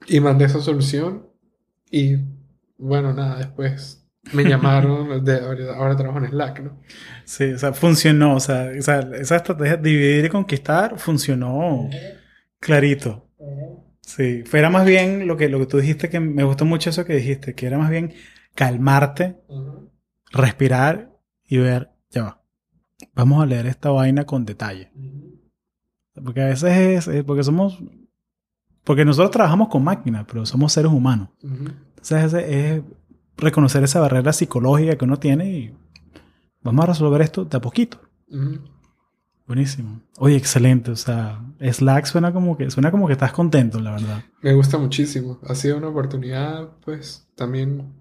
Y 0.07 0.21
mandé 0.21 0.47
esa 0.47 0.61
solución 0.61 1.27
y 1.91 2.17
bueno, 2.79 3.13
nada, 3.13 3.39
después 3.39 4.03
me 4.33 4.45
llamaron, 4.45 5.25
de, 5.25 5.41
ahora 5.75 5.97
trabajo 5.97 6.19
en 6.19 6.31
Slack, 6.31 6.61
¿no? 6.61 6.81
Sí, 7.25 7.53
o 7.53 7.59
sea, 7.59 7.73
funcionó, 7.73 8.37
o 8.37 8.41
sea, 8.41 8.71
esa, 8.73 9.01
estrategia 9.01 9.77
de 9.77 9.91
dividir 9.91 10.25
y 10.25 10.29
conquistar 10.29 10.99
funcionó 10.99 11.89
clarito. 12.59 13.29
Sí, 14.01 14.43
era 14.53 14.71
más 14.71 14.85
bien 14.85 15.27
lo 15.27 15.37
que, 15.37 15.49
lo 15.49 15.59
que 15.59 15.67
tú 15.67 15.79
dijiste, 15.79 16.09
que 16.09 16.21
me 16.21 16.45
gustó 16.45 16.65
mucho 16.65 16.91
eso 16.91 17.05
que 17.05 17.15
dijiste, 17.15 17.55
que 17.55 17.67
era 17.67 17.79
más 17.79 17.91
bien 17.91 18.15
calmarte, 18.55 19.37
respirar 20.33 21.13
y 21.45 21.59
ver, 21.59 21.91
ya 22.11 22.23
va, 22.23 22.43
vamos 23.15 23.43
a 23.43 23.47
leer 23.47 23.67
esta 23.67 23.91
vaina 23.91 24.25
con 24.25 24.45
detalle. 24.45 24.91
Porque 26.15 26.43
a 26.43 26.47
veces 26.47 27.09
es, 27.09 27.25
porque 27.25 27.45
somos 27.45 27.83
Porque 28.85 29.05
nosotros 29.05 29.31
trabajamos 29.31 29.69
con 29.69 29.85
máquinas, 29.85 30.25
pero 30.27 30.45
somos 30.45 30.73
seres 30.73 30.91
humanos. 30.91 31.29
Ujú. 31.43 31.67
Entonces 31.89 32.25
ese 32.25 32.77
es 32.77 32.83
reconocer 33.37 33.83
esa 33.85 34.01
barrera 34.01 34.33
psicológica 34.33 34.97
que 34.97 35.05
uno 35.05 35.19
tiene 35.19 35.51
y 35.51 35.75
vamos 36.63 36.85
a 36.85 36.89
resolver 36.89 37.23
esto 37.23 37.45
de 37.45 37.57
a 37.57 37.61
poquito. 37.61 38.01
Buenísimo. 39.47 40.01
Oye, 40.19 40.37
excelente. 40.37 40.91
O 40.91 40.97
sea, 40.97 41.41
Slack 41.61 42.07
suena 42.07 42.33
como 42.33 42.57
que 42.57 42.71
suena 42.71 42.91
como 42.91 43.07
que 43.07 43.13
estás 43.13 43.33
contento, 43.33 43.81
la 43.81 43.93
verdad. 43.93 44.25
Me 44.41 44.55
gusta 44.55 44.79
muchísimo. 44.79 45.39
Ha 45.47 45.55
sido 45.55 45.77
una 45.77 45.89
oportunidad, 45.89 46.71
pues, 46.85 47.29
también, 47.35 47.93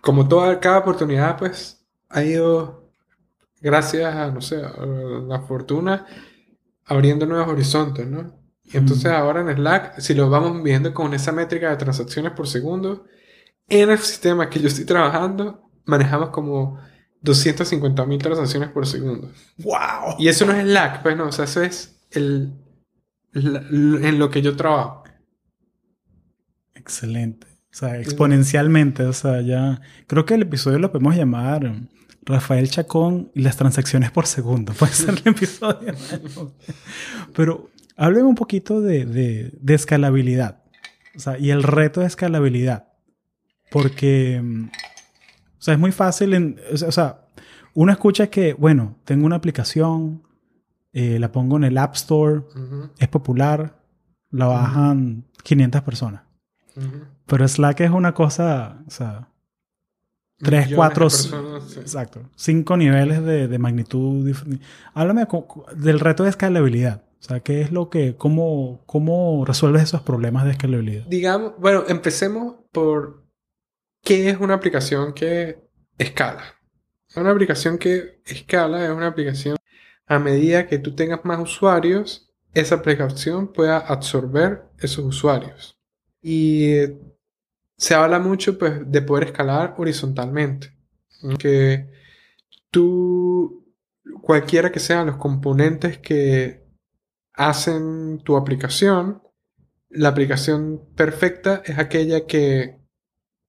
como 0.00 0.26
toda, 0.28 0.60
cada 0.60 0.78
oportunidad, 0.78 1.36
pues, 1.36 1.84
ha 2.08 2.22
ido, 2.22 2.90
gracias 3.60 4.14
a, 4.14 4.30
no 4.30 4.40
sé, 4.40 4.64
a 4.64 4.86
la 4.86 5.40
fortuna, 5.42 6.06
abriendo 6.86 7.26
nuevos 7.26 7.48
horizontes, 7.48 8.06
¿no? 8.08 8.37
Y 8.72 8.76
entonces 8.76 9.10
Mm. 9.10 9.14
ahora 9.14 9.40
en 9.40 9.54
Slack, 9.56 9.98
si 10.00 10.14
lo 10.14 10.28
vamos 10.30 10.62
viendo 10.62 10.92
con 10.94 11.14
esa 11.14 11.32
métrica 11.32 11.70
de 11.70 11.76
transacciones 11.76 12.32
por 12.32 12.46
segundo, 12.48 13.06
en 13.68 13.90
el 13.90 13.98
sistema 13.98 14.48
que 14.50 14.60
yo 14.60 14.68
estoy 14.68 14.84
trabajando, 14.84 15.70
manejamos 15.86 16.30
como 16.30 16.78
250 17.22 18.04
mil 18.06 18.18
transacciones 18.22 18.70
por 18.70 18.86
segundo. 18.86 19.30
¡Wow! 19.58 20.16
Y 20.18 20.28
eso 20.28 20.46
no 20.46 20.52
es 20.52 20.62
Slack, 20.64 21.02
pues 21.02 21.16
no, 21.16 21.26
o 21.28 21.32
sea, 21.32 21.44
eso 21.46 21.62
es 21.62 21.98
el, 22.10 22.52
la- 23.32 23.60
en 23.70 24.18
lo 24.18 24.30
que 24.30 24.42
yo 24.42 24.56
trabajo. 24.56 25.04
Excelente. 26.74 27.46
O 27.70 27.76
sea, 27.78 27.98
exponencialmente. 28.00 29.04
O 29.04 29.12
sea, 29.12 29.40
ya. 29.42 29.80
Creo 30.06 30.24
que 30.24 30.34
el 30.34 30.42
episodio 30.42 30.78
lo 30.78 30.90
podemos 30.90 31.16
llamar 31.16 31.82
Rafael 32.22 32.70
Chacón 32.70 33.30
y 33.34 33.42
las 33.42 33.56
transacciones 33.56 34.10
por 34.10 34.26
segundo. 34.26 34.72
Puede 34.78 34.92
ser 34.92 35.10
el 35.24 35.32
episodio. 35.32 35.94
Pero 37.34 37.70
hábleme 37.98 38.26
un 38.28 38.34
poquito 38.34 38.80
de, 38.80 39.04
de- 39.04 39.50
de 39.60 39.74
escalabilidad. 39.74 40.62
O 41.14 41.18
sea, 41.18 41.38
y 41.38 41.50
el 41.50 41.62
reto 41.62 42.00
de 42.00 42.06
escalabilidad. 42.06 42.88
Porque. 43.70 44.40
mm, 44.42 44.64
O 45.58 45.60
sea, 45.60 45.74
es 45.74 45.80
muy 45.80 45.92
fácil. 45.92 46.32
en- 46.34 46.58
o 46.72 46.92
sea, 46.92 47.26
uno 47.74 47.92
escucha 47.92 48.28
que, 48.28 48.54
bueno, 48.54 48.96
tengo 49.04 49.26
una 49.26 49.36
aplicación, 49.36 50.22
eh, 50.92 51.18
la 51.18 51.30
pongo 51.32 51.56
en 51.58 51.64
el 51.64 51.76
App 51.78 51.94
Store, 51.96 52.42
es 52.98 53.08
popular, 53.08 53.78
la 54.30 54.46
bajan 54.46 55.24
500 55.42 55.82
personas. 55.82 56.22
ujú. 56.76 57.04
Pero 57.26 57.46
Slack 57.46 57.80
es 57.80 57.90
una 57.90 58.14
cosa, 58.14 58.78
o 58.86 58.90
sea, 58.90 59.28
Tres, 60.38 60.68
cuatro, 60.74 61.10
sí. 61.10 61.30
exacto, 61.80 62.22
cinco 62.36 62.76
niveles 62.76 63.22
de, 63.24 63.48
de 63.48 63.58
magnitud. 63.58 64.32
Háblame 64.94 65.26
del 65.76 65.98
reto 66.00 66.22
de 66.22 66.30
escalabilidad. 66.30 67.02
O 67.20 67.22
sea, 67.22 67.40
¿qué 67.40 67.60
es 67.60 67.72
lo 67.72 67.90
que, 67.90 68.16
cómo, 68.16 68.82
cómo 68.86 69.44
resuelves 69.44 69.82
esos 69.82 70.02
problemas 70.02 70.44
de 70.44 70.52
escalabilidad? 70.52 71.06
Digamos, 71.06 71.54
bueno, 71.58 71.84
empecemos 71.88 72.56
por 72.70 73.24
qué 74.02 74.30
es 74.30 74.38
una 74.38 74.54
aplicación 74.54 75.12
que 75.12 75.58
escala. 75.98 76.44
Una 77.16 77.30
aplicación 77.30 77.78
que 77.78 78.20
escala 78.24 78.84
es 78.84 78.90
una 78.90 79.08
aplicación 79.08 79.56
a 80.06 80.18
medida 80.18 80.66
que 80.66 80.78
tú 80.78 80.94
tengas 80.94 81.24
más 81.24 81.38
usuarios, 81.40 82.30
esa 82.54 82.76
aplicación 82.76 83.52
pueda 83.52 83.78
absorber 83.78 84.62
esos 84.78 85.04
usuarios. 85.04 85.78
Y 86.22 86.76
se 87.76 87.94
habla 87.94 88.18
mucho 88.18 88.58
pues, 88.58 88.90
de 88.90 89.02
poder 89.02 89.24
escalar 89.24 89.74
horizontalmente. 89.76 90.72
Que 91.38 91.90
tú, 92.70 93.66
cualquiera 94.22 94.72
que 94.72 94.80
sean 94.80 95.08
los 95.08 95.16
componentes 95.16 95.98
que 95.98 96.67
hacen 97.38 98.18
tu 98.24 98.36
aplicación, 98.36 99.22
la 99.88 100.08
aplicación 100.08 100.82
perfecta 100.96 101.62
es 101.64 101.78
aquella 101.78 102.26
que 102.26 102.80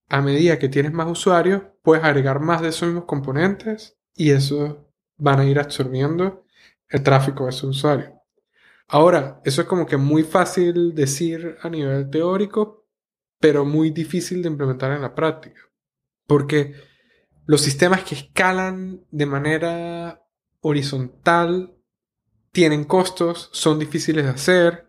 a 0.08 0.22
medida 0.22 0.60
que 0.60 0.70
tienes 0.70 0.94
más 0.94 1.10
usuarios, 1.10 1.64
puedes 1.82 2.04
agregar 2.04 2.40
más 2.40 2.62
de 2.62 2.70
esos 2.70 2.88
mismos 2.88 3.06
componentes 3.06 3.98
y 4.16 4.30
eso 4.30 4.92
van 5.18 5.40
a 5.40 5.46
ir 5.46 5.60
absorbiendo 5.60 6.46
el 6.88 7.02
tráfico 7.02 7.46
de 7.46 7.50
esos 7.50 7.78
usuarios. 7.78 8.12
Ahora, 8.88 9.42
eso 9.44 9.62
es 9.62 9.68
como 9.68 9.88
que 9.88 9.98
muy 9.98 10.24
fácil 10.24 10.94
decir 10.94 11.58
a 11.62 11.70
nivel 11.70 12.10
teórico, 12.12 12.88
pero 13.40 13.66
muy 13.66 13.90
difícil 13.90 14.44
de 14.44 14.50
implementar 14.50 14.92
en 14.92 15.02
la 15.02 15.16
práctica. 15.16 15.62
Porque 16.28 16.74
los 17.46 17.62
sistemas 17.62 18.04
que 18.04 18.16
escalan 18.16 19.02
de 19.10 19.26
manera 19.26 20.24
horizontal 20.62 21.79
tienen 22.52 22.84
costos, 22.84 23.50
son 23.54 23.80
difíciles 23.80 24.26
de 24.26 24.32
hacer 24.32 24.88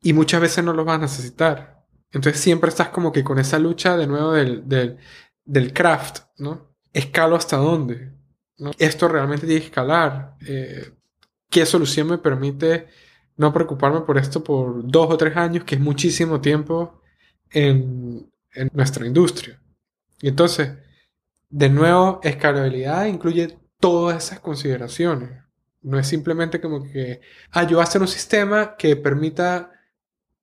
y 0.00 0.12
muchas 0.12 0.40
veces 0.40 0.64
no 0.64 0.72
los 0.72 0.86
vas 0.86 0.98
a 0.98 1.02
necesitar. 1.02 1.84
Entonces 2.12 2.40
siempre 2.40 2.70
estás 2.70 2.88
como 2.88 3.12
que 3.12 3.24
con 3.24 3.38
esa 3.38 3.58
lucha 3.58 3.96
de 3.96 4.06
nuevo 4.06 4.32
del, 4.32 4.68
del, 4.68 4.98
del 5.44 5.72
craft, 5.72 6.20
¿no? 6.38 6.74
¿Escalo 6.92 7.36
hasta 7.36 7.56
dónde? 7.56 8.12
¿Esto 8.78 9.08
realmente 9.08 9.46
tiene 9.46 9.60
que 9.60 9.66
escalar? 9.66 10.36
Eh, 10.46 10.92
¿Qué 11.50 11.66
solución 11.66 12.08
me 12.08 12.18
permite 12.18 12.86
no 13.36 13.52
preocuparme 13.52 14.00
por 14.00 14.16
esto 14.16 14.42
por 14.42 14.86
dos 14.90 15.10
o 15.10 15.16
tres 15.16 15.36
años, 15.36 15.64
que 15.64 15.74
es 15.74 15.80
muchísimo 15.80 16.40
tiempo 16.40 17.02
en, 17.50 18.30
en 18.54 18.70
nuestra 18.72 19.06
industria? 19.06 19.60
Y 20.20 20.28
entonces, 20.28 20.72
de 21.50 21.68
nuevo, 21.68 22.20
escalabilidad 22.22 23.04
incluye 23.06 23.58
todas 23.78 24.24
esas 24.24 24.40
consideraciones. 24.40 25.45
No 25.86 26.00
es 26.00 26.08
simplemente 26.08 26.60
como 26.60 26.82
que, 26.82 27.20
ah, 27.52 27.62
yo 27.62 27.76
voy 27.76 27.80
a 27.80 27.84
hacer 27.84 28.00
un 28.00 28.08
sistema 28.08 28.76
que 28.76 28.96
permita 28.96 29.70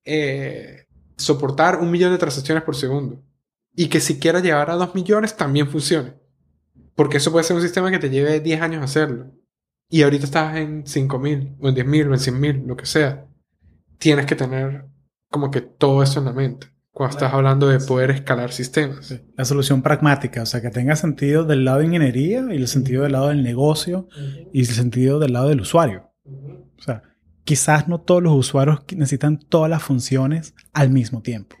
eh, 0.02 0.86
soportar 1.18 1.80
un 1.80 1.90
millón 1.90 2.12
de 2.12 2.18
transacciones 2.18 2.64
por 2.64 2.74
segundo. 2.74 3.22
Y 3.76 3.88
que 3.88 4.00
si 4.00 4.18
quiera 4.18 4.40
llevar 4.40 4.70
a 4.70 4.76
dos 4.76 4.94
millones 4.94 5.36
también 5.36 5.68
funcione. 5.68 6.14
Porque 6.94 7.18
eso 7.18 7.30
puede 7.30 7.44
ser 7.44 7.56
un 7.56 7.62
sistema 7.62 7.90
que 7.90 7.98
te 7.98 8.08
lleve 8.08 8.40
10 8.40 8.62
años 8.62 8.82
hacerlo. 8.82 9.32
Y 9.90 10.02
ahorita 10.02 10.24
estás 10.24 10.56
en 10.56 10.86
5000, 10.86 11.56
o 11.60 11.68
en 11.68 11.74
10.000, 11.74 12.10
o 12.10 12.14
en 12.14 12.20
100.000, 12.20 12.66
lo 12.66 12.76
que 12.76 12.86
sea. 12.86 13.26
Tienes 13.98 14.24
que 14.24 14.36
tener 14.36 14.86
como 15.30 15.50
que 15.50 15.60
todo 15.60 16.02
eso 16.02 16.20
en 16.20 16.24
la 16.24 16.32
mente. 16.32 16.73
Cuando 16.94 17.16
estás 17.16 17.34
hablando 17.34 17.66
de 17.66 17.80
poder 17.80 18.12
escalar 18.12 18.52
sistemas. 18.52 19.20
La 19.36 19.44
solución 19.44 19.82
pragmática, 19.82 20.42
o 20.42 20.46
sea, 20.46 20.62
que 20.62 20.70
tenga 20.70 20.94
sentido 20.94 21.42
del 21.44 21.64
lado 21.64 21.80
de 21.80 21.86
ingeniería 21.86 22.46
y 22.50 22.56
el 22.56 22.68
sentido 22.68 23.02
del 23.02 23.12
lado 23.12 23.28
del 23.30 23.42
negocio 23.42 24.08
y 24.52 24.60
el 24.60 24.66
sentido 24.66 25.18
del 25.18 25.32
lado 25.32 25.48
del 25.48 25.60
usuario. 25.60 26.12
O 26.24 26.82
sea, 26.82 27.02
quizás 27.42 27.88
no 27.88 28.00
todos 28.00 28.22
los 28.22 28.32
usuarios 28.34 28.84
necesitan 28.94 29.40
todas 29.40 29.68
las 29.68 29.82
funciones 29.82 30.54
al 30.72 30.90
mismo 30.90 31.20
tiempo. 31.20 31.56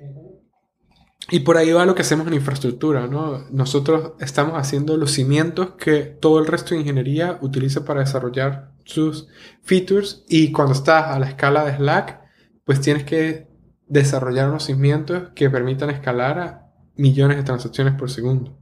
Y 1.30 1.40
por 1.40 1.56
ahí 1.56 1.72
va 1.72 1.84
lo 1.84 1.96
que 1.96 2.02
hacemos 2.02 2.28
en 2.28 2.34
infraestructura, 2.34 3.08
¿no? 3.08 3.44
Nosotros 3.50 4.12
estamos 4.20 4.54
haciendo 4.54 4.96
los 4.96 5.10
cimientos 5.10 5.72
que 5.72 6.02
todo 6.02 6.38
el 6.38 6.46
resto 6.46 6.74
de 6.76 6.82
ingeniería 6.82 7.40
utiliza 7.40 7.84
para 7.84 8.00
desarrollar 8.00 8.70
sus 8.84 9.26
features 9.64 10.24
y 10.28 10.52
cuando 10.52 10.74
estás 10.74 11.06
a 11.06 11.18
la 11.18 11.26
escala 11.26 11.64
de 11.64 11.76
Slack, 11.76 12.20
pues 12.64 12.80
tienes 12.80 13.02
que 13.02 13.52
desarrollar 13.94 14.48
unos 14.48 14.64
cimientos 14.64 15.30
que 15.36 15.48
permitan 15.48 15.88
escalar 15.88 16.38
a 16.38 16.72
millones 16.96 17.36
de 17.36 17.44
transacciones 17.44 17.94
por 17.94 18.10
segundo. 18.10 18.58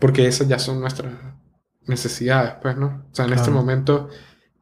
Porque 0.00 0.26
esas 0.26 0.48
ya 0.48 0.58
son 0.58 0.80
nuestras 0.80 1.14
necesidades, 1.86 2.54
pues, 2.60 2.76
¿no? 2.76 3.06
O 3.10 3.14
sea, 3.14 3.26
en 3.26 3.34
este 3.34 3.52
momento, 3.52 4.08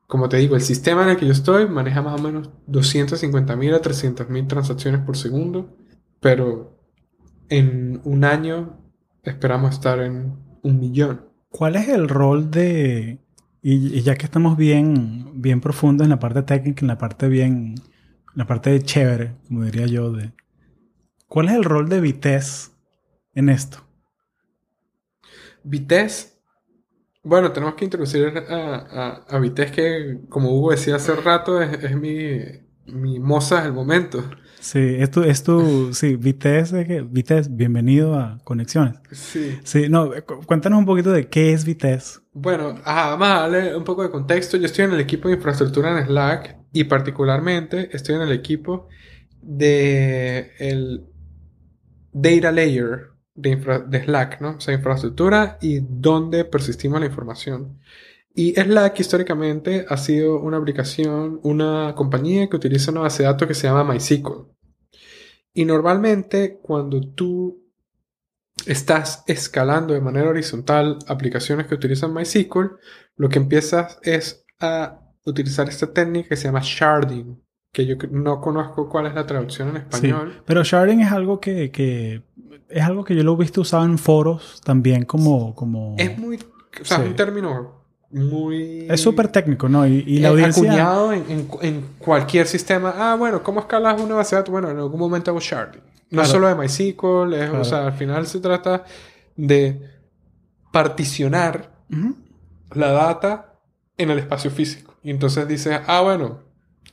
como 0.06 0.28
te 0.28 0.36
digo, 0.36 0.54
el 0.54 0.60
sistema 0.60 1.02
en 1.04 1.10
el 1.10 1.16
que 1.16 1.26
yo 1.26 1.32
estoy 1.32 1.66
maneja 1.66 2.02
más 2.02 2.20
o 2.20 2.22
menos 2.22 2.50
250.000 2.68 3.74
a 3.74 3.80
300.000 3.80 4.46
transacciones 4.46 5.00
por 5.00 5.16
segundo, 5.16 5.74
pero 6.20 6.78
en 7.48 8.02
un 8.04 8.24
año 8.24 8.78
esperamos 9.22 9.72
estar 9.72 9.98
en 10.00 10.36
un 10.62 10.78
millón. 10.78 11.22
¿Cuál 11.48 11.76
es 11.76 11.88
el 11.88 12.06
rol 12.10 12.50
de, 12.50 13.18
y, 13.62 13.98
y 13.98 14.02
ya 14.02 14.14
que 14.14 14.26
estamos 14.26 14.58
bien, 14.58 15.40
bien 15.40 15.62
profundos 15.62 16.04
en 16.04 16.10
la 16.10 16.18
parte 16.18 16.42
técnica, 16.42 16.82
en 16.82 16.88
la 16.88 16.98
parte 16.98 17.28
bien, 17.28 17.74
en 17.76 17.89
la 18.34 18.46
parte 18.46 18.70
de 18.70 18.82
chévere, 18.82 19.34
como 19.48 19.64
diría 19.64 19.86
yo, 19.86 20.12
de, 20.12 20.32
¿cuál 21.26 21.48
es 21.48 21.54
el 21.54 21.64
rol 21.64 21.88
de 21.88 22.00
Vitesse 22.00 22.70
en 23.34 23.48
esto? 23.48 23.78
Vitesse. 25.62 26.38
Bueno, 27.22 27.52
tenemos 27.52 27.74
que 27.74 27.84
introducir 27.84 28.32
a, 28.48 28.74
a, 28.74 29.08
a 29.28 29.38
Vitesse 29.38 29.72
que, 29.72 30.18
como 30.28 30.50
Hugo 30.56 30.70
decía 30.70 30.96
hace 30.96 31.14
rato, 31.16 31.60
es, 31.60 31.82
es 31.84 31.96
mi, 31.96 32.40
mi 32.86 33.18
moza 33.20 33.62
del 33.62 33.72
momento. 33.74 34.24
Sí, 34.58 34.96
es 34.98 35.10
tu, 35.10 35.22
es 35.22 35.42
tu, 35.42 35.92
sí, 35.94 36.16
Vitesse, 36.16 36.84
Vitesse, 37.02 37.48
bienvenido 37.50 38.14
a 38.14 38.38
Conexiones. 38.44 39.00
Sí. 39.10 39.58
Sí, 39.64 39.88
no, 39.88 40.10
cu- 40.26 40.44
cuéntanos 40.46 40.78
un 40.78 40.86
poquito 40.86 41.12
de 41.12 41.28
qué 41.28 41.52
es 41.52 41.64
Vitesse. 41.64 42.20
Bueno, 42.32 42.74
ajá, 42.84 43.10
vamos 43.16 43.28
a 43.28 43.40
darle 43.40 43.76
un 43.76 43.84
poco 43.84 44.02
de 44.02 44.10
contexto. 44.10 44.56
Yo 44.56 44.66
estoy 44.66 44.84
en 44.84 44.92
el 44.92 45.00
equipo 45.00 45.28
de 45.28 45.34
infraestructura 45.34 45.98
en 45.98 46.06
Slack 46.06 46.59
y 46.72 46.84
particularmente 46.84 47.94
estoy 47.94 48.16
en 48.16 48.22
el 48.22 48.32
equipo 48.32 48.88
de 49.42 50.52
el 50.58 51.06
data 52.12 52.52
layer 52.52 53.10
de, 53.34 53.50
infra- 53.50 53.84
de 53.86 54.04
Slack, 54.04 54.40
¿no? 54.40 54.56
O 54.56 54.60
sea, 54.60 54.74
infraestructura 54.74 55.58
y 55.60 55.80
dónde 55.80 56.44
persistimos 56.44 57.00
la 57.00 57.06
información. 57.06 57.78
Y 58.34 58.52
Slack 58.54 59.00
históricamente 59.00 59.86
ha 59.88 59.96
sido 59.96 60.40
una 60.40 60.58
aplicación, 60.58 61.40
una 61.42 61.94
compañía 61.96 62.48
que 62.48 62.56
utiliza 62.56 62.92
una 62.92 63.00
base 63.00 63.22
de 63.22 63.28
datos 63.28 63.48
que 63.48 63.54
se 63.54 63.66
llama 63.66 63.84
MySQL. 63.92 64.46
Y 65.52 65.64
normalmente 65.64 66.60
cuando 66.62 67.00
tú 67.00 67.64
estás 68.66 69.24
escalando 69.26 69.94
de 69.94 70.00
manera 70.00 70.28
horizontal 70.28 70.98
aplicaciones 71.08 71.66
que 71.66 71.74
utilizan 71.74 72.14
MySQL, 72.14 72.76
lo 73.16 73.28
que 73.28 73.38
empiezas 73.38 73.98
es 74.02 74.44
a 74.60 75.00
utilizar 75.24 75.68
esta 75.68 75.92
técnica 75.92 76.30
que 76.30 76.36
se 76.36 76.44
llama 76.44 76.60
sharding, 76.62 77.40
que 77.72 77.86
yo 77.86 77.96
no 78.10 78.40
conozco 78.40 78.88
cuál 78.88 79.06
es 79.06 79.14
la 79.14 79.26
traducción 79.26 79.70
en 79.70 79.76
español. 79.78 80.42
pero 80.44 80.62
sharding 80.64 81.00
es 81.00 81.12
algo 81.12 81.40
que, 81.40 81.70
que, 81.70 82.22
es 82.68 82.82
algo 82.82 83.04
que 83.04 83.14
yo 83.14 83.22
lo 83.22 83.34
he 83.34 83.36
visto 83.36 83.60
usado 83.60 83.84
en 83.84 83.98
foros 83.98 84.60
también 84.64 85.04
como... 85.04 85.54
como... 85.54 85.94
Es 85.98 86.16
muy... 86.18 86.36
O 86.36 86.84
sea, 86.84 86.98
es 86.98 87.08
un 87.08 87.16
término 87.16 87.80
muy... 88.10 88.86
Es 88.88 89.00
súper 89.00 89.28
técnico, 89.28 89.68
¿no? 89.68 89.86
Y, 89.86 90.04
y 90.06 90.18
la 90.18 90.28
eh, 90.28 90.30
audiencia... 90.30 90.62
Acuñado 90.62 91.12
en, 91.12 91.24
en, 91.30 91.48
en, 91.62 91.84
cualquier 91.98 92.46
sistema. 92.46 92.94
Ah, 92.96 93.16
bueno, 93.16 93.42
¿cómo 93.42 93.60
escalas 93.60 94.00
una 94.00 94.16
base 94.16 94.34
de 94.34 94.40
datos? 94.40 94.52
Bueno, 94.52 94.70
en 94.70 94.78
algún 94.78 94.98
momento 94.98 95.30
hago 95.30 95.40
sharding. 95.40 95.82
No 96.10 96.24
solo 96.24 96.48
de 96.48 96.56
MySQL, 96.56 97.34
es, 97.34 97.50
o 97.50 97.64
sea, 97.64 97.86
al 97.86 97.92
final 97.92 98.26
se 98.26 98.40
trata 98.40 98.84
de 99.36 99.80
particionar 100.72 101.70
la 102.72 102.90
data 102.90 103.54
en 103.96 104.10
el 104.10 104.18
espacio 104.18 104.50
físico. 104.50 104.89
Y 105.02 105.10
entonces 105.10 105.46
dices, 105.48 105.80
ah, 105.86 106.00
bueno, 106.02 106.44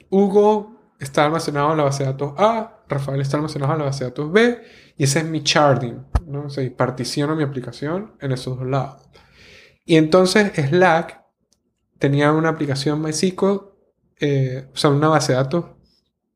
Hugo 0.09 0.95
está 0.99 1.25
almacenado 1.25 1.71
en 1.71 1.77
la 1.77 1.83
base 1.83 2.03
de 2.03 2.11
datos 2.11 2.33
A, 2.37 2.83
Rafael 2.87 3.21
está 3.21 3.37
almacenado 3.37 3.73
en 3.73 3.79
la 3.79 3.85
base 3.85 4.03
de 4.03 4.09
datos 4.09 4.31
B, 4.31 4.61
y 4.97 5.03
ese 5.03 5.19
es 5.19 5.25
mi 5.25 5.41
sharding, 5.41 6.05
¿no? 6.25 6.45
O 6.45 6.49
sea, 6.49 6.69
particiono 6.75 7.35
mi 7.35 7.43
aplicación 7.43 8.13
en 8.21 8.31
esos 8.31 8.57
dos 8.57 8.67
lados. 8.67 9.03
Y 9.85 9.95
entonces 9.95 10.51
Slack 10.55 11.21
tenía 11.99 12.31
una 12.31 12.49
aplicación 12.49 13.01
MySQL, 13.01 13.61
eh, 14.19 14.67
o 14.73 14.77
sea, 14.77 14.89
una 14.89 15.09
base 15.09 15.33
de 15.33 15.37
datos 15.37 15.65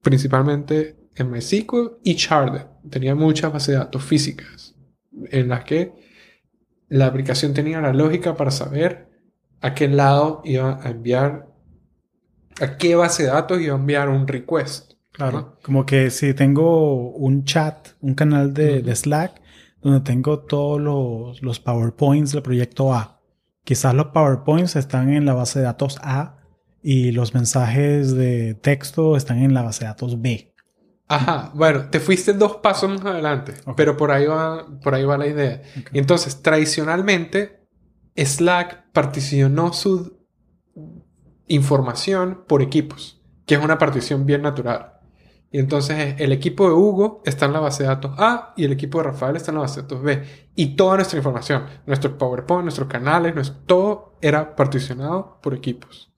principalmente 0.02 0.98
en 1.16 1.30
MySQL 1.30 2.00
y 2.04 2.14
Sharded. 2.14 2.66
Tenía 2.90 3.16
muchas 3.16 3.52
bases 3.52 3.74
de 3.74 3.80
datos 3.80 4.04
físicas 4.04 4.76
en 5.30 5.50
las 5.50 5.64
que 5.64 5.94
la 6.88 7.08
aplicación 7.08 7.54
tenía 7.54 7.80
la 7.82 7.94
lógica 7.94 8.36
para 8.36 8.52
saber 8.52 9.10
a 9.62 9.74
qué 9.74 9.88
lado 9.88 10.42
iba 10.44 10.80
a 10.84 10.90
enviar, 10.90 11.48
a 12.60 12.78
qué 12.78 12.95
base 12.95 13.24
de 13.24 13.30
datos 13.30 13.62
iba 13.62 13.76
a 13.76 13.80
enviar 13.80 14.10
un 14.10 14.28
request. 14.28 14.93
Claro. 15.12 15.58
Como 15.64 15.86
que 15.86 16.10
si 16.10 16.34
tengo 16.34 17.12
un 17.12 17.43
chat, 17.43 17.89
un 17.99 18.16
canal 18.16 18.54
de, 18.54 18.95
Slack, 18.95 19.41
donde 19.82 20.02
tengo 20.02 20.39
todos 20.39 20.80
los, 20.80 21.41
los 21.41 21.60
PowerPoints 21.60 22.32
del 22.32 22.41
proyecto 22.41 22.93
A 22.93 23.22
Quizás 23.64 23.93
los 23.93 24.08
PowerPoints 24.08 24.76
están 24.76 25.14
en 25.14 25.26
la 25.26 25.34
base 25.34 25.60
de 25.60 25.66
datos 25.66 25.99
A 26.02 26.38
y 26.82 27.12
los 27.12 27.34
mensajes 27.34 28.14
de 28.16 28.56
texto 28.56 29.16
están 29.16 29.39
en 29.43 29.54
la 29.54 29.62
base 29.62 29.82
de 29.82 29.89
datos 29.89 30.20
B. 30.20 30.54
Ajá, 31.08 31.52
bueno, 31.54 31.89
te 31.89 31.99
fuiste 31.99 32.34
dos 32.34 32.58
pasos 32.58 32.89
más 32.89 33.06
adelante, 33.06 33.54
pero 33.76 33.97
por 33.97 34.12
ahí 34.12 34.26
va, 34.26 34.66
por 34.82 34.95
ahí 34.95 35.04
va 35.04 35.18
la 35.18 35.28
idea. 35.28 35.62
Entonces, 35.93 36.41
tradicionalmente, 36.41 37.68
Slack 38.16 38.91
particionó 38.93 39.74
su 39.74 40.21
información 41.54 42.43
por 42.47 42.62
equipos, 42.62 43.22
que 43.45 43.56
es 43.56 43.64
una 43.64 43.78
partición 43.78 44.26
bien 44.26 44.41
natural. 44.41 44.93
Y 45.52 45.60
entonces 45.60 46.16
el 46.18 46.32
equipo 46.32 46.66
de 46.66 46.74
Hugo 46.74 47.22
está 47.26 47.45
en 47.45 47.54
la 47.54 47.60
base 47.60 47.84
de 47.84 47.89
datos 47.89 48.14
A 48.18 48.54
y 48.56 48.64
el 48.64 48.72
equipo 48.72 48.99
de 48.99 49.06
Rafael 49.06 49.36
está 49.36 49.52
en 49.52 49.56
la 49.56 49.62
base 49.62 49.78
de 49.78 49.82
datos 49.82 50.02
B. 50.02 50.24
Y 50.56 50.78
toda 50.78 50.95
nuestra 50.95 51.18
información, 51.18 51.66
nuestro 51.86 52.18
PowerPoint, 52.18 52.64
nuestros 52.64 52.88
canales, 52.88 53.36
nuestro, 53.36 53.58
todo 53.66 54.18
era 54.22 54.56
particionado 54.56 55.39
por 55.41 55.54
equipos. 55.54 56.10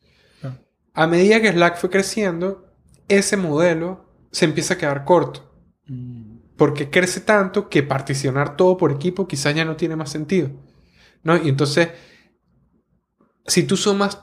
A 0.93 1.07
medida 1.07 1.41
que 1.41 1.51
Slack 1.51 1.77
fue 1.77 1.89
creciendo, 1.89 2.67
ese 3.07 3.36
modelo 3.36 4.05
se 4.31 4.45
empieza 4.45 4.75
a 4.75 4.77
quedar 4.77 5.03
corto. 5.03 5.51
Mm. 5.88 6.38
Porque 6.55 6.91
crece 6.91 7.21
tanto 7.21 7.67
que 7.67 7.81
particionar 7.81 8.55
todo 8.55 8.77
por 8.77 8.91
equipo 8.91 9.27
quizás 9.27 9.55
ya 9.55 9.65
no 9.65 9.75
tiene 9.75 9.95
más 9.95 10.11
sentido. 10.11 10.51
¿no? 11.23 11.36
Y 11.36 11.49
entonces, 11.49 11.89
si 13.47 13.63
tú 13.63 13.75
sumas 13.75 14.19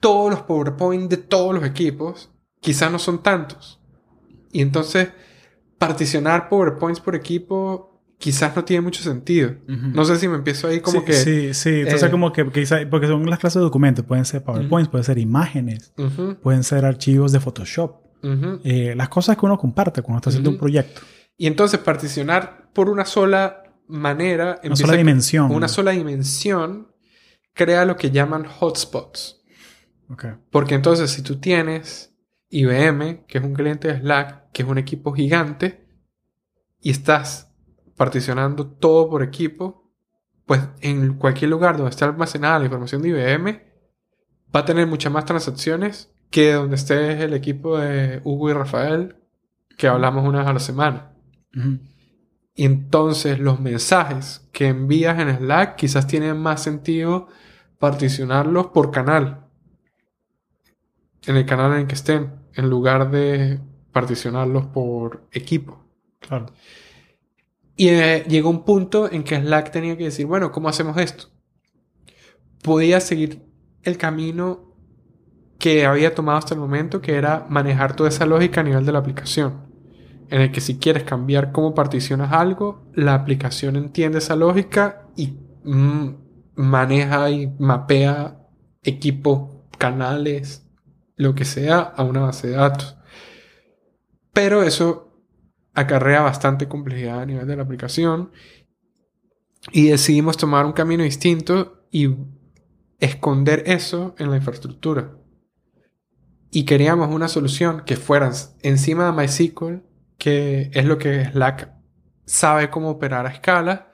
todos 0.00 0.30
los 0.30 0.42
PowerPoint 0.42 1.10
de 1.10 1.16
todos 1.16 1.54
los 1.54 1.64
equipos, 1.64 2.30
quizás 2.60 2.90
no 2.90 2.98
son 2.98 3.22
tantos. 3.22 3.80
Y 4.52 4.62
entonces, 4.62 5.08
particionar 5.78 6.48
PowerPoints 6.48 7.00
por 7.00 7.14
equipo 7.14 7.88
quizás 8.18 8.54
no 8.56 8.64
tiene 8.64 8.80
mucho 8.80 9.02
sentido. 9.02 9.54
No 9.66 10.04
sé 10.04 10.16
si 10.16 10.28
me 10.28 10.36
empiezo 10.36 10.66
ahí 10.66 10.80
como 10.80 11.04
que... 11.04 11.12
Sí, 11.12 11.54
sí. 11.54 11.80
Entonces, 11.80 12.08
eh, 12.08 12.10
como 12.10 12.32
que 12.32 12.50
quizás... 12.50 12.84
Porque 12.86 13.06
son 13.06 13.28
las 13.30 13.38
clases 13.38 13.56
de 13.56 13.60
documentos. 13.60 14.04
Pueden 14.04 14.24
ser 14.24 14.42
PowerPoints, 14.42 14.90
pueden 14.90 15.04
ser 15.04 15.18
imágenes, 15.18 15.92
pueden 16.42 16.64
ser 16.64 16.84
archivos 16.84 17.32
de 17.32 17.40
Photoshop. 17.40 18.02
Eh, 18.64 18.94
las 18.96 19.08
cosas 19.08 19.36
que 19.36 19.46
uno 19.46 19.56
comparte 19.56 20.02
cuando 20.02 20.18
está 20.18 20.30
haciendo 20.30 20.50
un 20.50 20.58
proyecto. 20.58 21.00
Y 21.36 21.46
entonces, 21.46 21.78
particionar 21.78 22.70
por 22.72 22.88
una 22.88 23.04
sola 23.04 23.62
manera... 23.86 24.60
Una 24.64 24.74
sola 24.74 24.94
dimensión. 24.94 25.52
Una 25.52 25.68
sola 25.68 25.92
dimensión 25.92 26.88
crea 27.54 27.84
lo 27.84 27.96
que 27.96 28.10
llaman 28.10 28.46
hotspots. 28.58 29.37
Porque 30.50 30.74
entonces, 30.74 31.10
si 31.10 31.22
tú 31.22 31.38
tienes 31.38 32.14
IBM, 32.50 33.26
que 33.26 33.38
es 33.38 33.44
un 33.44 33.54
cliente 33.54 33.88
de 33.88 34.00
Slack, 34.00 34.50
que 34.52 34.62
es 34.62 34.68
un 34.68 34.78
equipo 34.78 35.12
gigante, 35.12 35.86
y 36.80 36.90
estás 36.90 37.52
particionando 37.96 38.66
todo 38.66 39.10
por 39.10 39.22
equipo, 39.22 39.92
pues 40.46 40.62
en 40.80 41.14
cualquier 41.14 41.50
lugar 41.50 41.76
donde 41.76 41.90
esté 41.90 42.04
almacenada 42.04 42.58
la 42.58 42.64
información 42.64 43.02
de 43.02 43.08
IBM, 43.08 43.62
va 44.54 44.60
a 44.60 44.64
tener 44.64 44.86
muchas 44.86 45.12
más 45.12 45.26
transacciones 45.26 46.10
que 46.30 46.52
donde 46.52 46.76
esté 46.76 47.22
el 47.22 47.34
equipo 47.34 47.78
de 47.78 48.20
Hugo 48.24 48.50
y 48.50 48.52
Rafael, 48.54 49.16
que 49.76 49.88
hablamos 49.88 50.26
una 50.26 50.40
vez 50.40 50.48
a 50.48 50.52
la 50.52 50.58
semana. 50.58 51.12
Y 52.54 52.64
entonces 52.64 53.38
los 53.38 53.60
mensajes 53.60 54.48
que 54.52 54.68
envías 54.68 55.18
en 55.18 55.36
Slack 55.36 55.76
quizás 55.76 56.06
tienen 56.06 56.38
más 56.38 56.62
sentido 56.62 57.28
particionarlos 57.78 58.68
por 58.68 58.90
canal. 58.90 59.47
En 61.26 61.36
el 61.36 61.46
canal 61.46 61.72
en 61.72 61.80
el 61.80 61.86
que 61.86 61.94
estén 61.94 62.32
en 62.54 62.70
lugar 62.70 63.10
de 63.10 63.60
particionarlos 63.92 64.66
por 64.66 65.28
equipo. 65.32 65.84
Claro. 66.20 66.46
Y 67.76 67.88
eh, 67.88 68.24
llegó 68.28 68.50
un 68.50 68.64
punto 68.64 69.10
en 69.10 69.22
que 69.22 69.36
Slack 69.36 69.70
tenía 69.70 69.96
que 69.96 70.04
decir, 70.04 70.26
bueno, 70.26 70.50
¿cómo 70.50 70.68
hacemos 70.68 70.96
esto? 70.96 71.28
Podía 72.62 73.00
seguir 73.00 73.42
el 73.82 73.96
camino 73.96 74.74
que 75.58 75.86
había 75.86 76.14
tomado 76.14 76.38
hasta 76.38 76.54
el 76.54 76.60
momento, 76.60 77.00
que 77.00 77.14
era 77.14 77.46
manejar 77.48 77.94
toda 77.94 78.08
esa 78.08 78.26
lógica 78.26 78.60
a 78.60 78.64
nivel 78.64 78.84
de 78.84 78.92
la 78.92 78.98
aplicación. 78.98 79.68
En 80.28 80.42
el 80.42 80.52
que 80.52 80.60
si 80.60 80.78
quieres 80.78 81.04
cambiar 81.04 81.52
cómo 81.52 81.74
particionas 81.74 82.32
algo, 82.32 82.82
la 82.94 83.14
aplicación 83.14 83.76
entiende 83.76 84.18
esa 84.18 84.36
lógica 84.36 85.06
y 85.16 85.38
mm, 85.64 86.14
maneja 86.56 87.30
y 87.30 87.48
mapea 87.58 88.40
equipos, 88.82 89.50
canales, 89.78 90.67
lo 91.18 91.34
que 91.34 91.44
sea 91.44 91.80
a 91.80 92.02
una 92.04 92.20
base 92.20 92.48
de 92.48 92.54
datos. 92.54 92.96
Pero 94.32 94.62
eso 94.62 95.22
acarrea 95.74 96.22
bastante 96.22 96.68
complejidad 96.68 97.20
a 97.20 97.26
nivel 97.26 97.46
de 97.46 97.56
la 97.56 97.64
aplicación 97.64 98.30
y 99.72 99.88
decidimos 99.88 100.36
tomar 100.36 100.64
un 100.64 100.72
camino 100.72 101.02
distinto 101.02 101.86
y 101.90 102.16
esconder 103.00 103.64
eso 103.66 104.14
en 104.18 104.30
la 104.30 104.36
infraestructura. 104.36 105.16
Y 106.50 106.64
queríamos 106.64 107.14
una 107.14 107.28
solución 107.28 107.82
que 107.84 107.96
fuera 107.96 108.30
encima 108.62 109.06
de 109.06 109.12
MySQL, 109.12 109.82
que 110.16 110.70
es 110.72 110.84
lo 110.84 110.98
que 110.98 111.26
Slack 111.26 111.72
sabe 112.24 112.70
cómo 112.70 112.90
operar 112.90 113.26
a 113.26 113.30
escala, 113.30 113.92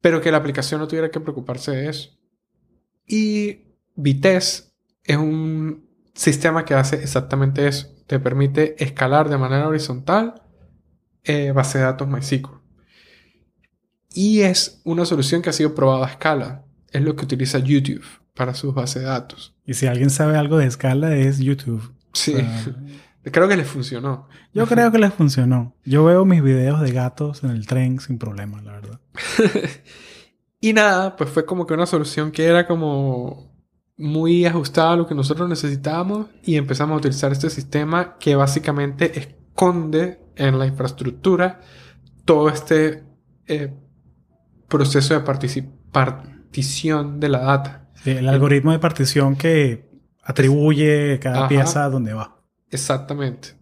pero 0.00 0.20
que 0.20 0.30
la 0.30 0.38
aplicación 0.38 0.80
no 0.80 0.88
tuviera 0.88 1.10
que 1.10 1.20
preocuparse 1.20 1.70
de 1.70 1.88
eso. 1.88 2.10
Y 3.06 3.76
Vitesse 3.94 4.74
es 5.04 5.16
un 5.16 5.93
sistema 6.14 6.64
que 6.64 6.74
hace 6.74 6.96
exactamente 6.96 7.66
eso. 7.66 7.88
Te 8.06 8.18
permite 8.18 8.82
escalar 8.82 9.28
de 9.28 9.38
manera 9.38 9.68
horizontal 9.68 10.42
eh, 11.24 11.52
base 11.52 11.78
de 11.78 11.84
datos 11.84 12.08
MySQL. 12.08 12.60
Y 14.14 14.42
es 14.42 14.80
una 14.84 15.04
solución 15.04 15.42
que 15.42 15.50
ha 15.50 15.52
sido 15.52 15.74
probada 15.74 16.06
a 16.06 16.10
escala. 16.10 16.64
Es 16.92 17.02
lo 17.02 17.16
que 17.16 17.24
utiliza 17.24 17.58
YouTube 17.58 18.04
para 18.34 18.54
sus 18.54 18.74
bases 18.74 19.02
de 19.02 19.08
datos. 19.08 19.56
Y 19.64 19.74
si 19.74 19.86
alguien 19.86 20.10
sabe 20.10 20.36
algo 20.36 20.58
de 20.58 20.66
escala 20.66 21.16
es 21.16 21.38
YouTube. 21.38 21.92
Sí. 22.12 22.36
creo 23.24 23.48
que 23.48 23.56
les 23.56 23.66
funcionó. 23.66 24.28
Yo 24.52 24.66
creo 24.68 24.92
que 24.92 24.98
les 24.98 25.12
funcionó. 25.12 25.74
Yo 25.84 26.04
veo 26.04 26.24
mis 26.24 26.42
videos 26.42 26.80
de 26.80 26.92
gatos 26.92 27.42
en 27.42 27.50
el 27.50 27.66
tren 27.66 27.98
sin 27.98 28.18
problema, 28.18 28.62
la 28.62 28.72
verdad. 28.72 29.00
y 30.60 30.72
nada, 30.72 31.16
pues 31.16 31.30
fue 31.30 31.44
como 31.44 31.66
que 31.66 31.74
una 31.74 31.86
solución 31.86 32.30
que 32.30 32.44
era 32.44 32.66
como 32.66 33.53
muy 33.96 34.44
ajustada 34.44 34.92
a 34.92 34.96
lo 34.96 35.06
que 35.06 35.14
nosotros 35.14 35.48
necesitábamos 35.48 36.26
y 36.42 36.56
empezamos 36.56 36.94
a 36.94 36.98
utilizar 36.98 37.32
este 37.32 37.50
sistema 37.50 38.16
que 38.18 38.34
básicamente 38.34 39.18
esconde 39.18 40.20
en 40.36 40.58
la 40.58 40.66
infraestructura 40.66 41.60
todo 42.24 42.48
este 42.48 43.04
eh, 43.46 43.72
proceso 44.68 45.14
de 45.14 45.20
partición 45.92 47.20
de 47.20 47.28
la 47.28 47.38
data. 47.38 47.90
el 48.04 48.28
algoritmo 48.28 48.72
de 48.72 48.78
partición 48.78 49.36
que 49.36 49.88
atribuye 50.22 51.20
cada 51.20 51.48
pieza 51.48 51.84
a 51.84 51.90
donde 51.90 52.14
va. 52.14 52.42
Exactamente. 52.70 53.56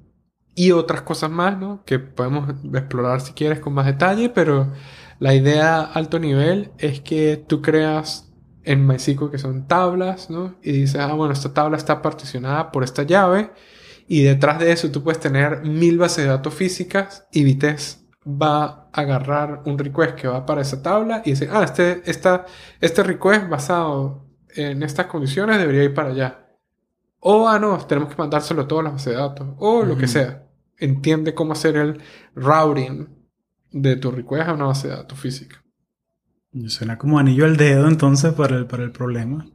y 0.55 0.71
otras 0.73 1.03
cosas 1.03 1.31
más, 1.31 1.59
¿no? 1.59 1.83
Que 1.85 1.99
podemos 1.99 2.55
explorar 2.75 3.23
si 3.23 3.33
quieres 3.33 3.59
con 3.61 3.73
más 3.73 3.87
detalle, 3.87 4.29
pero 4.29 4.71
la 5.19 5.35
idea 5.35 5.81
alto 5.81 6.19
nivel 6.19 6.73
es 6.79 7.01
que 7.01 7.43
tú 7.47 7.63
creas 7.63 8.32
en 8.65 8.87
MySQL 8.87 9.31
que 9.31 9.39
son 9.39 9.67
tablas, 9.67 10.31
¿no? 10.31 10.57
Y 10.63 10.73
dices, 10.73 11.01
ah, 11.01 11.13
bueno, 11.15 11.33
esta 11.33 11.53
tabla 11.53 11.77
está 11.77 12.03
particionada 12.03 12.73
por 12.73 12.85
esta 12.85 13.03
llave 13.03 13.51
y 14.07 14.23
detrás 14.23 14.59
de 14.59 14.73
eso 14.73 14.91
tú 14.91 15.03
puedes 15.03 15.21
tener 15.21 15.63
mil 15.65 15.99
bases 15.99 16.25
de 16.25 16.31
datos 16.31 16.55
físicas 16.55 17.27
y 17.33 17.45
Vitesse 17.45 17.99
va 18.27 18.65
a 18.93 19.01
agarrar 19.01 19.63
un 19.65 19.79
request 19.79 20.15
que 20.15 20.29
va 20.29 20.47
para 20.47 20.63
esa 20.63 20.83
tabla 20.83 21.23
y 21.25 21.31
decir, 21.31 21.49
ah, 21.53 21.63
este, 21.65 22.03
esta, 22.05 22.47
este 22.81 23.03
request 23.03 23.49
basado 23.49 24.27
en 24.55 24.83
estas 24.83 25.07
condiciones 25.07 25.59
debería 25.59 25.85
ir 25.85 25.95
para 25.95 26.11
allá. 26.11 26.47
O, 27.21 27.49
ah, 27.49 27.59
no, 27.59 27.79
tenemos 27.87 28.11
que 28.11 28.17
mandárselo 28.17 28.63
a 28.63 28.69
todas 28.69 28.85
las 28.85 28.93
bases 28.95 29.13
de 29.13 29.19
datos. 29.19 29.49
O 29.59 29.85
lo 29.85 29.97
que 29.97 30.09
sea. 30.09 30.45
Entiende 30.77 31.35
cómo 31.35 31.53
hacer 31.53 31.77
el 31.77 32.03
routing 32.35 33.09
de 33.71 33.97
tu 33.97 34.11
request 34.11 34.49
a 34.49 34.55
una 34.55 34.67
base 34.67 34.89
de 34.89 34.97
datos 34.97 35.19
física. 35.19 35.62
Suena 36.67 36.99
como 36.99 37.19
anillo 37.19 37.45
al 37.45 37.57
dedo 37.57 37.89
entonces 37.89 38.33
para 38.35 38.57
el, 38.57 38.67
para 38.67 38.83
el 38.85 38.93
problema. 38.93 39.47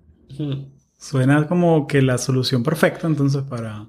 Suena 0.98 1.48
como 1.48 1.86
que 1.88 2.02
la 2.02 2.18
solución 2.18 2.64
perfecta 2.64 3.08
entonces 3.08 3.44
para... 3.44 3.88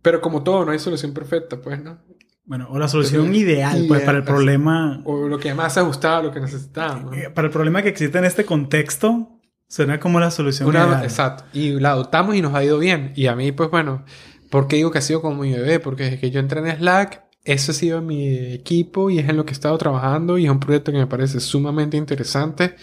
Pero 0.00 0.20
como 0.20 0.42
todo, 0.42 0.64
no 0.64 0.72
hay 0.72 0.78
solución 0.78 1.12
perfecta, 1.12 1.60
pues, 1.60 1.82
¿no? 1.82 1.98
Bueno, 2.44 2.66
o 2.70 2.78
la 2.78 2.88
solución 2.88 3.32
ideal, 3.34 3.84
pues, 3.86 4.02
para 4.02 4.18
el 4.18 4.24
problema... 4.24 5.00
O 5.04 5.28
lo 5.28 5.38
que 5.38 5.54
más 5.54 5.78
ajustado 5.78 6.16
a 6.16 6.22
lo 6.24 6.32
que 6.32 6.40
necesitamos. 6.40 7.16
Eh, 7.16 7.30
para 7.32 7.46
el 7.46 7.52
problema 7.52 7.82
que 7.82 7.90
existe 7.90 8.18
en 8.18 8.24
este 8.24 8.44
contexto, 8.44 9.38
suena 9.68 10.00
como 10.00 10.18
la 10.18 10.30
solución 10.30 10.70
ideal. 10.70 11.04
Exacto. 11.04 11.44
Y 11.52 11.78
la 11.78 11.90
adoptamos 11.92 12.34
y 12.34 12.42
nos 12.42 12.54
ha 12.54 12.64
ido 12.64 12.78
bien. 12.78 13.12
Y 13.14 13.26
a 13.26 13.36
mí, 13.36 13.52
pues 13.52 13.70
bueno, 13.70 14.04
¿por 14.50 14.66
qué 14.66 14.76
digo 14.76 14.90
que 14.90 14.98
ha 14.98 15.02
sido 15.02 15.22
como 15.22 15.42
mi 15.42 15.52
bebé? 15.52 15.78
Porque 15.78 16.04
desde 16.04 16.18
que 16.18 16.30
yo 16.30 16.40
entré 16.40 16.60
en 16.60 16.76
Slack, 16.78 17.22
eso 17.44 17.72
ha 17.72 17.74
sido 17.74 18.00
mi 18.02 18.52
equipo 18.52 19.10
y 19.10 19.18
es 19.18 19.28
en 19.28 19.36
lo 19.36 19.44
que 19.44 19.50
he 19.50 19.54
estado 19.54 19.76
trabajando 19.78 20.38
y 20.38 20.44
es 20.44 20.50
un 20.50 20.60
proyecto 20.60 20.92
que 20.92 20.98
me 20.98 21.06
parece 21.06 21.40
sumamente 21.40 21.96
interesante. 21.96 22.76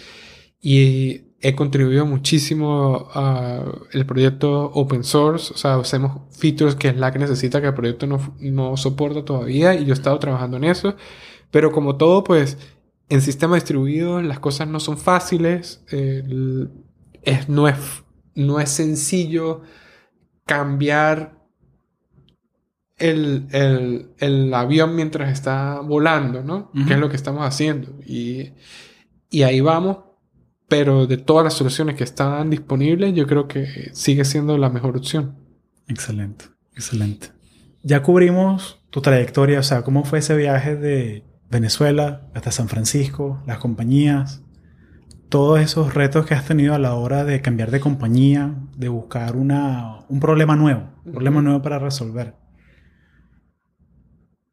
Y 0.61 1.29
he 1.41 1.55
contribuido 1.55 2.05
muchísimo 2.05 3.07
al 3.13 4.05
proyecto 4.05 4.71
open 4.73 5.03
source. 5.03 5.53
O 5.53 5.57
sea, 5.57 5.75
hacemos 5.75 6.21
features 6.37 6.75
que 6.75 6.91
Slack 6.91 7.17
necesita 7.17 7.61
que 7.61 7.67
el 7.67 7.73
proyecto 7.73 8.07
no, 8.07 8.35
no 8.39 8.75
soporta 8.75 9.23
todavía 9.23 9.73
y 9.75 9.85
yo 9.85 9.93
he 9.93 9.97
estado 9.97 10.19
trabajando 10.19 10.57
en 10.57 10.65
eso. 10.65 10.95
Pero 11.51 11.71
como 11.71 11.95
todo, 11.95 12.23
pues 12.23 12.57
en 13.07 13.21
sistema 13.21 13.55
distribuido 13.55 14.21
las 14.21 14.39
cosas 14.39 14.67
no 14.67 14.79
son 14.79 14.97
fáciles. 14.97 15.83
es, 17.23 17.49
no, 17.49 17.67
es, 17.67 17.77
no 18.35 18.59
es 18.59 18.69
sencillo 18.69 19.61
cambiar 20.45 21.38
el, 22.99 23.47
el, 23.51 24.09
el, 24.19 24.53
avión 24.53 24.95
mientras 24.95 25.31
está 25.31 25.79
volando, 25.79 26.43
¿no? 26.43 26.71
Que 26.87 26.93
es 26.93 26.99
lo 26.99 27.09
que 27.09 27.15
estamos 27.15 27.45
haciendo. 27.45 27.93
Y, 28.05 28.51
y 29.29 29.43
ahí 29.43 29.61
vamos 29.61 29.97
pero 30.69 31.07
de 31.07 31.17
todas 31.17 31.43
las 31.43 31.55
soluciones 31.55 31.95
que 31.95 32.03
están 32.05 32.49
disponibles, 32.51 33.13
yo 33.13 33.27
creo 33.27 33.47
que 33.47 33.89
sigue 33.91 34.23
siendo 34.23 34.57
la 34.57 34.69
mejor 34.69 34.95
opción. 34.95 35.35
Excelente, 35.87 36.45
excelente. 36.73 37.31
Ya 37.81 38.03
cubrimos 38.03 38.79
tu 38.91 39.01
trayectoria, 39.01 39.59
o 39.59 39.63
sea, 39.63 39.81
cómo 39.81 40.05
fue 40.05 40.19
ese 40.19 40.37
viaje 40.37 40.75
de 40.75 41.25
Venezuela 41.49 42.29
hasta 42.35 42.51
San 42.51 42.69
Francisco, 42.69 43.41
las 43.47 43.57
compañías, 43.57 44.43
todos 45.27 45.59
esos 45.59 45.95
retos 45.95 46.25
que 46.25 46.35
has 46.35 46.45
tenido 46.45 46.75
a 46.75 46.79
la 46.79 46.93
hora 46.93 47.25
de 47.25 47.41
cambiar 47.41 47.71
de 47.71 47.79
compañía, 47.79 48.55
de 48.77 48.89
buscar 48.89 49.35
una, 49.35 50.05
un 50.07 50.19
problema 50.19 50.55
nuevo, 50.55 50.91
un 51.03 51.13
problema 51.13 51.41
nuevo 51.41 51.61
para 51.63 51.79
resolver. 51.79 52.35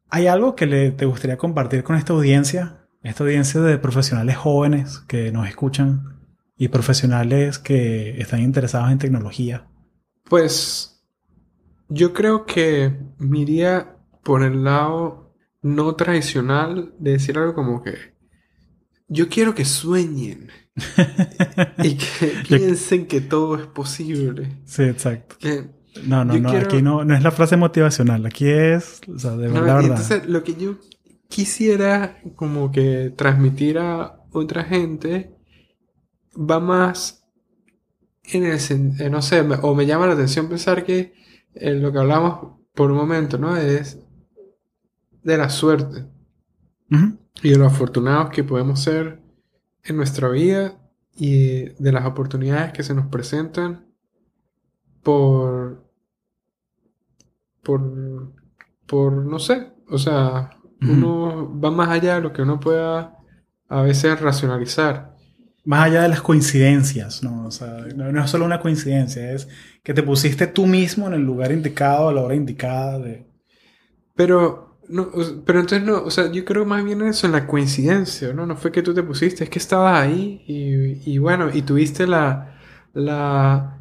¿Hay 0.09 0.27
algo 0.27 0.55
que 0.55 0.67
le, 0.67 0.91
te 0.93 1.05
gustaría 1.05 1.37
compartir 1.37 1.83
con 1.83 1.97
esta 1.97 2.13
audiencia 2.13 2.87
esta 3.09 3.23
audiencia 3.23 3.61
de 3.61 3.79
profesionales 3.79 4.37
jóvenes 4.37 4.99
que 5.07 5.31
nos 5.31 5.47
escuchan 5.49 6.19
y 6.57 6.69
profesionales 6.69 7.59
que 7.59 8.21
están 8.21 8.41
interesados 8.41 8.91
en 8.91 8.99
tecnología? 8.99 9.69
Pues 10.25 11.05
yo 11.89 12.13
creo 12.13 12.47
que 12.47 12.99
me 13.19 13.41
iría 13.41 13.97
por 14.25 14.43
el 14.43 14.65
lado 14.65 15.37
no 15.63 15.95
tradicional 15.95 16.95
de 16.99 17.13
decir 17.13 17.39
algo 17.39 17.55
como 17.55 17.83
que 17.83 17.95
yo 19.09 19.29
quiero 19.29 19.55
que 19.55 19.65
sueñen 19.65 20.51
y 21.85 21.97
que 21.97 22.43
piensen 22.49 23.07
que 23.07 23.21
todo 23.21 23.55
es 23.55 23.67
posible. 23.69 24.63
Sí, 24.65 24.83
exacto. 24.83 25.37
No, 26.05 26.25
no, 26.25 26.39
no, 26.39 26.51
aquí 26.51 26.83
no, 26.83 27.05
no 27.05 27.15
es 27.15 27.23
la 27.23 27.31
frase 27.31 27.57
motivacional, 27.57 28.27
aquí 28.27 28.49
es, 28.49 29.01
o 29.13 29.19
sea, 29.19 29.37
de 29.37 29.49
verdad. 29.49 29.83
Entonces, 29.83 30.27
lo 30.27 30.43
que 30.43 30.55
yo 30.55 30.77
quisiera 31.29 32.19
como 32.37 32.71
que 32.71 33.13
transmitir 33.17 33.79
a 33.79 34.21
otra 34.33 34.65
gente 34.65 35.35
va 36.37 36.61
más 36.61 37.25
en 38.25 38.45
el 38.45 38.59
eh, 39.01 39.11
no 39.11 39.23
sé, 39.23 39.41
o 39.41 39.75
me 39.75 39.87
llama 39.87 40.07
la 40.07 40.15
atención 40.15 40.49
pensar 40.49 40.85
que 40.85 41.15
eh, 41.55 41.73
lo 41.73 41.93
que 41.93 41.99
hablamos 41.99 42.57
por 42.75 42.91
un 42.91 42.99
momento, 42.99 43.39
¿no? 43.39 43.57
Es 43.57 43.99
de 45.23 45.39
la 45.39 45.49
suerte 45.49 46.05
y 47.43 47.51
de 47.51 47.59
lo 47.59 47.67
afortunados 47.67 48.31
que 48.31 48.45
podemos 48.45 48.81
ser 48.81 49.21
en 49.83 49.97
nuestra 49.97 50.29
vida 50.29 50.79
y 51.17 51.71
de 51.83 51.93
las 51.93 52.05
oportunidades 52.05 52.73
que 52.73 52.83
se 52.83 52.95
nos 52.95 53.07
presentan 53.07 53.87
por 55.03 55.86
por 57.67 57.83
por 58.87 59.13
no 59.13 59.39
sé, 59.39 59.73
o 59.89 59.99
sea, 59.99 60.51
uno 60.81 61.59
va 61.61 61.71
más 61.71 61.89
allá 61.89 62.17
de 62.17 62.21
lo 62.21 62.33
que 62.33 62.43
uno 62.43 62.61
pueda 62.61 63.17
a 63.69 63.83
veces 63.83 64.21
racionalizar. 64.21 65.17
Más 65.65 65.87
allá 65.87 66.03
de 66.03 66.11
las 66.11 66.23
coincidencias, 66.23 67.25
¿no? 67.25 67.47
O 67.47 67.51
sea, 67.51 67.85
no, 67.97 68.23
es 68.23 68.31
solo 68.31 68.45
una 68.45 68.61
coincidencia, 68.61 69.33
es 69.33 69.49
que 69.83 69.93
te 69.93 70.05
pusiste 70.05 70.47
tú 70.47 70.67
mismo 70.67 71.09
en 71.09 71.15
el 71.15 71.23
lugar 71.23 71.51
indicado 71.51 72.09
a 72.09 72.13
la 72.13 72.23
hora 72.23 72.37
indicada 72.37 73.01
de... 73.01 73.27
Pero, 74.15 74.79
no, 74.89 75.11
pero 75.45 75.61
entonces 75.61 75.85
no, 75.85 76.05
o 76.05 76.11
sea, 76.11 76.31
yo 76.31 76.45
creo 76.45 76.65
más 76.65 76.85
bien 76.85 77.03
eso 77.03 77.27
en 77.27 77.33
la 77.33 77.49
coincidencia, 77.49 78.33
¿no? 78.33 78.47
No 78.47 78.57
fue 78.57 78.71
que 78.71 78.83
tú 78.83 78.95
te 78.95 79.03
pusiste, 79.03 79.43
es 79.43 79.51
que 79.51 79.59
estabas 79.59 80.01
ahí 80.01 80.45
y, 80.47 81.13
y 81.13 81.19
bueno, 81.19 81.51
y 81.53 81.63
tuviste 81.63 82.07
la, 82.07 82.57
la, 82.95 83.76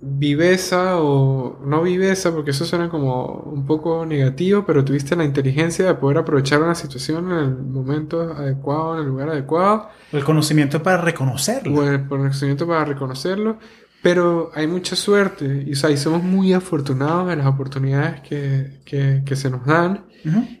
viveza 0.00 0.98
o 0.98 1.58
no 1.64 1.82
viveza, 1.82 2.32
porque 2.32 2.52
eso 2.52 2.64
suena 2.64 2.88
como 2.88 3.26
un 3.26 3.66
poco 3.66 4.06
negativo, 4.06 4.64
pero 4.66 4.84
tuviste 4.84 5.16
la 5.16 5.24
inteligencia 5.24 5.86
de 5.86 5.94
poder 5.94 6.18
aprovechar 6.18 6.62
una 6.62 6.74
situación 6.74 7.32
en 7.32 7.38
el 7.38 7.56
momento 7.56 8.20
adecuado, 8.20 8.94
en 8.94 9.00
el 9.00 9.08
lugar 9.08 9.30
adecuado. 9.30 9.88
El 10.12 10.24
conocimiento 10.24 10.82
para 10.82 10.98
reconocerlo. 10.98 11.80
O 11.80 11.88
el 11.88 12.06
conocimiento 12.06 12.66
para 12.66 12.84
reconocerlo. 12.84 13.58
Pero 14.00 14.52
hay 14.54 14.68
mucha 14.68 14.94
suerte 14.94 15.64
y, 15.66 15.72
o 15.72 15.76
sea, 15.76 15.90
y 15.90 15.96
somos 15.96 16.22
muy 16.22 16.52
afortunados 16.52 17.32
en 17.32 17.38
las 17.38 17.48
oportunidades 17.48 18.20
que, 18.20 18.80
que, 18.84 19.22
que 19.26 19.36
se 19.36 19.50
nos 19.50 19.66
dan 19.66 20.06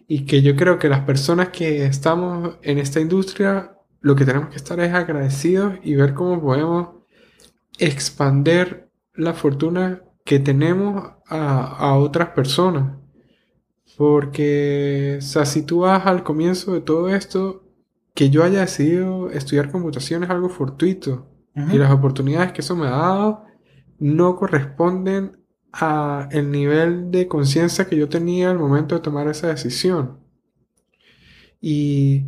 y 0.08 0.24
que 0.26 0.42
yo 0.42 0.56
creo 0.56 0.78
que 0.78 0.88
las 0.88 1.00
personas 1.00 1.50
que 1.50 1.86
estamos 1.86 2.56
en 2.62 2.78
esta 2.78 2.98
industria 2.98 3.78
lo 4.00 4.16
que 4.16 4.24
tenemos 4.24 4.48
que 4.48 4.56
estar 4.56 4.78
es 4.80 4.92
agradecidos 4.92 5.74
y 5.82 5.94
ver 5.94 6.14
cómo 6.14 6.40
podemos 6.40 6.90
expander 7.78 8.87
la 9.18 9.34
fortuna 9.34 10.02
que 10.24 10.38
tenemos 10.38 11.12
a, 11.26 11.96
otras 11.98 12.30
personas. 12.30 12.96
Porque, 13.96 15.16
o 15.18 15.22
sea, 15.22 15.44
si 15.44 15.62
tú 15.62 15.80
vas 15.80 16.06
al 16.06 16.22
comienzo 16.22 16.72
de 16.72 16.80
todo 16.80 17.08
esto, 17.08 17.64
que 18.14 18.30
yo 18.30 18.44
haya 18.44 18.60
decidido 18.60 19.30
estudiar 19.30 19.70
computación 19.70 20.24
es 20.24 20.30
algo 20.30 20.48
fortuito. 20.48 21.26
Y 21.72 21.76
las 21.76 21.90
oportunidades 21.90 22.52
que 22.52 22.60
eso 22.60 22.76
me 22.76 22.86
ha 22.86 22.90
dado 22.90 23.44
no 23.98 24.36
corresponden 24.36 25.38
a 25.72 26.28
el 26.30 26.52
nivel 26.52 27.10
de 27.10 27.26
conciencia 27.26 27.88
que 27.88 27.96
yo 27.96 28.08
tenía 28.08 28.50
al 28.50 28.60
momento 28.60 28.94
de 28.94 29.00
tomar 29.00 29.26
esa 29.26 29.48
decisión. 29.48 30.20
Y 31.60 32.26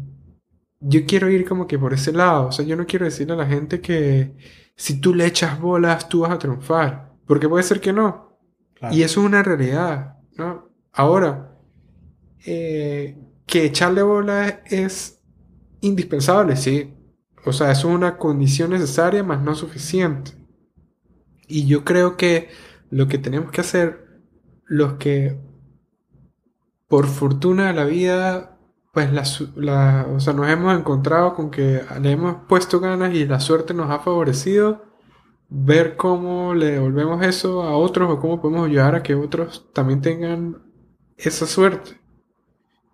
yo 0.81 1.07
quiero 1.07 1.31
ir 1.31 1.49
como 1.49 1.69
que 1.69 1.79
por 1.79 1.95
ese 1.95 2.13
lado. 2.13 2.49
O 2.49 2.53
sea, 2.53 2.65
yo 2.65 2.75
no 2.75 2.87
quiero 2.87 3.05
decirle 3.05 3.35
a 3.35 3.37
la 3.37 3.47
gente 3.47 3.81
que 3.81 4.35
si 4.81 4.99
tú 4.99 5.15
le 5.15 5.27
echas 5.27 5.61
bolas, 5.61 6.09
tú 6.09 6.21
vas 6.21 6.31
a 6.31 6.39
triunfar. 6.39 7.13
Porque 7.27 7.47
puede 7.47 7.63
ser 7.63 7.83
que 7.83 7.93
no. 7.93 8.39
Y 8.91 9.03
eso 9.03 9.21
es 9.21 9.27
una 9.27 9.43
realidad, 9.43 10.17
¿no? 10.39 10.71
Ahora, 10.91 11.55
eh, 12.47 13.19
que 13.45 13.67
echarle 13.67 14.01
bolas 14.01 14.55
es 14.65 15.21
indispensable, 15.83 16.57
sí. 16.57 16.95
O 17.45 17.53
sea, 17.53 17.71
es 17.71 17.85
una 17.85 18.17
condición 18.17 18.71
necesaria, 18.71 19.23
más 19.23 19.43
no 19.43 19.55
suficiente. 19.55 20.33
Y 21.47 21.67
yo 21.67 21.85
creo 21.85 22.17
que 22.17 22.49
lo 22.89 23.07
que 23.07 23.19
tenemos 23.19 23.53
que 23.53 23.61
hacer, 23.61 24.23
los 24.65 24.95
que 24.95 25.39
por 26.89 27.07
fortuna 27.07 27.67
de 27.67 27.75
la 27.75 27.85
vida, 27.85 28.50
pues 28.93 29.13
la, 29.13 30.07
o 30.11 30.21
sea, 30.21 30.33
nos 30.33 30.49
hemos 30.49 30.77
encontrado 30.79 31.35
con 31.35 31.51
que 31.51 31.83
le 32.01 32.11
hemos 32.13 32.37
puesto 32.49 32.81
ganas 32.81 33.15
y 33.15 33.27
la 33.27 33.41
suerte 33.41 33.75
nos 33.75 33.91
ha 33.91 34.01
favorecido, 34.01 34.85
ver 35.49 35.97
cómo 35.97 36.55
le 36.55 36.73
devolvemos 36.73 37.23
eso 37.25 37.63
a 37.63 37.77
otros 37.77 38.11
o 38.11 38.21
cómo 38.21 38.41
podemos 38.41 38.69
ayudar 38.69 38.95
a 38.95 39.03
que 39.03 39.15
otros 39.15 39.69
también 39.73 40.01
tengan 40.01 40.63
esa 41.17 41.47
suerte. 41.47 42.01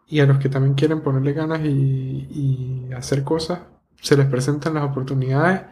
Y 0.06 0.20
a 0.20 0.26
los 0.26 0.38
que 0.38 0.48
también 0.48 0.74
quieren 0.74 1.02
ponerle 1.02 1.32
ganas 1.32 1.60
y, 1.64 1.68
y 2.88 2.92
hacer 2.92 3.24
cosas, 3.24 3.60
se 4.00 4.16
les 4.16 4.26
presentan 4.26 4.74
las 4.74 4.84
oportunidades 4.84 5.62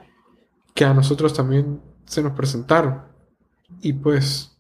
que 0.75 0.85
a 0.85 0.95
nosotros 0.95 1.35
también 1.35 1.81
se 2.07 2.23
nos 2.23 2.33
presentaron. 2.33 3.03
Y 3.81 3.93
pues 3.93 4.57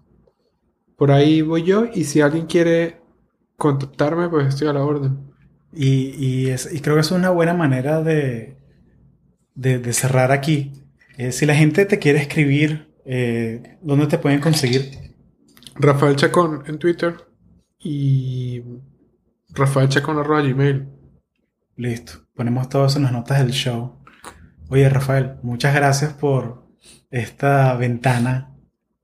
por 0.97 1.11
ahí 1.11 1.43
voy 1.43 1.65
yo 1.65 1.87
y 1.93 2.05
si 2.05 2.21
alguien 2.21 2.47
quiere 2.47 3.03
contactarme, 3.57 4.29
pues 4.29 4.47
estoy 4.49 4.69
a 4.69 4.73
la 4.73 4.85
orden. 4.85 5.34
Y, 5.77 6.53
y, 6.53 6.81
creo 6.81 6.95
que 6.95 7.01
es 7.01 7.11
una 7.11 7.31
buena 7.31 7.55
manera 7.55 8.03
de, 8.03 8.57
de, 9.55 9.93
cerrar 9.93 10.31
aquí. 10.33 10.73
Eh, 11.17 11.33
si 11.33 11.47
la 11.47 11.55
gente 11.55 11.85
te 11.85 11.99
quiere 11.99 12.21
escribir, 12.21 12.95
eh, 13.05 13.79
¿dónde 13.83 14.07
te 14.07 14.19
pueden 14.19 14.41
conseguir? 14.41 15.15
Rafael 15.75 16.17
Chacón 16.17 16.63
en 16.67 16.79
Twitter 16.79 17.17
y 17.81 18.63
Rafael 19.51 19.89
Chacón 19.89 20.19
arroba 20.19 20.43
gmail. 20.43 20.89
Listo. 21.77 22.25
Ponemos 22.35 22.69
todo 22.69 22.87
eso 22.87 22.99
en 22.99 23.05
las 23.05 23.13
notas 23.13 23.41
del 23.41 23.51
show. 23.51 24.01
Oye, 24.69 24.89
Rafael, 24.89 25.37
muchas 25.43 25.75
gracias 25.75 26.13
por 26.13 26.67
esta 27.11 27.75
ventana 27.77 28.55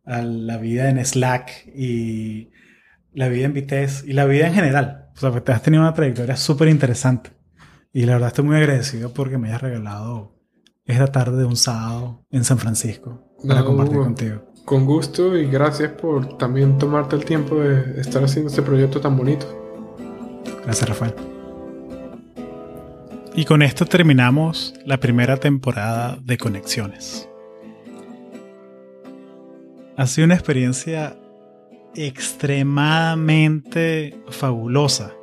a 0.05 0.23
la 0.23 0.57
vida 0.57 0.89
en 0.89 1.05
Slack 1.05 1.68
y 1.75 2.51
la 3.12 3.29
vida 3.29 3.47
en 3.47 3.53
Vitesse 3.53 4.05
y 4.07 4.12
la 4.12 4.25
vida 4.25 4.47
en 4.47 4.55
general. 4.55 5.10
O 5.21 5.31
sea, 5.31 5.41
te 5.43 5.53
has 5.53 5.62
tenido 5.62 5.83
una 5.83 5.93
trayectoria 5.93 6.35
súper 6.35 6.68
interesante. 6.68 7.31
Y 7.93 8.07
la 8.07 8.14
verdad 8.14 8.29
estoy 8.29 8.47
muy 8.47 8.57
agradecido 8.57 9.12
porque 9.12 9.37
me 9.37 9.49
hayas 9.49 9.61
regalado 9.61 10.33
esta 10.87 11.09
tarde 11.09 11.37
de 11.37 11.45
un 11.45 11.57
sábado 11.57 12.25
en 12.31 12.43
San 12.43 12.57
Francisco 12.57 13.31
para 13.47 13.62
compartir 13.62 13.99
contigo. 13.99 14.43
Con 14.64 14.87
gusto 14.87 15.37
y 15.37 15.51
gracias 15.51 15.93
por 15.93 16.39
también 16.39 16.79
tomarte 16.79 17.16
el 17.16 17.25
tiempo 17.27 17.57
de 17.57 18.01
estar 18.01 18.25
haciendo 18.25 18.49
este 18.49 18.62
proyecto 18.62 18.99
tan 18.99 19.14
bonito. 19.14 19.47
Gracias, 20.64 20.89
Rafael. 20.89 21.14
Y 23.35 23.45
con 23.45 23.61
esto 23.61 23.85
terminamos 23.85 24.73
la 24.87 24.99
primera 25.01 25.37
temporada 25.37 26.18
de 26.23 26.39
Conexiones. 26.39 27.29
Ha 29.99 30.07
sido 30.07 30.25
una 30.25 30.35
experiencia 30.35 31.20
extremadamente 31.95 34.16
fabulosa 34.28 35.14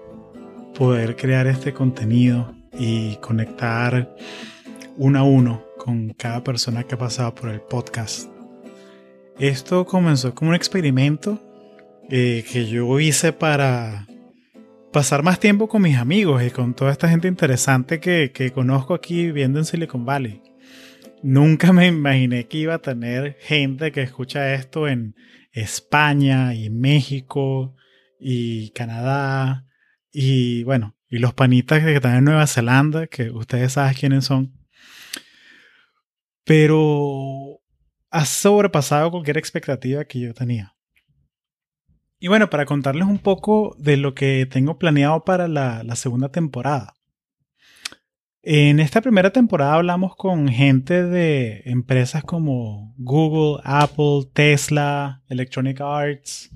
poder 0.76 1.16
crear 1.16 1.48
este 1.48 1.74
contenido 1.74 2.54
y 2.78 3.16
conectar 3.18 4.16
uno 4.98 5.20
a 5.20 5.24
uno 5.24 5.64
con 5.78 6.10
cada 6.10 6.44
persona 6.44 6.84
que 6.84 6.96
ha 6.96 6.98
pasado 6.98 7.34
por 7.34 7.50
el 7.50 7.62
podcast. 7.62 8.30
Esto 9.40 9.86
comenzó 9.86 10.36
como 10.36 10.50
un 10.50 10.56
experimento 10.56 11.42
eh, 12.10 12.44
que 12.52 12.66
yo 12.66 13.00
hice 13.00 13.34
para 13.34 14.08
pasar 14.92 15.24
más 15.24 15.40
tiempo 15.40 15.68
con 15.68 15.82
mis 15.82 15.98
amigos 15.98 16.44
y 16.44 16.50
con 16.50 16.74
toda 16.74 16.92
esta 16.92 17.10
gente 17.10 17.28
interesante 17.28 18.00
que, 18.00 18.32
que 18.34 18.52
conozco 18.52 18.94
aquí 18.94 19.26
viviendo 19.26 19.60
en 19.60 19.66
Silicon 19.66 20.06
Valley. 20.06 20.42
Nunca 21.24 21.74
me 21.74 21.88
imaginé 21.88 22.48
que 22.48 22.60
iba 22.60 22.76
a 22.76 22.80
tener 22.80 23.38
gente 23.40 23.92
que 23.92 24.02
escucha 24.02 24.54
esto 24.54 24.88
en 24.88 25.16
España 25.62 26.54
y 26.54 26.70
México 26.70 27.76
y 28.20 28.70
Canadá 28.72 29.66
y 30.12 30.64
bueno, 30.64 30.96
y 31.10 31.20
los 31.20 31.34
panitas 31.34 31.84
que 31.84 31.96
están 31.96 32.16
en 32.16 32.24
Nueva 32.26 32.48
Zelanda, 32.48 33.08
que 33.08 33.32
ustedes 33.32 33.74
saben 33.74 33.94
quiénes 33.94 34.26
son. 34.26 34.54
Pero 36.44 37.60
ha 38.10 38.26
sobrepasado 38.26 39.12
cualquier 39.12 39.38
expectativa 39.38 40.06
que 40.06 40.20
yo 40.20 40.34
tenía. 40.34 40.76
Y 42.20 42.30
bueno, 42.30 42.50
para 42.50 42.66
contarles 42.66 43.08
un 43.08 43.20
poco 43.20 43.76
de 43.78 43.98
lo 43.98 44.16
que 44.16 44.48
tengo 44.50 44.80
planeado 44.80 45.24
para 45.24 45.48
la, 45.48 45.84
la 45.84 45.96
segunda 45.96 46.30
temporada. 46.30 46.97
En 48.44 48.80
esta 48.80 49.02
primera 49.02 49.32
temporada 49.32 49.74
hablamos 49.74 50.16
con 50.16 50.48
gente 50.48 51.04
de 51.04 51.64
empresas 51.66 52.24
como 52.24 52.94
Google, 52.98 53.62
Apple, 53.66 54.30
Tesla, 54.32 55.22
Electronic 55.28 55.82
Arts, 55.82 56.52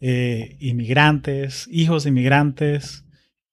eh, 0.00 0.56
inmigrantes, 0.60 1.68
hijos 1.70 2.04
de 2.04 2.10
inmigrantes 2.10 3.04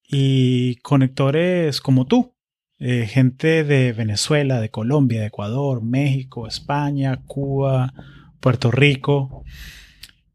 y 0.03 0.75
conectores 0.77 1.81
como 1.81 2.05
tú, 2.05 2.35
eh, 2.79 3.07
gente 3.07 3.63
de 3.63 3.91
Venezuela, 3.91 4.61
de 4.61 4.69
Colombia, 4.69 5.21
de 5.21 5.27
Ecuador, 5.27 5.81
México, 5.83 6.47
España, 6.47 7.21
Cuba, 7.25 7.93
Puerto 8.39 8.71
Rico. 8.71 9.43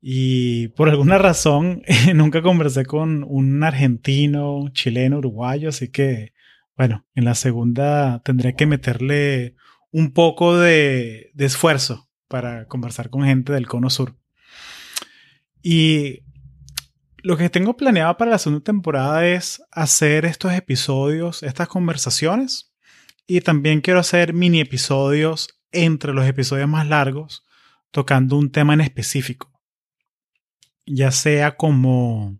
Y 0.00 0.68
por 0.68 0.88
alguna 0.88 1.18
razón 1.18 1.82
nunca 2.14 2.42
conversé 2.42 2.84
con 2.84 3.24
un 3.24 3.62
argentino, 3.62 4.68
chileno, 4.72 5.18
uruguayo, 5.18 5.68
así 5.68 5.88
que 5.88 6.32
bueno, 6.78 7.04
en 7.16 7.24
la 7.24 7.34
segunda 7.34 8.22
tendré 8.22 8.54
que 8.54 8.64
meterle 8.64 9.56
un 9.90 10.12
poco 10.12 10.56
de, 10.56 11.32
esfuerzo 11.36 12.08
para 12.28 12.68
conversar 12.68 13.10
con 13.10 13.24
gente 13.24 13.52
del 13.52 13.66
cono 13.66 13.90
sur. 13.90 14.16
Y 15.60 16.20
lo 17.16 17.36
que 17.36 17.50
tengo 17.50 17.76
planeado 17.76 18.16
para 18.16 18.30
la 18.30 18.38
segunda 18.38 18.62
temporada 18.62 19.26
es 19.26 19.60
hacer 19.72 20.24
estos 20.24 20.52
episodios, 20.52 21.42
estas 21.42 21.66
conversaciones. 21.66 22.72
Y 23.26 23.40
también 23.40 23.80
quiero 23.80 23.98
hacer 23.98 24.32
mini 24.32 24.60
episodios 24.60 25.48
entre 25.72 26.12
los 26.12 26.26
episodios 26.26 26.68
más 26.68 26.86
largos, 26.86 27.44
tocando 27.90 28.36
un 28.36 28.52
tema 28.52 28.74
en 28.74 28.82
específico. 28.82 29.50
Ya 30.86 31.10
sea 31.10 31.56
como 31.56 32.38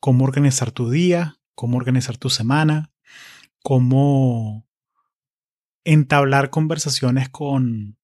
cómo 0.00 0.24
organizar 0.24 0.70
tu 0.70 0.88
día, 0.88 1.36
cómo 1.54 1.76
organizar 1.76 2.16
tu 2.16 2.30
semana, 2.30 2.91
cómo 3.62 4.66
entablar 5.84 6.50
conversaciones 6.50 7.28
con 7.28 7.98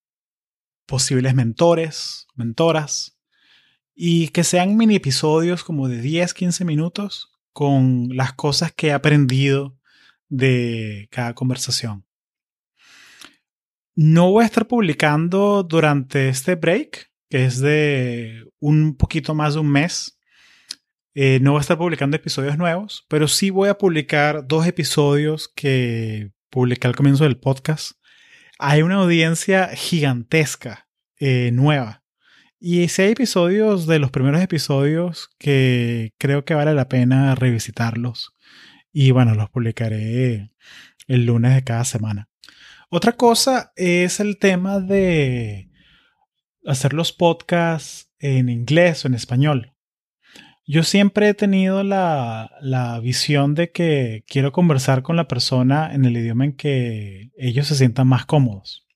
posibles 0.87 1.35
mentores, 1.35 2.27
mentoras, 2.35 3.19
y 3.95 4.29
que 4.29 4.45
sean 4.45 4.77
mini 4.77 4.97
episodios 4.97 5.65
como 5.65 5.89
de 5.89 6.01
10, 6.01 6.33
15 6.33 6.65
minutos 6.65 7.33
con 7.53 8.17
las 8.17 8.33
cosas 8.33 8.73
que 8.73 8.89
he 8.89 8.93
aprendido 8.93 9.77
de 10.29 11.09
cada 11.11 11.35
conversación. 11.35 12.07
No 13.97 14.31
voy 14.31 14.45
a 14.45 14.47
estar 14.47 14.69
publicando 14.69 15.65
durante 15.65 16.29
este 16.29 16.55
break, 16.55 17.11
que 17.29 17.45
es 17.45 17.59
de 17.59 18.49
un 18.61 18.97
poquito 18.97 19.35
más 19.35 19.55
de 19.55 19.61
un 19.61 19.71
mes, 19.71 20.18
eh, 21.21 21.41
no 21.41 21.51
voy 21.51 21.59
a 21.59 21.63
estar 21.63 21.77
publicando 21.77 22.17
episodios 22.17 22.57
nuevos, 22.59 23.05
pero 23.09 23.27
sí 23.27 23.51
voy 23.51 23.69
a 23.69 23.77
publicar 23.77 24.47
dos 24.47 24.69
episodios 24.69 25.49
que 25.49 26.31
publiqué 26.49 26.87
al 26.87 26.95
comienzo 26.95 27.25
del 27.25 27.39
podcast. 27.39 27.95
Hay 28.61 28.83
una 28.83 28.99
audiencia 29.03 29.67
gigantesca, 29.75 30.87
eh, 31.19 31.51
nueva. 31.53 32.05
Y 32.61 32.87
si 32.87 33.03
hay 33.03 33.11
episodios 33.11 33.89
de 33.89 33.99
los 33.99 34.13
primeros 34.13 34.41
episodios 34.41 35.29
que 35.41 36.15
creo 36.19 36.45
que 36.45 36.55
vale 36.55 36.73
la 36.73 36.89
pena 36.89 37.35
revisitarlos. 37.35 38.37
Y 38.93 39.11
bueno, 39.11 39.35
los 39.35 39.51
publicaré 39.51 40.53
el 41.09 41.27
lunes 41.27 41.53
de 41.53 41.65
cada 41.65 41.85
semana. 41.85 42.29
Otra 42.91 43.17
cosa 43.17 43.73
es 43.75 44.21
el 44.21 44.39
tema 44.39 44.79
de 44.79 45.69
hacer 46.65 46.93
los 46.93 47.13
podcasts 47.13 48.09
en 48.21 48.49
inglés 48.49 49.05
o 49.05 49.09
en 49.09 49.15
español. 49.15 49.75
Yo 50.71 50.83
siempre 50.83 51.31
he 51.31 51.35
tenido 51.35 51.83
la, 51.83 53.01
visión 53.03 53.55
de 53.55 53.73
que 53.73 54.23
quiero 54.27 54.53
conversar 54.53 55.03
con 55.03 55.17
la 55.17 55.27
persona 55.27 55.95
en 55.95 56.05
el 56.05 56.15
idioma 56.15 56.45
en 56.45 56.53
que 56.53 57.31
ellos 57.39 57.69
se 57.69 57.75
sientan 57.75 58.07
más 58.07 58.27
cómodos. 58.27 58.87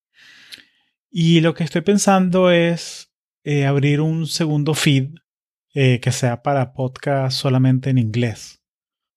Y 1.11 1.41
lo 1.41 1.55
que 1.55 1.65
estoy 1.65 1.81
pensando 1.81 2.51
es 2.51 3.11
eh, 3.43 3.65
abrir 3.65 4.03
un 4.03 4.27
segundo 4.27 4.75
feed 4.75 5.15
eh, 5.73 5.99
que 6.01 6.13
sea 6.13 6.43
para 6.43 6.75
podcast 6.75 7.39
solamente 7.39 7.89
en 7.89 7.97
inglés. 7.97 8.61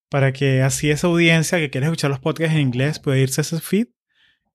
Para 0.09 0.31
que 0.31 0.61
así 0.61 0.89
esa 0.89 1.07
audiencia 1.07 1.57
que 1.57 1.69
quiere 1.69 1.87
escuchar 1.87 2.09
los 2.09 2.21
podcasts 2.21 2.55
en 2.55 2.61
inglés 2.61 2.99
pueda 2.99 3.17
irse 3.17 3.41
a 3.41 3.43
ese 3.43 3.59
feed 3.59 3.87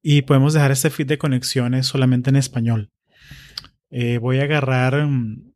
y 0.01 0.22
podemos 0.22 0.55
dejar 0.55 0.70
ese 0.70 0.88
feed 0.88 1.07
de 1.07 1.18
conexiones 1.18 1.86
solamente 1.86 2.30
en 2.30 2.36
español. 2.36 2.88
Eh, 3.90 4.16
voy 4.16 4.38
a 4.38 4.44
agarrar 4.44 5.05
mm, 5.05 5.49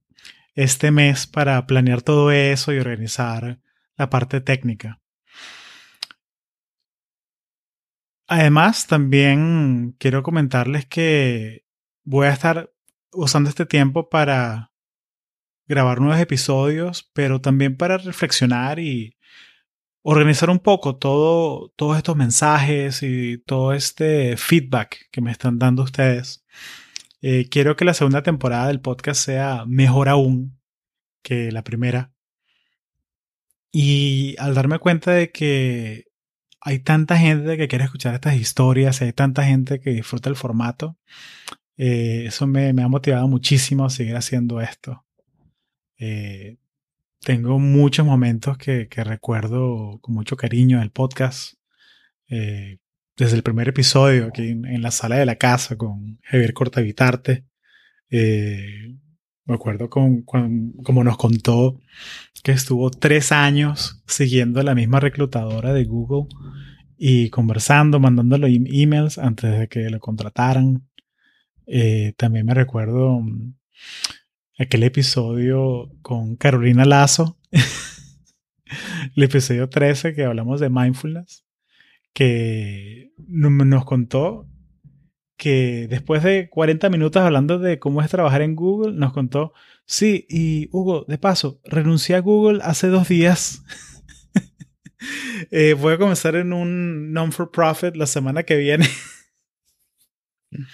este 0.55 0.90
mes 0.90 1.26
para 1.26 1.66
planear 1.66 2.02
todo 2.02 2.30
eso 2.30 2.72
y 2.72 2.78
organizar 2.78 3.61
la 3.96 4.11
parte 4.11 4.40
técnica. 4.40 5.00
Además, 8.26 8.86
también 8.86 9.96
quiero 9.98 10.22
comentarles 10.22 10.86
que 10.86 11.64
voy 12.05 12.26
a 12.26 12.32
estar 12.32 12.72
usando 13.12 13.50
este 13.50 13.66
tiempo 13.66 14.09
para 14.09 14.72
grabar 15.66 16.00
nuevos 16.00 16.20
episodios, 16.20 17.11
pero 17.12 17.40
también 17.40 17.76
para 17.76 17.98
reflexionar 17.98 18.78
y 18.78 19.16
organizar 20.02 20.50
un 20.50 20.59
poco 20.59 20.96
todo, 20.96 21.72
todos 21.76 21.96
estos 21.96 22.16
mensajes 22.16 23.02
y 23.02 23.38
todo 23.38 23.72
este 23.72 24.36
feedback 24.36 25.09
que 25.11 25.20
me 25.20 25.30
están 25.30 25.59
dando 25.59 25.82
ustedes 25.82 26.44
Eh, 27.26 27.48
quiero 27.48 27.74
que 27.74 27.86
la 27.86 27.94
segunda 27.94 28.22
temporada 28.22 28.66
del 28.66 28.82
podcast 28.82 29.24
sea 29.24 29.64
mejor 29.66 30.10
aún 30.10 30.60
que 31.22 31.50
la 31.52 31.64
primera. 31.64 32.12
Y 33.72 34.36
al 34.38 34.54
darme 34.54 34.78
cuenta 34.78 35.12
de 35.12 35.32
que 35.32 36.04
hay 36.60 36.80
tanta 36.80 37.16
gente 37.16 37.56
que 37.56 37.66
quiere 37.66 37.86
escuchar 37.86 38.12
estas 38.12 38.36
historias, 38.36 39.00
hay 39.00 39.14
tanta 39.14 39.42
gente 39.42 39.80
que 39.80 39.92
disfruta 39.92 40.28
el 40.28 40.36
formato, 40.36 40.98
eh, 41.78 42.24
eso 42.26 42.46
me, 42.46 42.68
ha 42.68 42.88
motivado 42.88 43.26
muchísimo 43.26 43.86
a 43.86 43.90
seguir 43.90 44.16
haciendo 44.16 44.60
esto. 44.60 45.06
Eh, 45.98 46.58
tengo 47.20 47.58
muchos 47.58 48.04
momentos 48.04 48.58
que, 48.58 48.86
recuerdo 48.96 49.98
con 50.02 50.14
mucho 50.14 50.36
cariño 50.36 50.80
del 50.80 50.90
podcast. 50.90 51.54
Desde 53.16 53.36
el 53.36 53.42
primer 53.42 53.68
episodio 53.68 54.26
aquí 54.26 54.48
en, 54.48 54.82
la 54.82 54.90
sala 54.90 55.16
de 55.16 55.26
la 55.26 55.36
casa 55.36 55.76
con 55.76 56.18
Javier 56.22 56.52
Cortavitarte. 56.54 57.44
me 58.10 59.54
acuerdo 59.54 59.90
con, 59.90 60.22
como 60.22 61.04
nos 61.04 61.16
contó 61.16 61.80
que 62.42 62.52
estuvo 62.52 62.90
tres 62.90 63.32
años 63.32 64.02
siguiendo 64.06 64.60
a 64.60 64.64
la 64.64 64.74
misma 64.74 65.00
reclutadora 65.00 65.72
de 65.72 65.84
Google 65.84 66.26
y 66.96 67.30
conversando, 67.30 68.00
mandándole 68.00 68.48
emails 68.66 69.18
antes 69.18 69.58
de 69.58 69.68
que 69.68 69.90
lo 69.90 70.00
contrataran. 70.00 70.88
Eh, 71.66 72.14
también 72.16 72.46
me 72.46 72.54
recuerdo 72.54 73.20
mm, 73.20 73.54
aquel 74.58 74.82
episodio 74.84 75.90
con 76.02 76.36
Carolina 76.36 76.84
Lazo, 76.84 77.38
el 79.16 79.22
episodio 79.22 79.68
13 79.68 80.14
que 80.14 80.24
hablamos 80.24 80.60
de 80.60 80.70
mindfulness, 80.70 81.44
que 82.12 83.03
nos 83.16 83.84
contó 83.84 84.48
que 85.36 85.86
después 85.88 86.22
de 86.22 86.48
40 86.48 86.88
minutos 86.90 87.22
hablando 87.22 87.58
de 87.58 87.78
cómo 87.78 88.02
es 88.02 88.10
trabajar 88.10 88.42
en 88.42 88.54
Google, 88.54 88.94
nos 88.94 89.12
contó, 89.12 89.52
sí, 89.84 90.26
y 90.28 90.68
Hugo, 90.72 91.04
de 91.08 91.18
paso, 91.18 91.60
renuncié 91.64 92.16
a 92.16 92.20
Google 92.20 92.60
hace 92.62 92.88
dos 92.88 93.08
días. 93.08 93.62
Eh, 95.50 95.74
voy 95.74 95.92
a 95.92 95.98
comenzar 95.98 96.34
en 96.34 96.54
un 96.54 97.12
non-for-profit 97.12 97.94
la 97.94 98.06
semana 98.06 98.42
que 98.44 98.56
viene. 98.56 98.88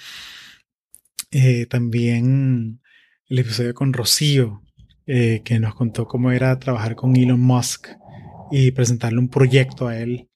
Eh, 1.32 1.66
también 1.66 2.80
el 3.28 3.38
episodio 3.38 3.72
con 3.74 3.92
Rocío, 3.92 4.62
eh, 5.06 5.42
que 5.44 5.58
nos 5.58 5.74
contó 5.74 6.06
cómo 6.06 6.30
era 6.32 6.58
trabajar 6.58 6.96
con 6.96 7.16
Elon 7.16 7.40
Musk 7.40 7.88
y 8.50 8.70
presentarle 8.72 9.18
un 9.18 9.28
proyecto 9.28 9.88
a 9.88 9.96
él. 9.98 10.29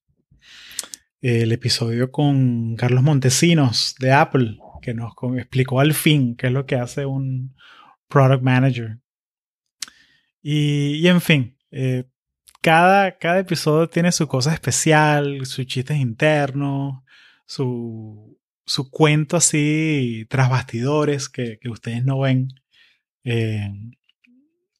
El 1.27 1.53
episodio 1.53 2.12
con 2.12 2.77
Carlos 2.77 3.03
Montesinos 3.03 3.95
de 3.99 4.12
Apple, 4.12 4.59
que 4.83 4.93
nos 4.93 5.14
explicó 5.39 5.81
al 5.81 5.95
fin 5.95 6.37
qué 6.37 6.49
es 6.49 6.53
lo 6.53 6.66
que 6.66 6.77
hace 6.77 7.07
un 7.07 7.57
product 8.09 8.43
manager. 8.43 8.99
Y, 10.43 11.07
en 11.09 11.22
fin, 11.22 11.57
eh, 11.70 12.05
cada, 12.61 13.16
cada 13.16 13.39
episodio 13.39 13.89
tiene 13.89 14.12
su 14.12 14.29
cosa 14.29 14.53
especial, 14.53 15.47
sus 15.47 15.64
chistes 15.64 15.97
internos, 15.97 17.03
su, 17.47 18.39
su 18.66 18.91
cuento 18.91 19.39
así 19.39 20.27
tras 20.29 20.51
bastidores 20.51 21.31
que, 21.31 21.59
ustedes 21.70 22.05
no 22.05 22.20
ven. 22.20 22.49
Eh, 23.25 23.72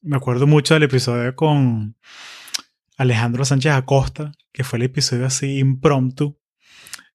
me 0.03 0.17
acuerdo 0.17 0.45
mucho 0.45 0.75
del 0.75 0.83
episodio 0.83 1.35
con 1.35 1.95
Alejandro 2.97 3.45
Sánchez 3.45 3.73
Acosta, 3.73 4.31
que 4.51 4.63
fue 4.63 4.77
el 4.77 4.83
episodio 4.83 5.25
así 5.25 5.59
impromptu, 5.59 6.39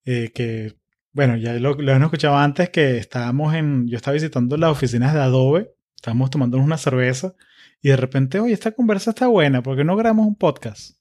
eh, 0.04 0.30
que, 0.34 0.76
bueno, 1.12 1.36
ya 1.36 1.54
lo, 1.54 1.74
lo 1.74 1.96
escuchado 1.96 2.36
antes, 2.36 2.70
que 2.70 2.98
estábamos 2.98 3.54
en, 3.54 3.88
yo 3.88 3.96
estaba 3.96 4.14
visitando 4.14 4.56
las 4.56 4.70
oficinas 4.70 5.14
de 5.14 5.20
Adobe, 5.20 5.70
estábamos 5.96 6.30
tomando 6.30 6.58
una 6.58 6.76
cerveza 6.76 7.34
y 7.82 7.88
de 7.88 7.96
repente, 7.96 8.40
oye, 8.40 8.52
esta 8.52 8.72
conversa 8.72 9.10
está 9.10 9.26
buena, 9.26 9.62
¿por 9.62 9.76
qué 9.76 9.84
no 9.84 9.96
grabamos 9.96 10.26
un 10.26 10.36
podcast? 10.36 10.98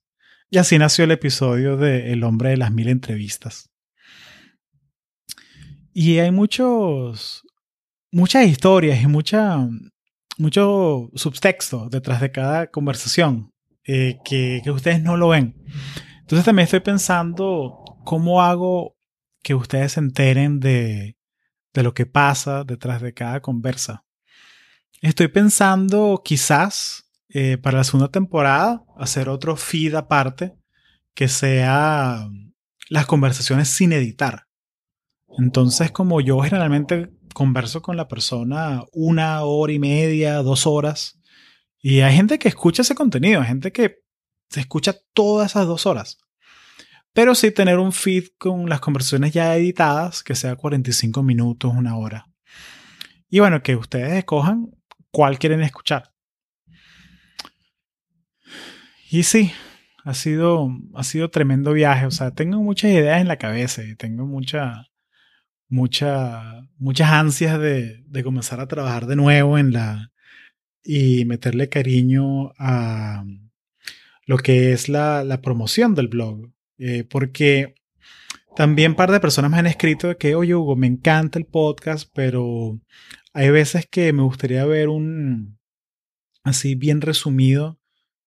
Y 0.49 0.57
así 0.57 0.77
nació 0.77 1.05
el 1.05 1.11
episodio 1.11 1.77
de 1.77 2.11
El 2.11 2.23
hombre 2.23 2.49
de 2.49 2.57
las 2.57 2.71
mil 2.71 2.87
entrevistas. 2.87 3.69
Y 5.93 6.19
hay 6.19 6.31
muchos, 6.31 7.43
muchas 8.11 8.47
historias 8.47 9.03
y 9.03 9.07
mucha, 9.07 9.67
mucho 10.37 11.09
subtexto 11.13 11.89
detrás 11.89 12.21
de 12.21 12.31
cada 12.31 12.67
conversación 12.67 13.51
eh, 13.91 14.19
que, 14.23 14.61
ustedes 14.69 15.01
no 15.01 15.17
lo 15.17 15.29
ven. 15.29 15.55
Entonces 16.19 16.45
también 16.45 16.65
estoy 16.65 16.81
pensando 16.81 17.83
cómo 18.05 18.43
hago 18.43 18.95
que 19.41 19.55
ustedes 19.55 19.93
se 19.93 19.99
enteren 19.99 20.59
de, 20.59 21.17
de 21.73 21.83
lo 21.83 21.95
que 21.95 22.05
pasa 22.05 22.63
detrás 22.63 23.01
de 23.01 23.15
cada 23.15 23.41
conversa. 23.41 24.05
Estoy 25.01 25.29
pensando 25.29 26.21
quizás 26.23 27.09
eh, 27.29 27.57
para 27.57 27.79
la 27.79 27.83
segunda 27.83 28.09
temporada 28.09 28.83
hacer 28.95 29.27
otro 29.27 29.55
feed 29.55 29.95
aparte 29.95 30.53
que 31.15 31.27
sea 31.27 32.29
las 32.89 33.07
conversaciones 33.07 33.69
sin 33.69 33.91
editar. 33.91 34.45
Entonces, 35.39 35.89
como 35.89 36.21
yo 36.21 36.39
generalmente 36.41 37.09
converso 37.33 37.81
con 37.81 37.97
la 37.97 38.07
persona 38.07 38.83
una 38.91 39.41
hora 39.41 39.73
y 39.73 39.79
media, 39.79 40.43
dos 40.43 40.67
horas, 40.67 41.18
y 41.81 42.01
hay 42.01 42.15
gente 42.15 42.39
que 42.39 42.49
escucha 42.49 42.81
ese 42.81 42.95
contenido, 42.95 43.41
hay 43.41 43.47
gente 43.47 43.71
que 43.71 43.99
se 44.49 44.59
escucha 44.59 44.95
todas 45.13 45.51
esas 45.51 45.67
dos 45.67 45.85
horas. 45.85 46.17
Pero 47.13 47.35
sí 47.35 47.51
tener 47.51 47.79
un 47.79 47.91
feed 47.91 48.25
con 48.37 48.69
las 48.69 48.81
conversaciones 48.81 49.33
ya 49.33 49.55
editadas, 49.55 50.23
que 50.23 50.35
sea 50.35 50.55
45 50.55 51.23
minutos, 51.23 51.73
una 51.75 51.97
hora. 51.97 52.27
Y 53.29 53.39
bueno, 53.39 53.63
que 53.63 53.75
ustedes 53.75 54.13
escojan 54.13 54.69
cuál 55.11 55.39
quieren 55.39 55.61
escuchar. 55.61 56.11
Y 59.09 59.23
sí, 59.23 59.51
ha 60.03 60.13
sido, 60.13 60.69
ha 60.93 61.03
sido 61.03 61.29
tremendo 61.29 61.73
viaje. 61.73 62.05
O 62.05 62.11
sea, 62.11 62.31
tengo 62.31 62.61
muchas 62.61 62.91
ideas 62.91 63.21
en 63.21 63.27
la 63.27 63.37
cabeza 63.37 63.83
y 63.83 63.95
tengo 63.95 64.25
mucha, 64.25 64.87
mucha, 65.67 66.61
muchas 66.77 67.09
ansias 67.09 67.59
de, 67.59 68.03
de 68.05 68.23
comenzar 68.23 68.59
a 68.59 68.67
trabajar 68.67 69.07
de 69.07 69.15
nuevo 69.15 69.57
en 69.57 69.73
la 69.73 70.11
y 70.83 71.25
meterle 71.25 71.69
cariño 71.69 72.53
a 72.57 73.25
lo 74.25 74.37
que 74.37 74.73
es 74.73 74.89
la, 74.89 75.23
la 75.23 75.41
promoción 75.41 75.95
del 75.95 76.07
blog. 76.07 76.51
Eh, 76.77 77.03
porque 77.03 77.75
también 78.55 78.91
un 78.91 78.97
par 78.97 79.11
de 79.11 79.19
personas 79.19 79.51
me 79.51 79.57
han 79.57 79.67
escrito 79.67 80.17
que, 80.17 80.35
oye 80.35 80.55
Hugo, 80.55 80.75
me 80.75 80.87
encanta 80.87 81.39
el 81.39 81.45
podcast, 81.45 82.09
pero 82.13 82.79
hay 83.33 83.49
veces 83.49 83.87
que 83.89 84.13
me 84.13 84.23
gustaría 84.23 84.65
ver 84.65 84.89
un, 84.89 85.59
así 86.43 86.75
bien 86.75 87.01
resumido, 87.01 87.79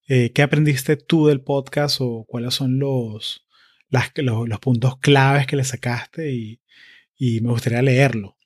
eh, 0.08 0.32
qué 0.32 0.42
aprendiste 0.42 0.96
tú 0.96 1.26
del 1.26 1.40
podcast 1.40 1.98
o 2.00 2.24
cuáles 2.26 2.54
son 2.54 2.78
los, 2.78 3.46
los, 3.88 4.48
los 4.48 4.60
puntos 4.60 4.98
claves 4.98 5.46
que 5.46 5.56
le 5.56 5.64
sacaste 5.64 6.32
y, 6.32 6.60
y 7.16 7.40
me 7.40 7.50
gustaría 7.50 7.82
leerlo. 7.82 8.36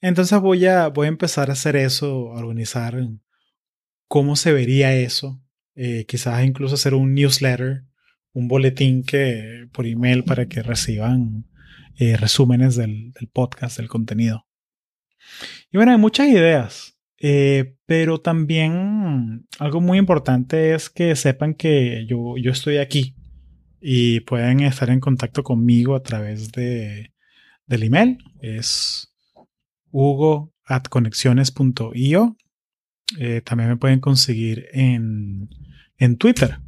Entonces 0.00 0.38
voy 0.40 0.66
a, 0.66 0.88
voy 0.88 1.06
a 1.06 1.08
empezar 1.08 1.50
a 1.50 1.54
hacer 1.54 1.76
eso, 1.76 2.32
a 2.32 2.38
organizar 2.38 2.96
cómo 4.08 4.36
se 4.36 4.52
vería 4.52 4.94
eso. 4.94 5.42
Eh, 5.74 6.04
quizás 6.06 6.44
incluso 6.44 6.74
hacer 6.74 6.94
un 6.94 7.14
newsletter, 7.14 7.84
un 8.32 8.48
boletín 8.48 9.02
que, 9.02 9.68
por 9.72 9.86
email 9.86 10.24
para 10.24 10.46
que 10.46 10.62
reciban 10.62 11.46
eh, 11.98 12.16
resúmenes 12.16 12.76
del, 12.76 13.12
podcast, 13.32 13.78
del 13.78 13.88
contenido. 13.88 14.46
Y 15.72 15.76
bueno, 15.76 15.92
hay 15.92 15.98
muchas 15.98 16.28
ideas, 16.28 16.98
eh, 17.18 17.76
pero 17.86 18.20
también 18.20 19.46
algo 19.58 19.80
muy 19.80 19.98
importante 19.98 20.74
es 20.74 20.88
que 20.88 21.16
sepan 21.16 21.54
que 21.54 22.06
yo, 22.06 22.36
yo 22.36 22.52
estoy 22.52 22.78
aquí 22.78 23.16
y 23.80 24.20
pueden 24.20 24.60
estar 24.60 24.90
en 24.90 25.00
contacto 25.00 25.42
conmigo 25.42 25.94
a 25.94 26.02
través 26.02 26.52
de 26.52 27.12
del 27.66 27.82
email. 27.82 28.18
Es 28.40 29.12
hugo 29.96 30.52
at 30.66 30.84
conexiones.io. 30.88 32.36
Eh, 33.18 33.40
también 33.40 33.70
me 33.70 33.76
pueden 33.76 34.00
conseguir 34.00 34.66
en, 34.72 35.48
en 35.96 36.18
Twitter. 36.18 36.58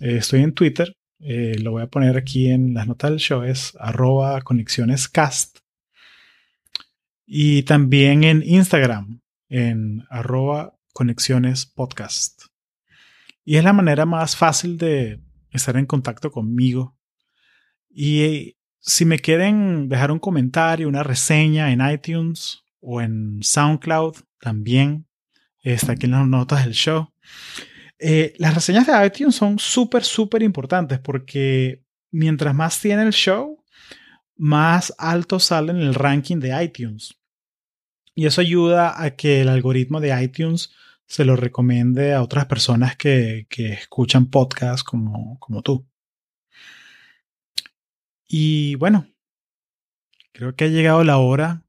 Eh, 0.00 0.18
estoy 0.18 0.42
en 0.42 0.52
Twitter. 0.52 0.94
Eh, 1.18 1.56
lo 1.60 1.72
voy 1.72 1.82
a 1.82 1.88
poner 1.88 2.16
aquí 2.16 2.48
en 2.48 2.74
las 2.74 2.86
notas 2.86 3.10
del 3.10 3.18
show. 3.18 3.42
Es 3.42 3.76
arroba 3.80 4.40
conexionescast. 4.42 5.58
Y 7.26 7.64
también 7.64 8.22
en 8.22 8.42
Instagram. 8.44 9.22
En 9.48 10.04
arroba 10.08 10.78
conexionespodcast. 10.92 12.42
Y 13.44 13.56
es 13.56 13.64
la 13.64 13.72
manera 13.72 14.06
más 14.06 14.36
fácil 14.36 14.78
de 14.78 15.20
estar 15.50 15.76
en 15.76 15.86
contacto 15.86 16.30
conmigo. 16.30 16.96
Y 17.88 18.56
si 18.78 19.04
me 19.04 19.18
quieren 19.18 19.88
dejar 19.88 20.12
un 20.12 20.20
comentario, 20.20 20.86
una 20.86 21.02
reseña 21.02 21.72
en 21.72 21.80
iTunes 21.80 22.62
o 22.80 23.00
en 23.00 23.42
SoundCloud, 23.42 24.16
también 24.40 25.06
está 25.62 25.92
aquí 25.92 26.06
en 26.06 26.12
las 26.12 26.26
notas 26.26 26.64
del 26.64 26.74
show. 26.74 27.12
Eh, 27.98 28.34
las 28.38 28.54
reseñas 28.54 28.86
de 28.86 29.06
iTunes 29.06 29.34
son 29.34 29.58
súper, 29.58 30.04
súper 30.04 30.42
importantes 30.42 30.98
porque 31.00 31.82
mientras 32.10 32.54
más 32.54 32.80
tiene 32.80 33.02
el 33.02 33.12
show, 33.12 33.62
más 34.36 34.94
alto 34.98 35.40
sale 35.40 35.72
en 35.72 35.78
el 35.78 35.94
ranking 35.94 36.38
de 36.38 36.62
iTunes. 36.62 37.16
Y 38.14 38.26
eso 38.26 38.40
ayuda 38.40 39.02
a 39.02 39.14
que 39.16 39.42
el 39.42 39.48
algoritmo 39.48 40.00
de 40.00 40.22
iTunes 40.22 40.70
se 41.06 41.24
lo 41.24 41.36
recomiende 41.36 42.14
a 42.14 42.22
otras 42.22 42.46
personas 42.46 42.96
que, 42.96 43.46
que 43.48 43.72
escuchan 43.72 44.26
podcasts 44.26 44.84
como, 44.84 45.38
como 45.38 45.62
tú. 45.62 45.86
Y 48.26 48.74
bueno, 48.74 49.08
creo 50.32 50.54
que 50.54 50.64
ha 50.64 50.68
llegado 50.68 51.02
la 51.02 51.16
hora 51.18 51.64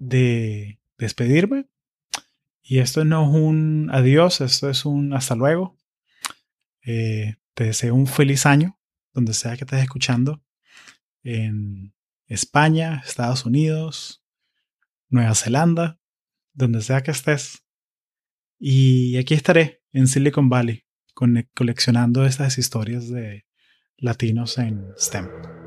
de 0.00 0.80
despedirme. 0.98 1.68
Y 2.62 2.78
esto 2.78 3.04
no 3.04 3.24
es 3.24 3.36
un 3.36 3.90
adiós, 3.92 4.40
esto 4.40 4.68
es 4.68 4.84
un 4.84 5.14
hasta 5.14 5.36
luego. 5.36 5.78
Eh, 6.84 7.36
te 7.54 7.64
deseo 7.64 7.94
un 7.94 8.06
feliz 8.06 8.46
año, 8.46 8.78
donde 9.12 9.34
sea 9.34 9.56
que 9.56 9.64
estés 9.64 9.82
escuchando, 9.82 10.42
en 11.22 11.94
España, 12.26 13.02
Estados 13.06 13.44
Unidos, 13.44 14.24
Nueva 15.08 15.34
Zelanda, 15.34 16.00
donde 16.52 16.80
sea 16.80 17.02
que 17.02 17.10
estés. 17.10 17.64
Y 18.58 19.16
aquí 19.18 19.34
estaré 19.34 19.82
en 19.92 20.06
Silicon 20.06 20.48
Valley, 20.48 20.84
coleccionando 21.54 22.24
estas 22.24 22.56
historias 22.58 23.08
de 23.10 23.46
latinos 23.98 24.58
en 24.58 24.86
STEM. 24.96 25.59